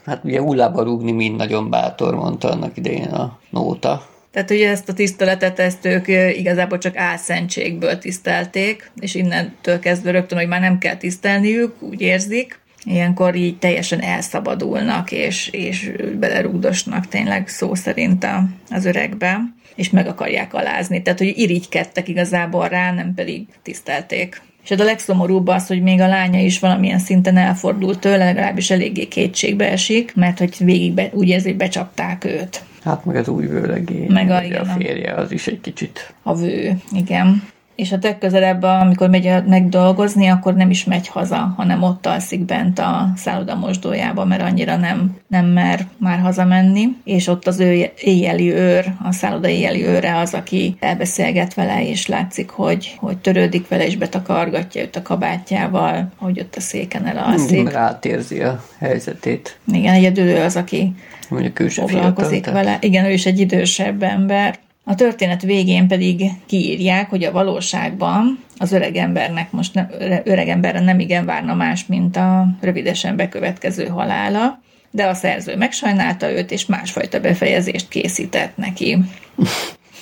hát 0.05 0.23
ugye 0.23 0.39
hullába 0.39 0.83
rúgni 0.83 1.11
mind 1.11 1.35
nagyon 1.35 1.69
bátor, 1.69 2.15
mondta 2.15 2.49
annak 2.51 2.77
idején 2.77 3.07
a 3.07 3.39
nóta. 3.49 4.07
Tehát 4.31 4.51
ugye 4.51 4.69
ezt 4.69 4.89
a 4.89 4.93
tiszteletet, 4.93 5.59
ezt 5.59 5.85
ők 5.85 6.07
igazából 6.37 6.77
csak 6.77 6.97
álszentségből 6.97 7.97
tisztelték, 7.97 8.91
és 8.99 9.15
innentől 9.15 9.79
kezdve 9.79 10.11
rögtön, 10.11 10.37
hogy 10.37 10.47
már 10.47 10.61
nem 10.61 10.77
kell 10.77 10.95
tisztelniük, 10.95 11.81
úgy 11.81 12.01
érzik, 12.01 12.59
ilyenkor 12.83 13.35
így 13.35 13.57
teljesen 13.57 14.01
elszabadulnak, 14.01 15.11
és, 15.11 15.47
és 15.47 15.91
belerúgdosnak 16.19 17.07
tényleg 17.07 17.47
szó 17.47 17.75
szerint 17.75 18.27
az 18.69 18.85
öregbe, 18.85 19.39
és 19.75 19.89
meg 19.89 20.07
akarják 20.07 20.53
alázni. 20.53 21.01
Tehát, 21.01 21.19
hogy 21.19 21.37
irigykedtek 21.37 22.07
igazából 22.07 22.67
rá, 22.67 22.91
nem 22.91 23.13
pedig 23.13 23.45
tisztelték. 23.63 24.41
És 24.63 24.71
ez 24.71 24.79
a 24.79 24.83
legszomorúbb 24.83 25.47
az, 25.47 25.67
hogy 25.67 25.81
még 25.81 25.99
a 25.99 26.07
lánya 26.07 26.39
is 26.39 26.59
valamilyen 26.59 26.99
szinten 26.99 27.37
elfordult 27.37 27.99
tőle, 27.99 28.25
legalábbis 28.25 28.69
eléggé 28.71 29.07
kétségbe 29.07 29.71
esik, 29.71 30.15
mert 30.15 30.37
hogy 30.37 30.55
végig 30.59 30.93
be, 30.93 31.09
úgy 31.13 31.27
érzi, 31.27 31.47
hogy 31.47 31.57
becsapták 31.57 32.25
őt. 32.25 32.61
Hát 32.83 33.05
meg 33.05 33.15
az 33.15 33.27
új 33.27 33.45
vőlegé, 33.45 34.05
meg 34.07 34.29
a, 34.29 34.43
igen, 34.43 34.61
a 34.61 34.73
férje, 34.77 35.13
az 35.13 35.31
is 35.31 35.47
egy 35.47 35.61
kicsit. 35.61 36.13
A 36.23 36.35
vő, 36.35 36.77
igen 36.91 37.43
és 37.79 37.91
a 37.91 37.97
legközelebb, 38.01 38.63
amikor 38.63 39.09
megy 39.09 39.31
megdolgozni, 39.47 40.27
akkor 40.27 40.53
nem 40.53 40.69
is 40.69 40.83
megy 40.83 41.07
haza, 41.07 41.53
hanem 41.57 41.83
ott 41.83 42.05
alszik 42.05 42.45
bent 42.45 42.79
a 42.79 43.09
szálloda 43.15 43.55
mosdójában, 43.55 44.27
mert 44.27 44.41
annyira 44.41 44.75
nem, 44.75 45.17
nem 45.27 45.45
mer 45.45 45.87
már 45.97 46.19
hazamenni, 46.19 46.95
és 47.03 47.27
ott 47.27 47.47
az 47.47 47.59
ő 47.59 47.91
éjjeli 47.99 48.51
őr, 48.51 48.85
a 49.03 49.11
szálloda 49.11 49.47
éjjeli 49.47 49.85
őre 49.85 50.17
az, 50.17 50.33
aki 50.33 50.75
elbeszélget 50.79 51.53
vele, 51.53 51.87
és 51.87 52.07
látszik, 52.07 52.49
hogy, 52.49 52.95
hogy 52.97 53.17
törődik 53.17 53.67
vele, 53.67 53.85
és 53.85 53.97
betakargatja 53.97 54.81
őt 54.81 54.95
a 54.95 55.01
kabátjával, 55.01 56.11
hogy 56.17 56.39
ott 56.39 56.55
a 56.55 56.61
széken 56.61 57.05
elalszik. 57.05 57.73
Átérzi 57.73 58.41
a 58.41 58.63
helyzetét. 58.79 59.57
Igen, 59.71 59.93
egyedül 59.93 60.25
ő 60.25 60.41
az, 60.41 60.55
aki 60.55 60.95
Mondjuk 61.29 61.69
foglalkozik 61.69 62.43
fiatal, 62.43 62.63
vele. 62.63 62.77
Igen, 62.81 63.05
ő 63.05 63.11
is 63.11 63.25
egy 63.25 63.39
idősebb 63.39 64.03
ember, 64.03 64.59
a 64.89 64.95
történet 64.95 65.41
végén 65.41 65.87
pedig 65.87 66.23
kiírják, 66.45 67.09
hogy 67.09 67.23
a 67.23 67.31
valóságban 67.31 68.43
az 68.57 68.71
öreg 68.71 68.95
embernek 68.95 69.51
most 69.51 69.73
ne, 69.73 69.87
öreg 70.23 70.47
emberre 70.47 70.79
nem 70.79 70.99
igen 70.99 71.25
várna 71.25 71.53
más, 71.53 71.85
mint 71.85 72.17
a 72.17 72.47
rövidesen 72.61 73.15
bekövetkező 73.15 73.85
halála, 73.85 74.61
de 74.91 75.05
a 75.05 75.13
szerző 75.13 75.57
megsajnálta 75.57 76.31
őt, 76.31 76.51
és 76.51 76.65
másfajta 76.65 77.19
befejezést 77.19 77.87
készített 77.87 78.57
neki. 78.57 78.97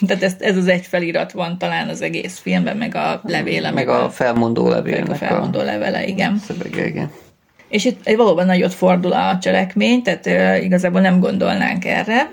Tehát 0.07 0.23
ez, 0.23 0.35
ez 0.39 0.57
az 0.57 0.67
egy 0.67 0.85
felirat 0.85 1.31
van 1.31 1.57
talán 1.57 1.89
az 1.89 2.01
egész 2.01 2.39
filmben, 2.39 2.77
meg 2.77 2.95
a 2.95 3.21
levéle. 3.23 3.71
Meg, 3.71 3.89
a, 3.89 4.09
felmondó 4.09 4.69
levéle. 4.69 4.99
Meg 4.99 5.09
a 5.09 5.15
felmondó 5.15 5.61
levele, 5.61 6.05
igen. 6.05 6.41
Szövege, 6.45 6.87
igen. 6.87 7.11
És 7.69 7.85
itt 7.85 8.09
valóban 8.15 8.45
nagyot 8.45 8.73
fordul 8.73 9.13
a 9.13 9.37
cselekmény, 9.41 10.01
tehát 10.01 10.25
uh, 10.25 10.63
igazából 10.63 11.01
nem 11.01 11.19
gondolnánk 11.19 11.85
erre, 11.85 12.31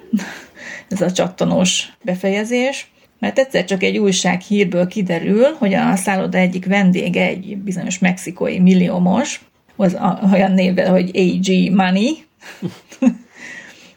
ez 0.88 1.00
a 1.00 1.12
csattanós 1.12 1.92
befejezés, 2.02 2.90
mert 3.18 3.38
egyszer 3.38 3.64
csak 3.64 3.82
egy 3.82 3.98
újság 3.98 4.40
hírből 4.40 4.86
kiderül, 4.86 5.54
hogy 5.58 5.74
a 5.74 5.96
szálloda 5.96 6.38
egyik 6.38 6.66
vendége 6.66 7.26
egy 7.26 7.56
bizonyos 7.56 7.98
mexikói 7.98 8.58
milliómos, 8.58 9.40
az 9.76 9.96
olyan 10.32 10.52
névvel, 10.52 10.90
hogy 10.90 11.10
AG 11.14 11.74
Money, 11.74 12.24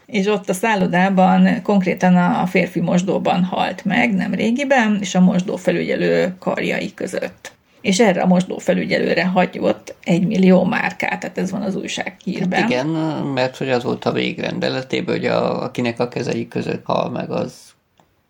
és 0.06 0.26
ott 0.26 0.50
a 0.50 0.54
szállodában 0.54 1.62
konkrétan 1.62 2.16
a 2.16 2.46
férfi 2.46 2.80
mosdóban 2.80 3.44
halt 3.44 3.86
meg 3.86 4.16
nem 4.16 4.34
régiben, 4.34 4.98
és 5.02 5.16
a 5.16 5.20
mosdó 5.20 5.56
felügyelő 5.56 6.36
karjai 6.40 6.94
között 6.94 7.57
és 7.82 8.00
erre 8.00 8.22
a 8.22 8.26
mosdó 8.26 8.58
felügyelőre 8.58 9.26
hagyott 9.26 9.96
egy 10.04 10.28
millió 10.28 10.64
márkát, 10.64 11.20
tehát 11.20 11.38
ez 11.38 11.52
van 11.52 11.62
az 11.62 11.76
újság 11.76 12.18
hírben. 12.24 12.60
Hát 12.62 12.70
igen, 12.70 12.88
mert 13.34 13.58
hogy 13.58 13.70
az 13.70 13.84
volt 13.84 14.06
a 14.06 14.12
végrendeletében, 14.12 15.16
hogy 15.16 15.26
a, 15.26 15.64
akinek 15.64 16.00
a 16.00 16.08
kezei 16.08 16.48
között 16.48 16.86
hal 16.86 17.10
meg, 17.10 17.32
az 17.32 17.54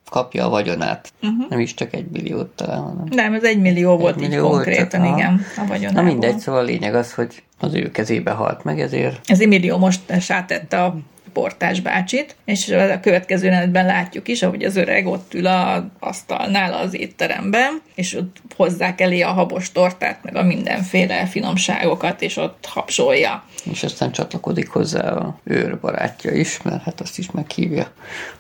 kapja 0.10 0.46
a 0.46 0.50
vagyonát. 0.50 1.14
Uh-huh. 1.22 1.50
Nem 1.50 1.60
is 1.60 1.74
csak 1.74 1.94
egy 1.94 2.06
milliót 2.12 2.48
talán, 2.48 2.82
hanem... 2.82 3.04
Nem, 3.10 3.34
ez 3.34 3.44
egy 3.44 3.60
millió 3.60 3.94
egy 3.94 4.00
volt 4.00 4.16
millió 4.16 4.46
így 4.46 4.52
konkrétan, 4.52 5.02
volt, 5.02 5.18
igen, 5.18 5.42
a 5.58 5.66
vagyonából. 5.68 6.02
Na 6.02 6.10
mindegy, 6.10 6.38
szóval 6.38 6.62
a 6.62 6.64
lényeg 6.64 6.96
az, 6.96 7.14
hogy 7.14 7.44
az 7.60 7.74
ő 7.74 7.92
kezébe 7.92 8.32
halt 8.32 8.64
meg, 8.64 8.80
ezért... 8.80 9.20
Ez 9.26 9.40
egy 9.42 9.48
millió 9.48 9.78
most 9.78 10.20
sátette 10.20 10.84
a 10.84 10.98
portás 11.38 11.80
bácsit, 11.80 12.36
és 12.46 12.70
a 12.70 13.00
következő 13.00 13.46
jelenetben 13.46 13.86
látjuk 13.86 14.28
is, 14.28 14.44
ahogy 14.44 14.64
az 14.64 14.76
öreg 14.76 15.08
ott 15.08 15.34
ül 15.34 15.46
a 15.46 15.90
asztalnál 16.00 16.74
az 16.74 16.94
étteremben, 16.94 17.82
és 17.96 18.14
ott 18.14 18.38
hozzák 18.56 19.02
elé 19.02 19.22
a 19.22 19.32
habos 19.32 19.72
tortát, 19.72 20.24
meg 20.24 20.36
a 20.36 20.44
mindenféle 20.44 21.26
finomságokat, 21.26 22.22
és 22.22 22.38
ott 22.38 22.66
hapsolja. 22.66 23.44
És 23.72 23.84
aztán 23.84 24.12
csatlakozik 24.12 24.70
hozzá 24.70 25.10
a 25.10 25.40
őr 25.44 25.80
barátja 25.80 26.32
is, 26.32 26.62
mert 26.62 26.84
hát 26.84 27.02
azt 27.02 27.18
is 27.18 27.32
meghívja 27.32 27.92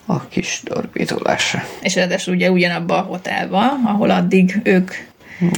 a 0.05 0.27
kis 0.27 0.61
dorbézolásra. 0.63 1.63
És 1.81 1.95
ráadásul 1.95 2.33
ugye 2.33 2.51
ugyanabban 2.51 2.99
a 2.99 3.07
hotelban, 3.07 3.83
ahol 3.85 4.09
addig 4.09 4.59
ők 4.63 4.91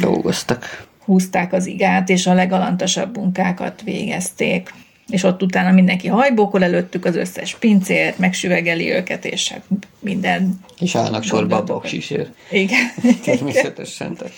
dolgoztak. 0.01 0.87
Húzták 1.05 1.53
az 1.53 1.65
igát, 1.65 2.09
és 2.09 2.27
a 2.27 2.33
legalantasabb 2.33 3.17
munkákat 3.17 3.81
végezték 3.81 4.73
és 5.09 5.23
ott 5.23 5.41
utána 5.41 5.71
mindenki 5.71 6.07
hajbókol 6.07 6.63
előttük 6.63 7.05
az 7.05 7.15
összes 7.15 7.55
pincért, 7.55 8.17
megsüvegeli 8.17 8.91
őket, 8.91 9.25
és 9.25 9.49
hát 9.49 9.63
minden... 9.99 10.59
És 10.79 10.95
állnak 10.95 11.23
sorba 11.23 11.55
a 11.55 11.63
baksisért. 11.63 12.29
Igen. 12.51 12.91
Természetesen. 13.23 14.15
Tehát. 14.17 14.33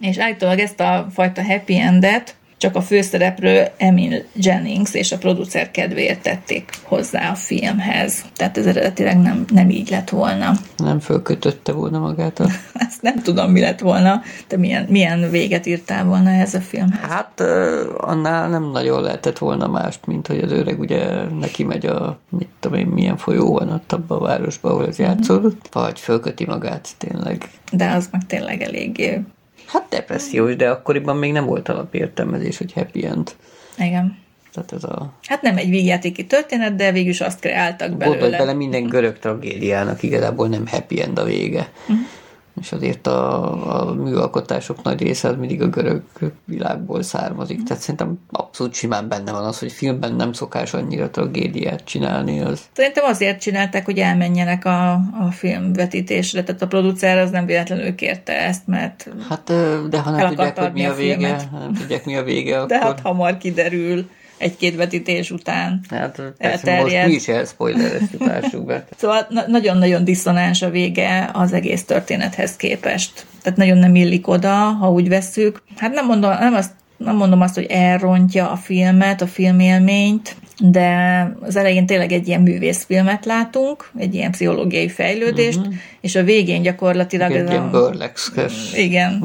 És 0.00 0.18
állítólag 0.18 0.58
ezt 0.58 0.80
a 0.80 1.08
fajta 1.14 1.44
happy 1.44 1.78
endet 1.78 2.34
csak 2.56 2.76
a 2.76 2.80
főszereplő 2.80 3.66
Emil 3.76 4.22
Jennings 4.34 4.94
és 4.94 5.12
a 5.12 5.18
producer 5.18 5.70
kedvéért 5.70 6.22
tették 6.22 6.70
hozzá 6.82 7.30
a 7.30 7.34
filmhez. 7.34 8.24
Tehát 8.36 8.58
ez 8.58 8.66
eredetileg 8.66 9.20
nem, 9.20 9.44
nem 9.52 9.70
így 9.70 9.90
lett 9.90 10.08
volna. 10.08 10.52
Nem 10.76 11.00
fölkötötte 11.00 11.72
volna 11.72 11.98
magát 11.98 12.40
a... 12.40 12.46
Ezt 12.88 13.02
nem 13.02 13.22
tudom, 13.22 13.50
mi 13.50 13.60
lett 13.60 13.80
volna, 13.80 14.22
de 14.48 14.56
milyen, 14.56 14.86
milyen 14.88 15.30
véget 15.30 15.66
írtál 15.66 16.04
volna 16.04 16.30
ez 16.30 16.54
a 16.54 16.60
film. 16.60 16.90
Hát 16.90 17.40
annál 17.98 18.48
nem 18.48 18.70
nagyon 18.70 19.02
lehetett 19.02 19.38
volna 19.38 19.66
mást, 19.66 20.06
mint 20.06 20.26
hogy 20.26 20.38
az 20.38 20.52
öreg 20.52 20.80
ugye 20.80 21.24
neki 21.40 21.64
megy 21.64 21.86
a, 21.86 22.18
mit 22.28 22.48
tudom 22.60 22.78
én, 22.78 22.86
milyen 22.86 23.16
folyó 23.16 23.52
van 23.52 23.72
ott 23.72 23.92
abban 23.92 24.18
a 24.18 24.24
városban, 24.24 24.72
ahol 24.72 24.86
ez 24.86 25.00
mm-hmm. 25.00 25.10
játszódott, 25.10 25.68
vagy 25.72 26.00
fölköti 26.00 26.44
magát 26.44 26.88
tényleg. 26.98 27.50
De 27.72 27.90
az 27.90 28.08
meg 28.10 28.26
tényleg 28.26 28.62
eléggé 28.62 29.20
Hát 29.66 29.86
depressziós, 29.88 30.56
de 30.56 30.70
akkoriban 30.70 31.16
még 31.16 31.32
nem 31.32 31.46
volt 31.46 31.68
alapértelmezés, 31.68 32.58
hogy 32.58 32.72
happy 32.72 33.04
end. 33.04 33.30
Igen. 33.78 34.18
Tehát 34.52 34.72
ez 34.72 34.84
a... 34.84 35.12
Hát 35.22 35.42
nem 35.42 35.56
egy 35.56 35.68
végjátéki 35.68 36.26
történet, 36.26 36.74
de 36.76 36.92
végül 36.92 37.10
is 37.10 37.20
azt 37.20 37.40
kreáltak 37.40 37.96
belőle. 37.96 38.18
Gondolj 38.18 38.38
bele 38.38 38.52
minden 38.52 38.86
görög 38.86 39.18
tragédiának 39.18 40.02
igazából 40.02 40.48
nem 40.48 40.66
happy 40.66 41.00
end 41.00 41.18
a 41.18 41.24
vége. 41.24 41.68
Uh-huh 41.88 42.06
és 42.60 42.72
azért 42.72 43.06
a, 43.06 43.88
a 43.88 43.94
műalkotások 43.94 44.82
nagy 44.82 45.02
része 45.02 45.28
az 45.28 45.36
mindig 45.36 45.62
a 45.62 45.68
görög 45.68 46.02
világból 46.44 47.02
származik. 47.02 47.62
Tehát 47.62 47.82
szerintem 47.82 48.18
abszolút 48.30 48.74
simán 48.74 49.08
benne 49.08 49.32
van 49.32 49.44
az, 49.44 49.58
hogy 49.58 49.72
filmben 49.72 50.14
nem 50.14 50.32
szokás 50.32 50.74
annyira 50.74 51.10
tragédiát 51.10 51.84
csinálni. 51.84 52.40
Az. 52.40 52.62
Szerintem 52.72 53.04
azért 53.04 53.40
csinálták, 53.40 53.84
hogy 53.84 53.98
elmenjenek 53.98 54.64
a, 54.64 54.92
a 54.92 55.30
filmvetítésre, 55.30 56.44
tehát 56.44 56.62
a 56.62 56.66
producer 56.66 57.18
az 57.18 57.30
nem 57.30 57.46
véletlenül 57.46 57.94
kérte 57.94 58.32
ezt, 58.32 58.66
mert 58.66 59.08
Hát, 59.28 59.52
de 59.88 60.00
ha 60.00 60.10
nem 60.10 60.28
tudják, 60.28 60.58
hogy 60.58 60.72
mi 60.72 60.84
a, 60.84 60.92
a 60.92 60.94
vége, 60.94 61.48
nem 61.52 61.72
tudják, 61.72 62.04
mi 62.04 62.16
a 62.16 62.22
vége, 62.22 62.56
akkor... 62.56 62.68
De 62.68 62.78
hát 62.78 63.00
hamar 63.00 63.36
kiderül 63.36 64.08
egy-két 64.38 64.76
vetítés 64.76 65.30
után 65.30 65.80
hát, 65.90 66.22
persze, 66.38 66.80
most 66.80 67.06
mi 67.06 67.12
is 67.12 67.28
elspoilereztük, 67.28 68.26
lássuk 68.26 68.64
be. 68.64 68.84
Szóval 69.00 69.26
na- 69.28 69.46
nagyon-nagyon 69.46 70.04
diszonáns 70.04 70.62
a 70.62 70.70
vége 70.70 71.30
az 71.32 71.52
egész 71.52 71.84
történethez 71.84 72.56
képest. 72.56 73.26
Tehát 73.42 73.58
nagyon 73.58 73.78
nem 73.78 73.94
illik 73.94 74.28
oda, 74.28 74.54
ha 74.54 74.90
úgy 74.90 75.08
vesszük. 75.08 75.62
Hát 75.76 75.92
nem 75.92 76.06
mondom, 76.06 76.30
nem 76.38 76.54
azt 76.54 76.70
nem 76.96 77.16
mondom 77.16 77.40
azt, 77.40 77.54
hogy 77.54 77.66
elrontja 77.68 78.50
a 78.50 78.56
filmet, 78.56 79.20
a 79.20 79.26
filmélményt, 79.26 80.36
de 80.58 81.28
az 81.40 81.56
elején 81.56 81.86
tényleg 81.86 82.12
egy 82.12 82.28
ilyen 82.28 82.40
művészfilmet 82.40 83.24
látunk, 83.24 83.90
egy 83.98 84.14
ilyen 84.14 84.30
pszichológiai 84.30 84.88
fejlődést, 84.88 85.58
uh-huh. 85.58 85.74
és 86.00 86.14
a 86.14 86.22
végén 86.22 86.62
gyakorlatilag... 86.62 87.32
Egy 87.32 87.50
ilyen 87.50 87.70
burlexkes. 87.70 88.72
Igen. 88.76 89.22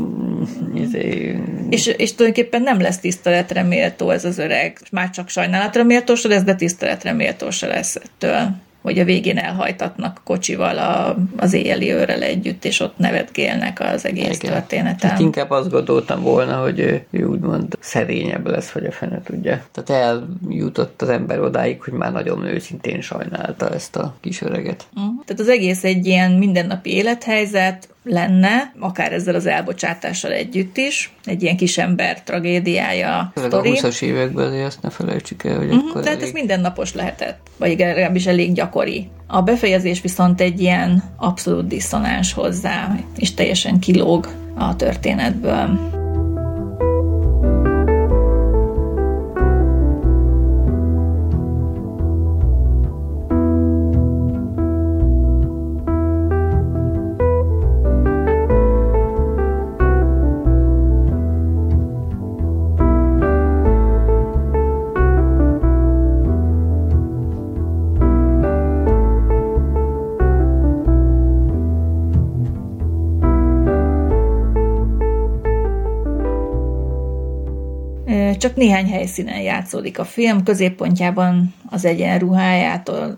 Izé... 0.76 1.40
És, 1.70 1.88
és 1.88 2.16
tulajdonképpen 2.16 2.62
nem 2.62 2.82
lesz 2.82 2.98
tiszteletre 2.98 3.64
méltó 3.64 4.10
ez 4.10 4.26
az 4.26 4.38
öreg. 4.38 4.78
Már 4.92 5.10
csak 5.10 5.30
sajnálatra 5.30 5.84
méltó 5.84 6.16
se 6.16 6.28
lesz, 6.28 6.44
de 6.44 6.56
tiszteletre 6.56 7.14
méltó 7.14 7.50
se 7.50 7.68
lesz 7.68 7.96
ettől 7.96 8.56
hogy 8.82 9.00
a 9.00 9.04
végén 9.04 9.38
elhajtatnak 9.38 10.22
kocsival 10.24 10.78
a, 10.78 11.18
az 11.38 11.54
éjjeli 11.54 11.92
őrrel 11.92 12.22
együtt, 12.22 12.66
és 12.66 12.80
ott 12.80 12.98
nevetgélnek 12.98 13.80
az 13.80 14.06
egész 14.06 14.40
Igen. 14.40 14.54
történeten. 14.54 15.10
Hát 15.10 15.20
inkább 15.20 15.50
azt 15.50 15.70
gondoltam 15.70 16.22
volna, 16.22 16.62
hogy 16.62 16.80
ő, 16.80 17.06
ő 17.10 17.24
úgymond 17.24 17.78
szerényebb 17.80 18.48
lesz, 18.48 18.72
hogy 18.72 18.86
a 18.86 18.92
fene 18.92 19.22
tudja. 19.22 19.64
Tehát 19.72 20.20
eljutott 20.50 21.02
az 21.02 21.10
ember 21.10 21.40
odáig, 21.40 21.82
hogy 21.82 21.94
már 21.94 22.12
nagyon 22.12 22.46
őszintén 22.46 23.02
sajnálta 23.02 23.70
ezt 23.70 23.96
a 23.96 24.16
kis 24.22 24.42
öreget. 24.42 24.86
Uh-huh. 24.96 25.24
Tehát 25.26 25.42
az 25.42 25.50
egész 25.50 25.84
egy 25.84 26.06
ilyen 26.06 26.32
mindennapi 26.32 26.94
élethelyzet, 26.94 27.90
lenne, 28.04 28.74
akár 28.80 29.14
ezzel 29.14 29.36
az 29.36 29.46
elbocsátással 29.46 30.32
együtt 30.32 30.78
is, 30.78 31.14
egy 31.26 31.44
ilyen 31.44 31.58
kis 31.58 31.78
ember 31.78 32.22
tragédiája 32.24 33.34
sztori. 33.36 33.70
A 33.70 33.74
20-as 33.74 34.02
években 34.02 34.64
azt 34.64 34.82
ne 34.82 34.90
felejtsük 34.90 35.44
el, 35.44 35.58
hogy 35.58 35.66
uh-huh, 35.66 35.90
akkor 35.90 36.02
Tehát 36.02 36.18
elég... 36.18 36.28
ez 36.28 36.34
mindennapos 36.34 36.94
lehetett, 36.94 37.40
vagy 37.58 37.80
legalábbis 37.80 38.26
elég 38.26 38.54
gyakori. 38.54 39.10
A 39.28 39.42
befejezés 39.42 40.02
viszont 40.02 40.42
egy 40.42 40.62
ilyen 40.62 41.04
abszolút 41.18 41.68
diszonáns 41.68 42.34
hozzá, 42.34 42.96
és 43.18 43.34
teljesen 43.34 43.80
kilóg 43.80 44.28
a 44.56 44.76
történetből. 44.76 45.98
Csak 78.40 78.56
néhány 78.56 78.90
helyszínen 78.90 79.42
játszódik 79.42 80.00
a 80.00 80.06
film, 80.06 80.44
középpontjában 80.44 81.54
az 81.70 81.86
egyenruhájától, 81.86 83.18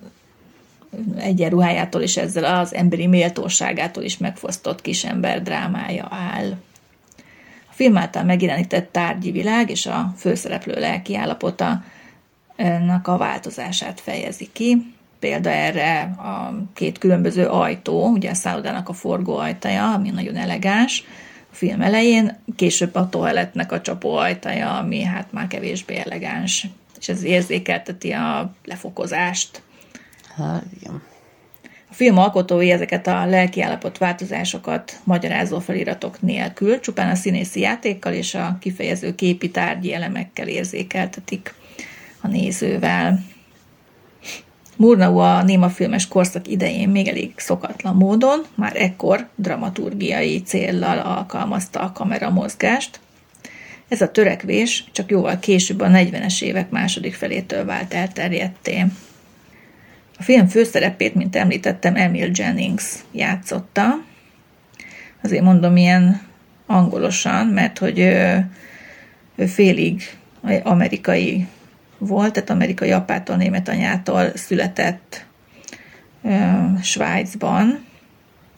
egyenruhájától 1.18 2.02
és 2.02 2.18
ezzel 2.18 2.60
az 2.60 2.74
emberi 2.74 3.08
méltóságától 3.08 4.04
is 4.04 4.18
megfosztott 4.18 4.82
kisember 4.82 5.42
drámája 5.42 6.08
áll. 6.10 6.52
A 7.70 7.74
film 7.74 7.98
által 7.98 8.24
megjelenített 8.24 8.92
tárgyi 8.92 9.32
világ 9.32 9.70
és 9.70 9.86
a 9.86 10.14
főszereplő 10.18 10.80
lelki 10.80 11.16
állapota 11.16 11.84
a 13.04 13.18
változását 13.18 14.00
fejezi 14.00 14.50
ki. 14.54 14.94
Példa 15.20 15.50
erre 15.50 16.02
a 16.02 16.54
két 16.74 16.98
különböző 16.98 17.46
ajtó, 17.46 18.08
ugye 18.08 18.30
a 18.30 18.34
szállodának 18.34 18.90
a 18.90 18.94
forgó 18.94 19.38
ajtaja, 19.38 19.94
ami 19.94 20.10
nagyon 20.10 20.36
elegáns, 20.36 21.04
film 21.52 21.82
elején, 21.82 22.38
később 22.56 22.96
a 22.96 23.10
toalettnek 23.10 23.72
a 23.72 23.82
csapóajtaja, 23.82 24.78
ami 24.78 25.04
hát 25.04 25.32
már 25.32 25.48
kevésbé 25.48 25.98
elegáns, 25.98 26.68
és 27.00 27.10
ez 27.10 27.24
érzékelteti 27.24 28.12
a 28.12 28.54
lefokozást. 28.66 29.62
Hát, 30.36 30.64
igen. 30.80 31.02
A 31.90 31.94
film 31.94 32.18
alkotói 32.18 32.72
ezeket 32.72 33.08
a 33.08 33.26
lelkiállapot 33.26 33.98
változásokat 33.98 35.00
magyarázó 35.04 35.60
feliratok 35.60 36.22
nélkül, 36.22 36.80
csupán 36.80 37.10
a 37.10 37.16
színészi 37.16 37.60
játékkal 37.60 38.14
és 38.14 38.34
a 38.34 38.58
kifejező 38.60 39.16
képi 39.16 39.52
tárgyi 39.52 39.94
elemekkel 39.94 40.48
érzékeltetik 40.48 41.54
a 42.22 42.28
nézővel. 42.28 43.24
Murnau 44.82 45.18
a 45.18 45.44
némafilmes 45.44 46.08
korszak 46.08 46.48
idején 46.48 46.90
még 46.90 47.08
elég 47.08 47.34
szokatlan 47.36 47.96
módon, 47.96 48.46
már 48.56 48.76
ekkor 48.76 49.28
dramaturgiai 49.36 50.42
céllal 50.42 50.98
alkalmazta 50.98 51.80
a 51.80 51.92
kamera 51.92 52.30
mozgást. 52.30 53.00
Ez 53.88 54.02
a 54.02 54.12
törekvés 54.12 54.84
csak 54.92 55.10
jóval 55.12 55.40
később 55.40 55.80
a 55.80 55.88
40-es 55.88 56.42
évek 56.42 56.70
második 56.70 57.14
felétől 57.14 57.66
vált 57.66 57.94
elterjedté. 57.94 58.86
A 60.18 60.24
film 60.24 60.48
főszerepét, 60.48 61.16
mint 61.16 61.36
említettem, 61.36 61.96
Emil 61.96 62.30
Jennings 62.34 62.96
játszotta. 63.12 64.04
Azért 65.24 65.44
mondom 65.44 65.78
ilyen 65.78 66.22
angolosan, 66.66 67.48
mert 67.48 67.78
hogy 67.78 68.00
ő, 68.00 68.46
ő 69.36 69.46
félig 69.46 70.04
amerikai 70.64 71.48
volt, 72.08 72.34
tehát 72.34 72.50
amerikai 72.50 72.92
apától, 72.92 73.36
német 73.36 73.68
anyától 73.68 74.32
született 74.36 75.26
Svájcban, 76.82 77.86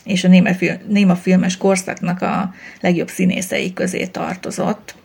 és 0.03 0.23
a 0.23 0.27
néma, 0.27 0.53
film, 0.53 0.75
néma 0.87 1.15
filmes 1.15 1.57
korszaknak 1.57 2.21
a 2.21 2.53
legjobb 2.81 3.09
színészei 3.09 3.73
közé 3.73 4.05
tartozott, 4.05 4.95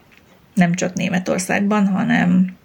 nem 0.55 0.74
csak 0.74 0.95
Németországban, 0.95 1.86
hanem, 1.86 2.57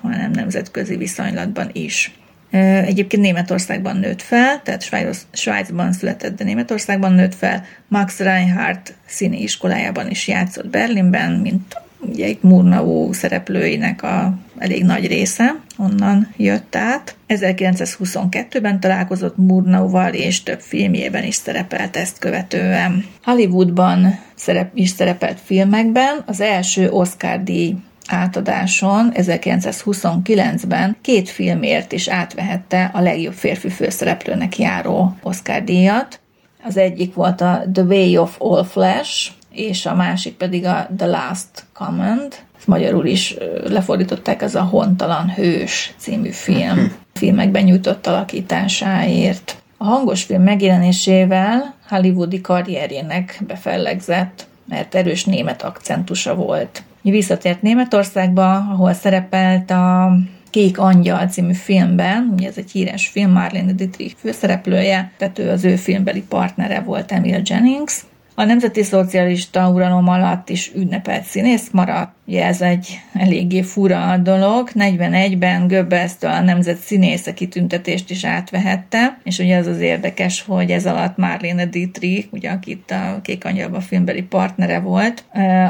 hanem 0.00 0.30
nemzetközi 0.30 0.96
viszonylatban 0.96 1.70
is. 1.72 2.14
Egyébként 2.50 3.22
Németországban 3.22 3.96
nőtt 3.96 4.22
fel, 4.22 4.62
tehát 4.62 5.16
Svájcban 5.32 5.92
született, 5.92 6.36
de 6.36 6.44
Németországban 6.44 7.12
nőtt 7.12 7.34
fel. 7.34 7.64
Max 7.88 8.18
Reinhardt 8.18 8.94
színi 9.06 9.42
iskolájában 9.42 10.10
is 10.10 10.28
játszott 10.28 10.68
Berlinben, 10.68 11.32
mint 11.32 11.76
ugye 12.00 12.26
itt 12.26 12.42
Murnau 12.42 13.12
szereplőinek 13.12 14.02
a 14.02 14.34
elég 14.58 14.84
nagy 14.84 15.06
része 15.06 15.54
onnan 15.78 16.32
jött 16.36 16.76
át. 16.76 17.16
1922-ben 17.28 18.80
találkozott 18.80 19.36
Murnauval, 19.36 20.12
és 20.12 20.42
több 20.42 20.60
filmjében 20.60 21.24
is 21.24 21.34
szerepelt 21.34 21.96
ezt 21.96 22.18
követően. 22.18 23.04
Hollywoodban 23.22 24.18
szerep, 24.34 24.70
is 24.74 24.88
szerepelt 24.88 25.40
filmekben, 25.44 26.22
az 26.26 26.40
első 26.40 26.90
Oscar-díj 26.90 27.74
átadáson 28.08 29.12
1929-ben 29.14 30.96
két 31.00 31.28
filmért 31.28 31.92
is 31.92 32.08
átvehette 32.08 32.90
a 32.94 33.00
legjobb 33.00 33.34
férfi 33.34 33.68
főszereplőnek 33.68 34.58
járó 34.58 35.16
Oscar-díjat. 35.22 36.20
Az 36.62 36.76
egyik 36.76 37.14
volt 37.14 37.40
a 37.40 37.64
The 37.72 37.82
Way 37.82 38.16
of 38.16 38.36
All 38.38 38.64
Flesh, 38.64 39.30
és 39.56 39.86
a 39.86 39.94
másik 39.94 40.34
pedig 40.34 40.64
a 40.64 40.88
The 40.96 41.06
Last 41.06 41.48
Command. 41.72 42.34
Ezt 42.56 42.66
magyarul 42.66 43.06
is 43.06 43.36
lefordították, 43.64 44.42
ez 44.42 44.54
a 44.54 44.62
Hontalan 44.62 45.30
Hős 45.30 45.94
című 45.96 46.30
film. 46.30 46.92
Filmekben 47.14 47.64
nyújtott 47.64 48.06
alakításáért. 48.06 49.56
A 49.76 49.84
hangos 49.84 50.22
film 50.22 50.42
megjelenésével 50.42 51.74
hollywoodi 51.88 52.40
karrierjének 52.40 53.40
befellegzett, 53.46 54.46
mert 54.68 54.94
erős 54.94 55.24
német 55.24 55.62
akcentusa 55.62 56.34
volt. 56.34 56.82
Visszatért 57.02 57.62
Németországba, 57.62 58.54
ahol 58.54 58.92
szerepelt 58.92 59.70
a 59.70 60.16
Kék 60.50 60.78
Angyal 60.78 61.26
című 61.26 61.52
filmben, 61.52 62.32
ugye 62.36 62.48
ez 62.48 62.56
egy 62.56 62.70
híres 62.70 63.08
film, 63.08 63.30
Marlene 63.30 63.72
Dietrich 63.72 64.14
főszereplője, 64.18 65.12
tehát 65.18 65.38
ő 65.38 65.50
az 65.50 65.64
ő 65.64 65.76
filmbeli 65.76 66.22
partnere 66.22 66.80
volt 66.80 67.12
Emil 67.12 67.40
Jennings, 67.44 68.00
a 68.38 68.44
nemzeti 68.44 68.82
szocialista 68.82 69.68
uralom 69.68 70.08
alatt 70.08 70.48
is 70.48 70.72
ünnepelt 70.74 71.24
színész 71.24 71.68
maradt. 71.72 72.14
Ugye 72.28 72.44
ez 72.44 72.60
egy 72.60 73.00
eléggé 73.14 73.62
fura 73.62 74.16
dolog. 74.16 74.70
41-ben 74.74 75.66
Göbbelsztől 75.66 76.30
a 76.30 76.40
nemzet 76.40 76.76
színésze 76.76 77.34
kitüntetést 77.34 78.10
is 78.10 78.24
átvehette, 78.24 79.18
és 79.24 79.38
ugye 79.38 79.56
az 79.56 79.66
az 79.66 79.80
érdekes, 79.80 80.42
hogy 80.46 80.70
ez 80.70 80.86
alatt 80.86 81.16
Marlene 81.16 81.66
Dietrich, 81.66 82.26
ugye 82.30 82.50
akit 82.50 82.90
a 82.90 83.20
Kék 83.22 83.44
Angyalban 83.44 83.80
filmbeli 83.80 84.22
partnere 84.22 84.80
volt, 84.80 85.24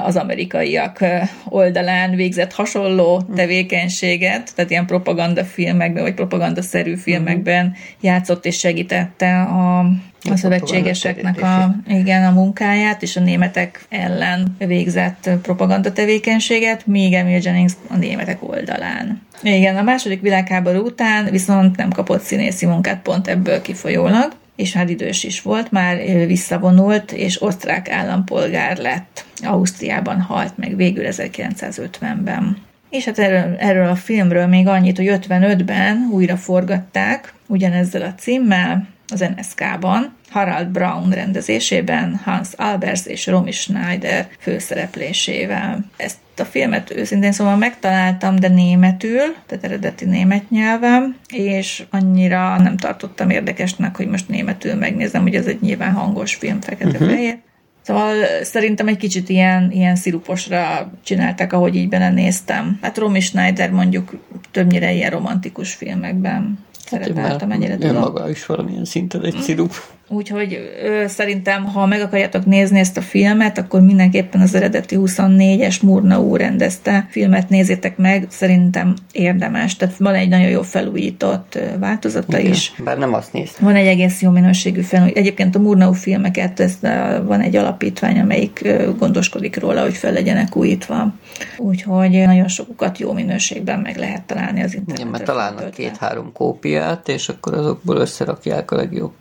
az 0.04 0.16
amerikaiak 0.16 1.04
oldalán 1.44 2.14
végzett 2.14 2.52
hasonló 2.52 3.22
tevékenységet, 3.36 4.54
tehát 4.54 4.70
ilyen 4.70 4.86
propagandafilmekben, 4.86 6.02
vagy 6.02 6.14
propagandaszerű 6.14 6.96
filmekben 6.96 7.74
játszott 8.00 8.46
és 8.46 8.58
segítette 8.58 9.40
a 9.40 9.86
a 10.30 10.36
szövetségeseknek 10.36 11.42
a, 11.42 11.74
igen, 11.88 12.24
a 12.24 12.30
munkáját 12.30 13.02
és 13.02 13.16
a 13.16 13.20
németek 13.20 13.86
ellen 13.88 14.56
végzett 14.58 15.30
propaganda 15.42 15.92
tevékenységet, 15.92 16.86
míg 16.86 17.12
Emil 17.12 17.38
Jennings 17.42 17.72
a 17.88 17.96
németek 17.96 18.48
oldalán. 18.48 19.22
Igen, 19.42 19.76
a 19.76 19.82
második 19.82 20.20
világháború 20.20 20.84
után 20.84 21.30
viszont 21.30 21.76
nem 21.76 21.90
kapott 21.90 22.22
színészi 22.22 22.66
munkát 22.66 23.02
pont 23.02 23.28
ebből 23.28 23.62
kifolyólag, 23.62 24.32
és 24.56 24.72
hát 24.72 24.88
idős 24.88 25.24
is 25.24 25.42
volt, 25.42 25.70
már 25.70 25.96
visszavonult, 26.26 27.12
és 27.12 27.42
osztrák 27.42 27.90
állampolgár 27.90 28.76
lett. 28.76 29.24
Ausztriában 29.42 30.20
halt 30.20 30.56
meg 30.56 30.76
végül 30.76 31.04
1950-ben. 31.08 32.56
És 32.90 33.04
hát 33.04 33.18
erről, 33.18 33.56
erről 33.58 33.88
a 33.88 33.94
filmről 33.94 34.46
még 34.46 34.66
annyit, 34.66 34.96
hogy 34.96 35.10
55-ben 35.10 36.08
újra 36.12 36.36
forgatták, 36.36 37.32
ugyanezzel 37.46 38.02
a 38.02 38.14
címmel, 38.14 38.86
az 39.08 39.24
NSK-ban, 39.36 40.14
Harald 40.30 40.68
Braun 40.68 41.10
rendezésében, 41.10 42.20
Hans 42.24 42.48
Albers 42.56 43.06
és 43.06 43.26
Romy 43.26 43.50
Schneider 43.50 44.28
főszereplésével. 44.38 45.84
Ezt 45.96 46.16
a 46.36 46.44
filmet 46.44 46.90
őszintén 46.96 47.32
szóval 47.32 47.56
megtaláltam, 47.56 48.36
de 48.36 48.48
németül, 48.48 49.34
tehát 49.46 49.64
eredeti 49.64 50.04
német 50.04 50.50
nyelven, 50.50 51.16
és 51.28 51.84
annyira 51.90 52.58
nem 52.58 52.76
tartottam 52.76 53.30
érdekesnek, 53.30 53.96
hogy 53.96 54.08
most 54.08 54.28
németül 54.28 54.74
megnézem, 54.74 55.22
hogy 55.22 55.34
ez 55.34 55.46
egy 55.46 55.60
nyilván 55.60 55.92
hangos 55.92 56.34
film, 56.34 56.60
fekete-fehér. 56.60 57.34
Uh-huh. 57.34 57.44
Szóval 57.82 58.14
szerintem 58.42 58.88
egy 58.88 58.96
kicsit 58.96 59.28
ilyen, 59.28 59.70
ilyen 59.70 59.96
sziruposra 59.96 60.92
csinálták, 61.04 61.52
ahogy 61.52 61.74
így 61.74 61.88
belenéztem. 61.88 62.78
Hát 62.82 62.98
Romy 62.98 63.20
Schneider 63.20 63.70
mondjuk 63.70 64.16
többnyire 64.50 64.92
ilyen 64.92 65.10
romantikus 65.10 65.74
filmekben 65.74 66.58
szerepelt, 66.86 67.42
amennyire 67.42 67.78
tudom. 67.78 67.96
maga 67.96 68.30
is 68.30 68.46
valamilyen 68.46 68.84
szinten 68.84 69.24
egy 69.24 69.40
szirup. 69.40 69.72
Úgyhogy 70.08 70.72
ö, 70.84 71.04
szerintem, 71.06 71.64
ha 71.64 71.86
meg 71.86 72.00
akarjátok 72.00 72.44
nézni 72.44 72.78
ezt 72.78 72.96
a 72.96 73.00
filmet, 73.00 73.58
akkor 73.58 73.80
mindenképpen 73.80 74.40
az 74.40 74.54
eredeti 74.54 74.96
24-es 75.00 75.82
Murnau 75.82 76.36
rendezte 76.36 77.06
filmet 77.10 77.48
nézzétek 77.48 77.96
meg, 77.96 78.26
szerintem 78.28 78.94
érdemes. 79.12 79.76
Tehát 79.76 79.96
van 79.96 80.14
egy 80.14 80.28
nagyon 80.28 80.48
jó 80.48 80.62
felújított 80.62 81.58
változata 81.78 82.38
Igen, 82.38 82.50
is. 82.50 82.72
Bár 82.84 82.98
nem 82.98 83.14
azt 83.14 83.32
néztem. 83.32 83.64
Van 83.64 83.74
egy 83.74 83.86
egész 83.86 84.22
jó 84.22 84.30
minőségű 84.30 84.80
felújított. 84.80 85.18
Egyébként 85.18 85.56
a 85.56 85.58
Murnau 85.58 85.92
filmeket, 85.92 86.60
ez, 86.60 86.78
van 87.24 87.40
egy 87.40 87.56
alapítvány, 87.56 88.18
amelyik 88.18 88.68
gondoskodik 88.98 89.60
róla, 89.60 89.82
hogy 89.82 89.96
fel 89.96 90.12
legyenek 90.12 90.56
újítva. 90.56 91.14
Úgyhogy 91.58 92.10
nagyon 92.10 92.48
sokukat 92.48 92.98
jó 92.98 93.12
minőségben 93.12 93.80
meg 93.80 93.96
lehet 93.96 94.22
találni 94.22 94.62
az 94.62 94.74
interneten. 94.74 94.96
Igen, 94.96 95.08
mert 95.08 95.24
találnak 95.24 95.70
két-három 95.70 96.32
kópiát, 96.32 97.08
és 97.08 97.28
akkor 97.28 97.54
azokból 97.54 97.96
összerakják 97.96 98.70
a 98.70 98.76
legjobb 98.76 99.12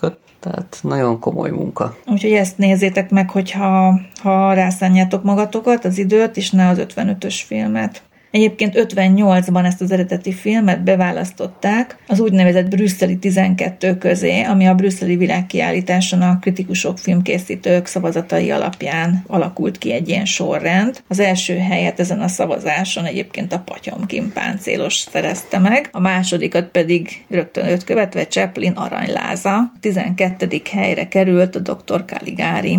képkockákat. 0.00 0.18
Tehát 0.40 0.78
nagyon 0.82 1.20
komoly 1.20 1.50
munka. 1.50 1.96
Úgyhogy 2.06 2.32
ezt 2.32 2.58
nézzétek 2.58 3.10
meg, 3.10 3.30
hogyha 3.30 4.00
ha 4.22 4.52
rászánjátok 4.52 5.22
magatokat, 5.22 5.84
az 5.84 5.98
időt, 5.98 6.36
és 6.36 6.50
ne 6.50 6.68
az 6.68 6.78
55-ös 6.80 7.40
filmet. 7.46 8.02
Egyébként 8.36 8.74
58-ban 8.76 9.64
ezt 9.64 9.80
az 9.80 9.90
eredeti 9.90 10.32
filmet 10.32 10.82
beválasztották 10.82 11.96
az 12.06 12.20
úgynevezett 12.20 12.68
brüsszeli 12.68 13.18
12 13.18 13.98
közé, 13.98 14.42
ami 14.42 14.66
a 14.66 14.74
brüsszeli 14.74 15.16
világkiállításon 15.16 16.22
a 16.22 16.38
kritikusok, 16.38 16.98
filmkészítők 16.98 17.86
szavazatai 17.86 18.50
alapján 18.50 19.24
alakult 19.26 19.78
ki 19.78 19.92
egy 19.92 20.08
ilyen 20.08 20.24
sorrend. 20.24 21.02
Az 21.08 21.20
első 21.20 21.56
helyet 21.56 22.00
ezen 22.00 22.20
a 22.20 22.28
szavazáson 22.28 23.04
egyébként 23.04 23.52
a 23.52 23.62
Patyomkin 23.64 24.32
páncélos 24.32 24.94
szerezte 24.94 25.58
meg, 25.58 25.88
a 25.92 26.00
másodikat 26.00 26.68
pedig 26.68 27.24
rögtön 27.28 27.66
őt 27.66 27.84
követve 27.84 28.26
Chaplin 28.26 28.72
aranyláza. 28.72 29.72
12. 29.80 30.62
helyre 30.70 31.08
került 31.08 31.56
a 31.56 31.60
Dr. 31.60 32.04
Caligari 32.06 32.78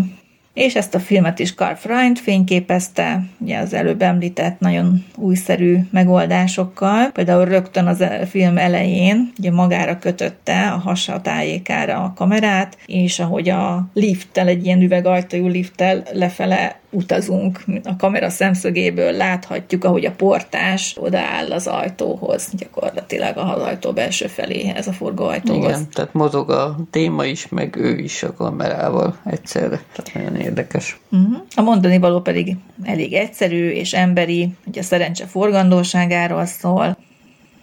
és 0.58 0.76
ezt 0.76 0.96
a 0.96 1.00
filmet 1.00 1.40
is 1.40 1.54
Carl 1.54 1.74
Freund 1.74 2.18
fényképezte, 2.18 3.24
ugye 3.40 3.58
az 3.58 3.74
előbb 3.74 4.02
említett 4.02 4.60
nagyon 4.60 5.06
újszerű 5.16 5.78
megoldásokkal. 5.92 7.10
Például 7.12 7.46
rögtön 7.46 7.88
az 7.88 8.02
e- 8.02 8.26
film 8.26 8.58
elején 8.58 9.32
ugye 9.40 9.52
magára 9.52 10.00
kötötte 10.00 10.72
a 10.72 10.78
hasa 10.78 11.22
tájékára 11.22 12.04
a 12.04 12.14
kamerát, 12.16 12.78
és 12.86 13.20
ahogy 13.20 13.50
a 13.50 13.88
lifttel, 13.94 14.48
egy 14.48 14.66
ilyen 14.66 14.82
üvegajtajú 14.82 15.48
lifttel 15.48 16.04
lefele 16.14 16.80
utazunk, 16.90 17.64
a 17.84 17.96
kamera 17.96 18.30
szemszögéből 18.30 19.12
láthatjuk, 19.12 19.84
ahogy 19.84 20.06
a 20.06 20.12
portás 20.12 20.96
odaáll 21.00 21.52
az 21.52 21.68
ajtóhoz, 21.68 22.50
gyakorlatilag 22.54 23.38
az 23.38 23.62
ajtó 23.62 23.92
belső 23.92 24.28
feléhez, 24.28 24.88
a 24.88 24.92
forgóajtóhoz. 24.92 25.70
Igen, 25.70 25.88
tehát 25.94 26.14
mozog 26.14 26.50
a 26.50 26.78
téma 26.92 27.26
is, 27.26 27.48
meg 27.48 27.76
ő 27.76 27.98
is 27.98 28.24
a 28.24 28.34
kamerával 28.34 29.18
egyszerre. 29.26 29.82
Tehát 29.96 30.14
nagyon 30.14 30.36
érdekes. 30.36 31.00
Uh-huh. 31.12 31.38
A 31.56 31.62
mondani 31.62 31.98
való 31.98 32.22
pedig 32.22 32.56
elég 32.84 33.14
egyszerű 33.14 33.70
és 33.70 33.94
emberi, 33.94 34.54
hogy 34.64 34.78
a 34.78 34.84
szerencse 34.84 35.26
forgandóságáról 35.26 36.46
szól, 36.46 36.98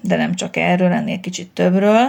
de 0.00 0.16
nem 0.16 0.34
csak 0.34 0.56
erről, 0.56 0.92
ennél 0.92 1.20
kicsit 1.20 1.50
többről. 1.50 2.06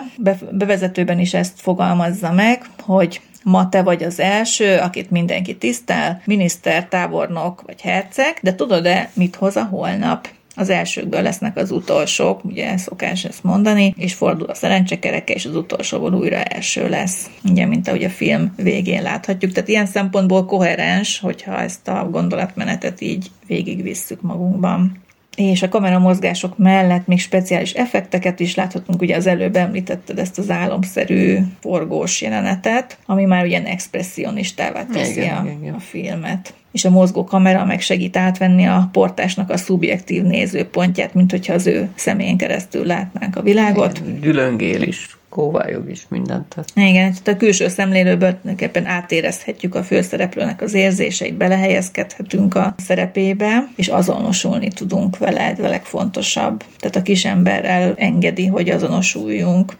Bevezetőben 0.51 1.20
is 1.20 1.34
ezt 1.34 1.61
fogalmazza 1.61 2.32
meg, 2.32 2.66
hogy 2.82 3.22
Ma 3.47 3.69
te 3.69 3.83
vagy 3.83 4.03
az 4.03 4.19
első, 4.19 4.77
akit 4.77 5.11
mindenki 5.11 5.57
tisztel, 5.57 6.21
miniszter, 6.25 6.85
tábornok 6.87 7.61
vagy 7.65 7.81
herceg, 7.81 8.37
de 8.41 8.55
tudod-e, 8.55 9.09
mit 9.13 9.35
hoz 9.35 9.55
a 9.55 9.63
holnap? 9.63 10.27
Az 10.55 10.69
elsőkből 10.69 11.21
lesznek 11.21 11.57
az 11.57 11.71
utolsók, 11.71 12.43
ugye 12.43 12.77
szokás 12.77 13.25
ezt 13.25 13.43
mondani, 13.43 13.93
és 13.97 14.13
fordul 14.13 14.49
a 14.49 14.53
szerencsekereke, 14.53 15.33
és 15.33 15.45
az 15.45 15.55
utolsóból 15.55 16.13
újra 16.13 16.43
első 16.43 16.89
lesz, 16.89 17.29
ugye, 17.43 17.65
mint 17.65 17.87
ahogy 17.87 18.03
a 18.03 18.09
film 18.09 18.53
végén 18.55 19.01
láthatjuk. 19.01 19.51
Tehát 19.51 19.69
ilyen 19.69 19.85
szempontból 19.85 20.45
koherens, 20.45 21.19
hogyha 21.19 21.59
ezt 21.59 21.87
a 21.87 22.07
gondolatmenetet 22.11 23.01
így 23.01 23.31
végigvisszük 23.47 24.21
magunkban 24.21 25.03
és 25.36 25.61
a 25.61 25.69
kameramozgások 25.69 26.57
mellett 26.57 27.07
még 27.07 27.19
speciális 27.19 27.73
effekteket 27.73 28.39
is 28.39 28.55
láthatunk, 28.55 29.01
ugye 29.01 29.15
az 29.15 29.27
előbb 29.27 29.55
említetted 29.55 30.19
ezt 30.19 30.38
az 30.38 30.49
álomszerű 30.49 31.38
forgós 31.59 32.21
jelenetet, 32.21 32.97
ami 33.05 33.25
már 33.25 33.45
ilyen 33.45 33.65
expressionistává 33.65 34.86
teszi 34.86 35.19
igen, 35.19 35.36
a, 35.36 35.49
igen. 35.59 35.73
a 35.73 35.79
filmet 35.79 36.53
és 36.71 36.86
a 36.86 36.89
mozgó 36.89 37.23
kamera 37.23 37.65
meg 37.65 37.81
segít 37.81 38.17
átvenni 38.17 38.65
a 38.65 38.89
portásnak 38.91 39.49
a 39.49 39.57
szubjektív 39.57 40.23
nézőpontját, 40.23 41.13
mint 41.13 41.31
hogyha 41.31 41.53
az 41.53 41.67
ő 41.67 41.89
személyén 41.95 42.38
keresztül 42.38 42.86
látnánk 42.86 43.36
a 43.36 43.41
világot. 43.41 44.19
Gyülöngél 44.21 44.81
is 44.81 45.17
kóvályog 45.36 45.89
is 45.89 46.05
mindent. 46.09 46.45
Tehát. 46.47 46.89
Igen, 46.89 47.11
tehát 47.11 47.27
a 47.27 47.38
külső 47.38 47.67
szemlélőből 47.67 48.29
tulajdonképpen 48.29 48.86
átérezhetjük 48.86 49.75
a 49.75 49.83
főszereplőnek 49.83 50.61
az 50.61 50.73
érzéseit, 50.73 51.38
belehelyezkedhetünk 51.38 52.55
a 52.55 52.75
szerepébe, 52.77 53.67
és 53.75 53.88
azonosulni 53.88 54.67
tudunk 54.67 55.17
vele, 55.17 55.39
ez 55.39 55.59
a 55.59 55.67
legfontosabb. 55.67 56.63
Tehát 56.79 56.95
a 56.95 57.01
kis 57.01 57.25
emberrel 57.25 57.93
engedi, 57.97 58.45
hogy 58.45 58.69
azonosuljunk. 58.69 59.77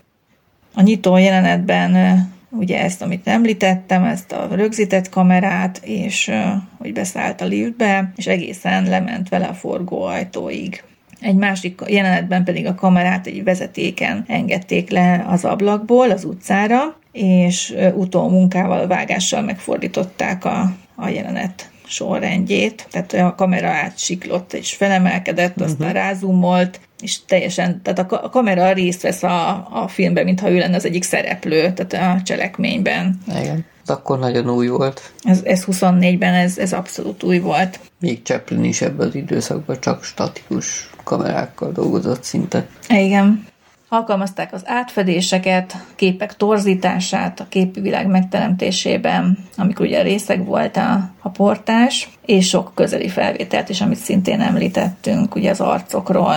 A 0.74 0.82
nyitó 0.82 1.18
jelenetben 1.18 2.22
ugye 2.50 2.82
ezt, 2.82 3.02
amit 3.02 3.28
említettem, 3.28 4.04
ezt 4.04 4.32
a 4.32 4.48
rögzített 4.52 5.10
kamerát, 5.10 5.80
és 5.84 6.32
hogy 6.78 6.94
beszállt 6.94 7.42
a 7.42 7.46
liftbe, 7.46 8.12
és 8.16 8.28
egészen 8.28 8.84
lement 8.84 9.30
vele 9.30 9.46
a 9.46 9.54
forgóajtóig. 9.54 10.84
Egy 11.26 11.36
másik 11.36 11.82
jelenetben 11.88 12.44
pedig 12.44 12.66
a 12.66 12.76
kamerát 12.76 13.28
egy 13.28 13.44
vezetéken 13.44 14.24
engedték 14.28 14.90
le 14.90 15.26
az 15.28 15.46
ablakból 15.46 16.12
az 16.12 16.24
utcára, 16.24 17.00
és 17.12 17.76
utómunkával, 17.94 18.88
vágással 18.88 19.42
megfordították 19.42 20.46
a, 20.46 20.72
a 20.96 21.08
jelenet 21.08 21.70
sorrendjét, 21.86 22.88
tehát 22.92 23.14
a 23.14 23.36
kamera 23.36 23.68
átsiklott 23.68 24.54
és 24.54 24.74
felemelkedett, 24.74 25.62
aztán 25.62 25.88
uh-huh. 25.88 26.04
rázumolt, 26.04 26.80
és 27.02 27.26
teljesen, 27.26 27.82
tehát 27.82 28.12
a, 28.12 28.30
kamera 28.30 28.74
részt 28.74 29.02
vesz 29.02 29.24
a, 29.24 29.68
a 29.72 29.88
filmben, 29.88 30.24
mintha 30.24 30.50
ő 30.50 30.58
lenne 30.58 30.76
az 30.76 30.86
egyik 30.86 31.04
szereplő, 31.04 31.74
tehát 31.74 32.18
a 32.18 32.22
cselekményben. 32.24 33.18
Igen. 33.28 33.66
Ez 33.84 33.90
akkor 33.90 34.20
nagyon 34.20 34.50
új 34.50 34.68
volt. 34.68 35.14
Ez, 35.24 35.42
ez 35.44 35.64
24-ben 35.72 36.34
ez, 36.34 36.58
ez 36.58 36.74
abszolút 36.74 37.24
új 37.24 37.40
volt. 37.40 37.80
Még 38.00 38.24
Chaplin 38.24 38.64
is 38.64 38.82
ebben 38.82 39.08
az 39.08 39.16
időszakban 39.16 39.78
csak 39.80 40.04
statikus 40.04 40.90
kamerákkal 41.06 41.72
dolgozott 41.72 42.24
szinte. 42.24 42.68
Igen. 42.90 43.46
Alkalmazták 43.90 44.54
az 44.54 44.62
átfedéseket, 44.66 45.76
képek 45.96 46.36
torzítását 46.36 47.40
a 47.40 47.46
képi 47.50 47.80
világ 47.80 48.08
megteremtésében, 48.08 49.38
amikor 49.58 49.86
ugye 49.86 50.02
részeg 50.02 50.46
volt 50.46 50.78
a, 50.78 51.10
a 51.22 51.30
portás, 51.30 52.10
és 52.26 52.48
sok 52.48 52.72
közeli 52.76 53.10
felvételt 53.10 53.70
is, 53.70 53.82
amit 53.82 53.98
szintén 53.98 54.42
említettünk, 54.42 55.36
ugye 55.36 55.50
az 55.50 55.62
arcokról. 55.62 56.36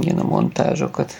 Igen, 0.00 0.18
a 0.18 0.24
montázsokat 0.24 1.12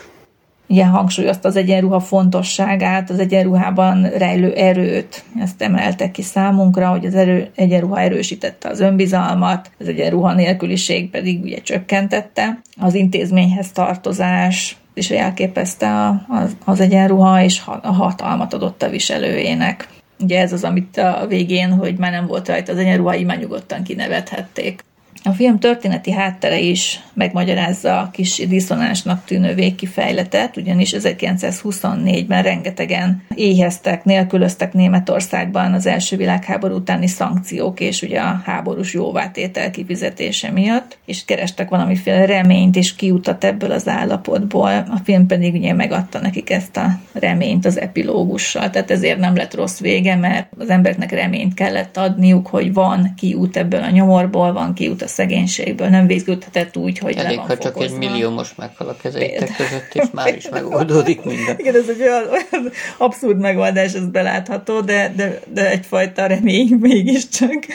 ilyen 0.66 0.88
hangsúlyozta 0.88 1.48
az 1.48 1.56
egyenruha 1.56 2.00
fontosságát, 2.00 3.10
az 3.10 3.18
egyenruhában 3.18 4.02
rejlő 4.02 4.52
erőt. 4.52 5.24
Ezt 5.40 5.62
emelte 5.62 6.10
ki 6.10 6.22
számunkra, 6.22 6.88
hogy 6.88 7.06
az 7.06 7.14
erő, 7.14 7.50
egyenruha 7.54 8.00
erősítette 8.00 8.68
az 8.68 8.80
önbizalmat, 8.80 9.70
az 9.78 9.88
egyenruha 9.88 10.32
nélküliség 10.32 11.10
pedig 11.10 11.42
ugye 11.42 11.60
csökkentette. 11.60 12.60
Az 12.80 12.94
intézményhez 12.94 13.72
tartozás, 13.72 14.76
és 14.94 15.10
jelképezte 15.10 15.90
a, 15.90 16.24
az, 16.28 16.56
az 16.64 16.80
egyenruha, 16.80 17.42
és 17.42 17.62
a 17.82 17.92
hatalmat 17.92 18.54
adott 18.54 18.82
a 18.82 18.88
viselőjének. 18.88 19.88
Ugye 20.20 20.40
ez 20.40 20.52
az, 20.52 20.64
amit 20.64 20.96
a 20.96 21.26
végén, 21.28 21.72
hogy 21.72 21.96
már 21.96 22.10
nem 22.10 22.26
volt 22.26 22.48
rajta 22.48 22.72
az 22.72 22.78
egyenruha, 22.78 23.16
így 23.16 23.26
már 23.26 23.38
nyugodtan 23.38 23.82
kinevethették. 23.82 24.84
A 25.26 25.32
film 25.32 25.58
történeti 25.58 26.12
háttere 26.12 26.58
is 26.58 27.00
megmagyarázza 27.14 28.00
a 28.00 28.10
kis 28.10 28.46
diszonánsnak 28.48 29.24
tűnő 29.24 29.54
végkifejletet, 29.54 30.56
ugyanis 30.56 30.94
1924-ben 30.98 32.42
rengetegen 32.42 33.22
éheztek, 33.34 34.04
nélkülöztek 34.04 34.72
Németországban 34.72 35.72
az 35.72 35.86
első 35.86 36.16
világháború 36.16 36.74
utáni 36.74 37.06
szankciók 37.06 37.80
és 37.80 38.02
ugye 38.02 38.20
a 38.20 38.42
háborús 38.44 38.94
jóvátétel 38.94 39.70
kifizetése 39.70 40.50
miatt, 40.50 40.98
és 41.06 41.24
kerestek 41.24 41.68
valamiféle 41.68 42.24
reményt 42.24 42.76
és 42.76 42.94
kiutat 42.94 43.44
ebből 43.44 43.70
az 43.70 43.88
állapotból. 43.88 44.70
A 44.70 45.00
film 45.04 45.26
pedig 45.26 45.54
ugye 45.54 45.72
megadta 45.72 46.20
nekik 46.20 46.50
ezt 46.50 46.76
a 46.76 46.98
reményt 47.12 47.66
az 47.66 47.80
epilógussal, 47.80 48.70
tehát 48.70 48.90
ezért 48.90 49.18
nem 49.18 49.36
lett 49.36 49.54
rossz 49.54 49.80
vége, 49.80 50.16
mert 50.16 50.52
az 50.58 50.68
embereknek 50.68 51.10
reményt 51.10 51.54
kellett 51.54 51.96
adniuk, 51.96 52.46
hogy 52.46 52.72
van 52.72 53.12
kiút 53.16 53.56
ebből 53.56 53.82
a 53.82 53.90
nyomorból, 53.90 54.52
van 54.52 54.74
kiút 54.74 55.02
a 55.02 55.14
szegénységből, 55.16 55.88
nem 55.88 56.06
végződhetett 56.06 56.76
úgy, 56.76 56.98
hogy 56.98 57.16
Elég, 57.16 57.30
le 57.30 57.36
van 57.36 57.46
ha 57.46 57.58
csak 57.58 57.82
egy 57.82 57.92
millió 57.92 58.30
most 58.30 58.56
meghal 58.56 58.88
a 58.88 58.96
kezeitek 58.96 59.56
között, 59.56 59.94
és 59.94 60.04
már 60.12 60.36
is 60.36 60.48
megoldódik 60.58 61.22
minden. 61.24 61.58
Igen, 61.58 61.74
ez 61.74 61.88
egy 61.88 62.00
olyan, 62.00 62.22
olyan 62.28 62.70
abszurd 62.98 63.38
megoldás, 63.38 63.92
ez 63.92 64.06
belátható, 64.10 64.80
de, 64.80 65.12
de, 65.16 65.40
de 65.52 65.70
egyfajta 65.70 66.26
remény 66.26 66.76
mégiscsak. 66.80 67.66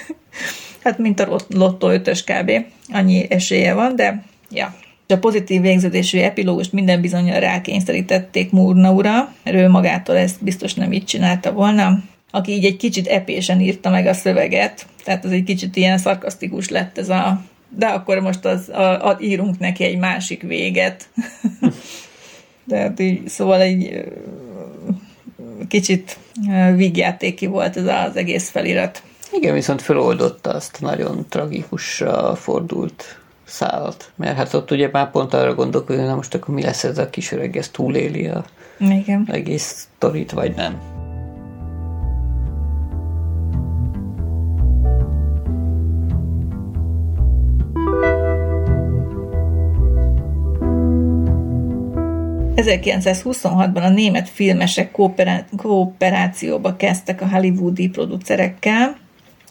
Hát 0.83 0.97
mint 0.97 1.19
a 1.19 1.39
lottó 1.47 1.89
ötös 1.89 2.23
kb. 2.23 2.51
Annyi 2.93 3.25
esélye 3.29 3.73
van, 3.73 3.95
de 3.95 4.23
ja. 4.49 4.75
A 5.07 5.17
pozitív 5.17 5.61
végződésű 5.61 6.19
epilógust 6.19 6.71
minden 6.71 7.01
bizonyal 7.01 7.39
rákényszerítették 7.39 8.51
Murnaura, 8.51 9.33
mert 9.43 9.57
ő 9.57 9.67
magától 9.67 10.17
ezt 10.17 10.43
biztos 10.43 10.73
nem 10.73 10.91
így 10.91 11.05
csinálta 11.05 11.51
volna, 11.51 11.99
aki 12.31 12.51
így 12.51 12.65
egy 12.65 12.77
kicsit 12.77 13.07
epésen 13.07 13.61
írta 13.61 13.89
meg 13.89 14.05
a 14.05 14.13
szöveget, 14.13 14.85
tehát 15.03 15.25
az 15.25 15.31
egy 15.31 15.43
kicsit 15.43 15.75
ilyen 15.75 15.97
szarkasztikus 15.97 16.69
lett 16.69 16.97
ez 16.97 17.09
a 17.09 17.41
de 17.77 17.85
akkor 17.85 18.19
most 18.19 18.45
az, 18.45 18.69
a, 18.69 19.07
a, 19.07 19.17
írunk 19.21 19.59
neki 19.59 19.83
egy 19.83 19.97
másik 19.97 20.41
véget. 20.41 21.09
Tehát 22.69 22.99
így, 22.99 23.27
szóval 23.27 23.61
egy 23.61 24.03
kicsit 25.67 26.17
vígjátéki 26.75 27.45
volt 27.45 27.77
ez 27.77 27.85
az 27.85 28.15
egész 28.15 28.49
felirat. 28.49 29.03
Igen, 29.31 29.53
viszont 29.53 29.81
feloldotta 29.81 30.49
azt 30.49 30.77
nagyon 30.81 31.25
tragikusra 31.29 32.35
fordult 32.35 33.19
szállat. 33.43 34.11
Mert 34.15 34.37
hát 34.37 34.53
ott 34.53 34.71
ugye 34.71 34.89
már 34.91 35.11
pont 35.11 35.33
arra 35.33 35.55
gondolok, 35.55 35.87
hogy 35.87 35.97
na 35.97 36.15
most 36.15 36.33
akkor 36.33 36.55
mi 36.55 36.61
lesz 36.61 36.83
ez 36.83 36.97
a 36.97 37.09
kis 37.09 37.31
öreg, 37.31 37.57
ez 37.57 37.69
túléli 37.69 38.27
a 38.27 38.45
Igen. 38.79 39.27
egész 39.31 39.87
sztorit, 39.97 40.31
vagy 40.31 40.55
nem. 40.55 40.90
1926-ban 52.61 53.83
a 53.83 53.89
német 53.89 54.29
filmesek 54.29 54.97
kooperációba 55.57 56.75
kezdtek 56.75 57.21
a 57.21 57.27
hollywoodi 57.27 57.89
producerekkel, 57.89 58.97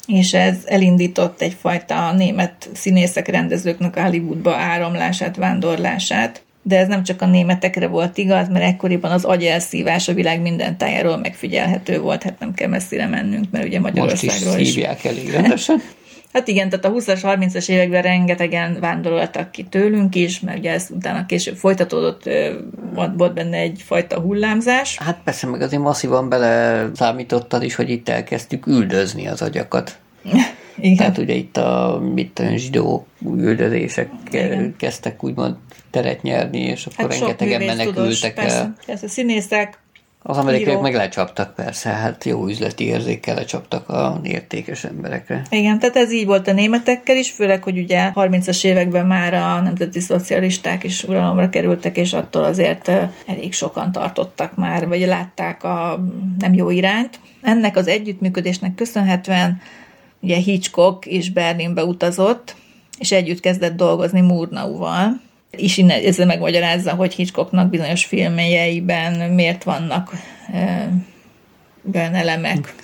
és 0.07 0.35
ez 0.35 0.57
elindított 0.65 1.43
egyfajta 1.43 2.13
német 2.13 2.69
színészek, 2.73 3.29
rendezőknek 3.29 3.97
a 3.97 4.03
Hollywoodba 4.03 4.55
áramlását, 4.55 5.37
vándorlását. 5.37 6.43
De 6.63 6.79
ez 6.79 6.89
nem 6.89 7.03
csak 7.03 7.23
a 7.23 7.27
németekre 7.27 7.87
volt 7.87 8.19
igaz, 8.19 8.49
mert 8.49 8.65
ekkoriban 8.65 9.11
az 9.11 9.25
agyelszívás 9.25 10.09
a 10.09 10.15
világ 10.15 10.41
minden 10.41 10.77
tájáról 10.77 11.17
megfigyelhető 11.17 12.01
volt, 12.01 12.23
hát 12.23 12.39
nem 12.39 12.55
kell 12.55 12.69
messzire 12.69 13.07
mennünk, 13.07 13.45
mert 13.51 13.65
ugye 13.65 13.81
Magyarországról 13.81 14.53
Most 14.53 14.61
is. 14.61 14.69
szívják 14.69 15.05
elég 15.05 15.31
rendesen. 15.31 15.83
Hát 16.33 16.49
igen, 16.49 16.69
tehát 16.69 16.85
a 16.85 16.91
20-as, 16.91 17.21
30-as 17.23 17.69
években 17.69 18.03
rengetegen 18.03 18.77
vándoroltak 18.81 19.51
ki 19.51 19.65
tőlünk 19.65 20.15
is, 20.15 20.41
mert 20.41 20.59
ugye 20.59 20.73
ez 20.73 20.87
utána 20.91 21.27
később 21.27 21.57
folytatódott, 21.57 22.29
volt 23.17 23.35
benne 23.35 23.57
egyfajta 23.57 24.21
hullámzás. 24.21 24.99
Hát 24.99 25.21
persze, 25.25 25.47
meg 25.47 25.61
azért 25.61 25.83
masszívan 25.83 26.29
bele 26.29 26.87
számítottad 26.95 27.63
is, 27.63 27.75
hogy 27.75 27.91
itt 27.91 28.09
elkezdtük 28.09 28.67
üldözni 28.67 29.27
az 29.27 29.43
agyakat. 29.43 29.99
Igen. 30.81 30.97
Tehát 30.97 31.19
ugye 31.19 31.35
itt 31.35 31.57
a 31.57 32.01
mit 32.15 32.43
zsidó 32.57 33.07
üldözések 33.37 34.11
Igen. 34.27 34.75
kezdtek 34.77 35.25
úgymond 35.25 35.57
teret 35.91 36.23
nyerni, 36.23 36.59
és 36.59 36.87
akkor 36.87 37.11
hát 37.11 37.19
rengetegen 37.19 37.63
menekültek 37.63 38.37
el. 38.37 38.45
Persze, 38.45 38.73
persze, 38.87 39.09
színészek, 39.09 39.79
az 40.23 40.37
amerikaiak 40.37 40.81
meg 40.81 40.95
lecsaptak 40.95 41.55
persze, 41.55 41.89
hát 41.89 42.25
jó 42.25 42.47
üzleti 42.47 42.85
érzékkel 42.85 43.35
lecsaptak 43.35 43.89
a 43.89 44.21
értékes 44.23 44.85
emberekre. 44.85 45.43
Igen, 45.51 45.79
tehát 45.79 45.97
ez 45.97 46.13
így 46.13 46.27
volt 46.27 46.49
a 46.49 46.53
németekkel 46.53 47.17
is, 47.17 47.31
főleg, 47.31 47.63
hogy 47.63 47.79
ugye 47.79 48.11
30-as 48.15 48.65
években 48.65 49.07
már 49.07 49.35
a 49.35 49.61
nemzeti 49.61 50.01
szocialisták 50.01 50.85
is 50.85 51.05
uralomra 51.05 51.49
kerültek, 51.49 51.97
és 51.97 52.13
attól 52.13 52.45
azért 52.45 52.91
elég 53.27 53.53
sokan 53.53 53.93
tartottak 53.93 54.57
már, 54.57 54.89
vagy 54.89 55.07
látták 55.07 55.65
a 55.65 56.05
nem 56.39 56.55
jó 56.55 56.71
irányt. 56.71 57.21
Ennek 57.43 57.77
az 57.77 57.87
együttműködésnek 57.87 58.75
köszönhetően 58.75 59.61
ugye 60.21 60.37
Hitchcock 60.37 61.07
is 61.07 61.31
Berlinbe 61.31 61.85
utazott, 61.85 62.57
és 62.99 63.13
együtt 63.13 63.41
kezdett 63.41 63.77
dolgozni 63.77 64.21
Murnauval, 64.21 65.21
és 65.51 65.77
innen 65.77 66.05
ezzel 66.05 66.27
megmagyarázza, 66.27 66.95
hogy 66.95 67.15
Hitchcocknak 67.15 67.71
bizonyos 67.71 68.05
filmjeiben 68.05 69.31
miért 69.31 69.65
vannak 69.65 70.13
olyan 71.95 72.15
elemek. 72.15 72.75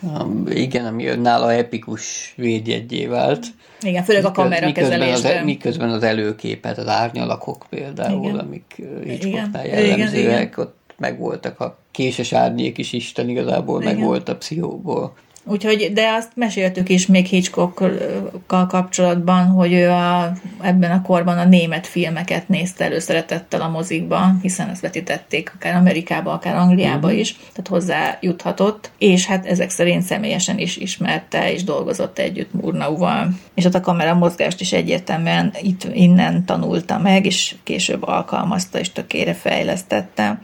Igen, 0.49 0.87
ami 0.87 1.05
nála 1.05 1.53
epikus 1.53 2.35
védjegyé 2.37 3.07
vált. 3.07 3.47
Igen, 3.81 4.05
főleg 4.05 4.25
a 4.25 4.33
kamera 4.33 4.67
miközben 4.67 5.01
az, 5.01 5.25
e- 5.25 5.43
miközben 5.43 5.91
az 5.91 6.03
előképet, 6.03 6.79
az 6.79 6.89
árnyalakok 6.89 7.67
például, 7.71 8.25
igen. 8.25 8.39
amik 8.39 8.83
Hitchcocknál 9.05 9.67
jellemzőek, 9.67 10.59
ott 10.59 10.77
megvoltak 10.99 11.61
a 11.61 11.79
késes 11.91 12.33
árnyék 12.33 12.79
is 12.79 12.93
Isten 12.93 13.29
igazából, 13.29 13.83
meg 13.83 14.01
volt 14.01 14.29
a 14.29 14.37
pszichóból. 14.37 15.15
Úgyhogy, 15.49 15.91
de 15.93 16.09
azt 16.09 16.31
meséltük 16.35 16.89
is 16.89 17.07
még 17.07 17.27
Hitchcockkal 17.27 18.67
kapcsolatban, 18.67 19.47
hogy 19.47 19.73
ő 19.73 19.91
a, 19.91 20.33
ebben 20.61 20.91
a 20.91 21.03
korban 21.03 21.39
a 21.39 21.45
német 21.45 21.87
filmeket 21.87 22.49
nézte 22.49 22.85
előszeretettel 22.85 23.61
a 23.61 23.69
mozikban, 23.69 24.39
hiszen 24.43 24.69
ezt 24.69 24.81
vetítették 24.81 25.53
akár 25.55 25.75
Amerikába, 25.75 26.33
akár 26.33 26.57
Angliába 26.57 27.07
uh-huh. 27.07 27.21
is, 27.21 27.33
tehát 27.37 27.69
hozzá 27.69 28.19
juthatott, 28.21 28.91
és 28.99 29.27
hát 29.27 29.47
ezek 29.47 29.71
szerint 29.71 30.03
személyesen 30.03 30.59
is 30.59 30.77
ismerte 30.77 31.53
és 31.53 31.65
dolgozott 31.65 32.19
együtt 32.19 32.53
Murnauval. 32.53 33.29
És 33.55 33.65
ott 33.65 33.75
a 33.75 33.81
kamera 33.81 34.15
mozgást 34.15 34.61
is 34.61 34.73
egyértelműen 34.73 35.53
itt 35.63 35.89
innen 35.93 36.45
tanulta 36.45 36.99
meg, 36.99 37.27
és 37.27 37.55
később 37.63 38.03
alkalmazta 38.03 38.79
és 38.79 38.93
tökére 38.93 39.35
fejlesztette 39.35 40.39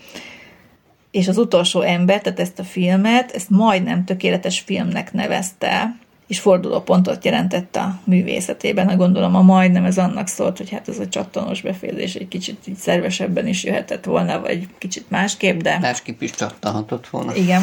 és 1.12 1.28
az 1.28 1.38
utolsó 1.38 1.80
ember, 1.80 2.20
tehát 2.20 2.40
ezt 2.40 2.58
a 2.58 2.64
filmet, 2.64 3.30
ezt 3.30 3.50
majdnem 3.50 4.04
tökéletes 4.04 4.60
filmnek 4.60 5.12
nevezte, 5.12 5.96
és 6.26 6.40
fordulópontot 6.40 7.24
jelentett 7.24 7.76
a 7.76 8.00
művészetében. 8.04 8.88
Ha 8.88 8.96
gondolom, 8.96 9.34
a 9.34 9.42
majdnem 9.42 9.84
ez 9.84 9.98
annak 9.98 10.28
szólt, 10.28 10.56
hogy 10.56 10.70
hát 10.70 10.88
ez 10.88 10.98
a 10.98 11.08
csattanos 11.08 11.60
befejezés 11.60 12.14
egy 12.14 12.28
kicsit 12.28 12.58
így 12.66 12.76
szervesebben 12.76 13.46
is 13.46 13.64
jöhetett 13.64 14.04
volna, 14.04 14.40
vagy 14.40 14.68
kicsit 14.78 15.10
másképp, 15.10 15.60
de... 15.60 15.78
Másképp 15.78 16.20
is 16.20 16.30
csattanhatott 16.30 17.06
volna. 17.06 17.34
Igen. 17.34 17.62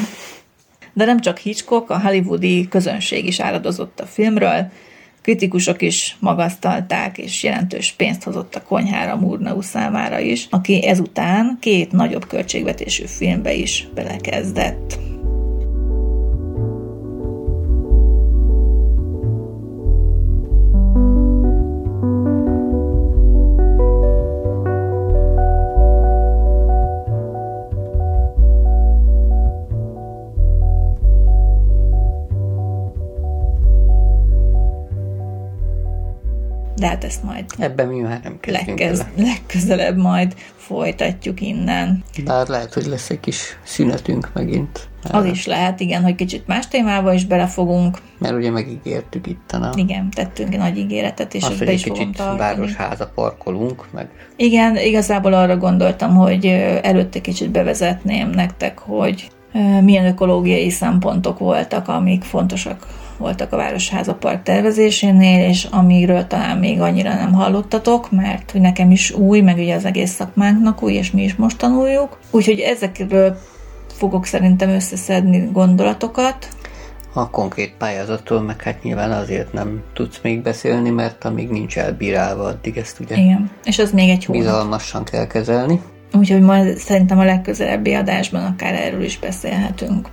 De 0.93 1.06
nem 1.06 1.22
csak 1.22 1.38
Hitchcock, 1.38 1.89
a 1.89 2.00
hollywoodi 2.00 2.68
közönség 2.68 3.26
is 3.26 3.39
áradozott 3.39 4.00
a 4.00 4.06
filmről, 4.06 4.72
Kritikusok 5.30 5.82
is 5.82 6.17
magasztalták, 6.19 7.17
és 7.17 7.43
jelentős 7.43 7.91
pénzt 7.91 8.23
hozott 8.23 8.55
a 8.55 8.63
konyhára 8.63 9.15
Murnau 9.15 9.61
számára 9.61 10.19
is, 10.19 10.47
aki 10.49 10.86
ezután 10.86 11.57
két 11.61 11.91
nagyobb 11.91 12.27
költségvetésű 12.27 13.05
filmbe 13.05 13.53
is 13.53 13.88
belekezdett. 13.93 15.09
De 36.80 36.88
hát 36.88 37.03
ezt 37.03 37.23
majd 37.23 37.45
Ebben 37.57 37.88
mi 37.88 37.99
már 37.99 38.19
nem 38.23 38.39
legkez, 38.47 39.05
legközelebb 39.17 39.97
majd 39.97 40.36
folytatjuk 40.55 41.41
innen. 41.41 42.03
Bár 42.25 42.47
lehet, 42.47 42.73
hogy 42.73 42.86
lesz 42.86 43.09
egy 43.09 43.19
kis 43.19 43.57
szünetünk 43.63 44.30
megint. 44.34 44.89
Az 45.11 45.25
is 45.25 45.45
lehet, 45.45 45.80
igen, 45.80 46.03
hogy 46.03 46.15
kicsit 46.15 46.47
más 46.47 46.67
témába 46.67 47.13
is 47.13 47.25
belefogunk. 47.25 47.97
Mert 48.17 48.34
ugye 48.34 48.49
megígértük 48.49 49.27
itt 49.27 49.51
a... 49.51 49.73
Igen, 49.75 50.09
tettünk 50.09 50.53
egy 50.53 50.59
nagy 50.59 50.77
ígéretet, 50.77 51.34
és 51.34 51.43
azt, 51.43 51.65
be 51.65 51.71
is 51.71 51.84
kicsit 51.84 52.17
városháza 52.17 53.11
parkolunk, 53.15 53.86
meg... 53.93 54.09
Igen, 54.36 54.77
igazából 54.77 55.34
arra 55.34 55.57
gondoltam, 55.57 56.15
hogy 56.15 56.45
előtte 56.82 57.21
kicsit 57.21 57.51
bevezetném 57.51 58.30
nektek, 58.30 58.80
hogy 58.80 59.32
milyen 59.82 60.05
ökológiai 60.05 60.69
szempontok 60.69 61.39
voltak, 61.39 61.88
amik 61.88 62.23
fontosak 62.23 62.88
voltak 63.20 63.53
a 63.53 63.57
Városháza 63.57 64.13
Park 64.13 64.43
tervezésénél, 64.43 65.49
és 65.49 65.67
amiről 65.72 66.28
talán 66.28 66.57
még 66.57 66.82
annyira 66.82 67.13
nem 67.13 67.34
hallottatok, 67.34 68.11
mert 68.11 68.51
hogy 68.51 68.61
nekem 68.61 68.91
is 68.91 69.11
új, 69.11 69.41
meg 69.41 69.57
ugye 69.57 69.76
az 69.76 69.86
egész 69.86 70.11
szakmánknak 70.11 70.84
új, 70.84 70.93
és 70.93 71.11
mi 71.11 71.24
is 71.24 71.36
most 71.36 71.57
tanuljuk. 71.57 72.20
Úgyhogy 72.32 72.59
ezekről 72.59 73.38
fogok 73.93 74.26
szerintem 74.26 74.70
összeszedni 74.70 75.49
gondolatokat. 75.51 76.47
A 77.13 77.30
konkrét 77.30 77.74
pályázatról 77.78 78.41
meg 78.41 78.61
hát 78.61 78.84
nyilván 78.84 79.11
azért 79.11 79.53
nem 79.53 79.84
tudsz 79.93 80.20
még 80.24 80.41
beszélni, 80.41 80.89
mert 80.89 81.24
amíg 81.26 81.49
nincs 81.49 81.78
elbírálva, 81.78 82.43
addig 82.43 82.78
ezt 82.78 82.99
ugye 82.99 83.15
Igen, 83.15 83.51
és 83.63 83.80
az 83.80 83.91
még 83.91 84.09
egy 84.09 84.26
hónap. 84.26 84.43
Bizalmasan 84.43 85.03
kell 85.03 85.28
kezelni. 85.28 85.82
Úgyhogy 86.13 86.41
majd 86.41 86.78
szerintem 86.78 87.20
a 87.20 87.24
legközelebbi 87.24 87.93
adásban 87.93 88.43
akár 88.43 88.74
erről 88.74 89.03
is 89.03 89.20
beszélhetünk. 89.20 90.07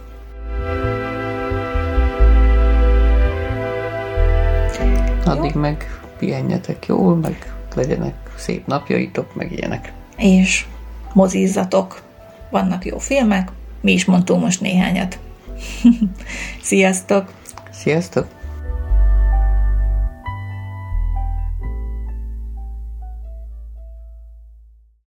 Addig 5.27 5.55
Jó. 5.55 5.61
meg 5.61 6.01
pihenjetek 6.19 6.87
jól, 6.87 7.17
meg 7.17 7.55
legyenek 7.75 8.15
szép 8.37 8.67
napjaitok, 8.67 9.35
meg 9.35 9.53
ilyenek. 9.53 9.93
És 10.17 10.67
mozizzatok. 11.13 12.03
Vannak 12.51 12.85
jó 12.85 12.99
filmek, 12.99 13.51
mi 13.81 13.93
is 13.93 14.05
mondtunk 14.05 14.43
most 14.43 14.61
néhányat. 14.61 15.19
Sziasztok! 16.63 17.33
Sziasztok! 17.71 18.36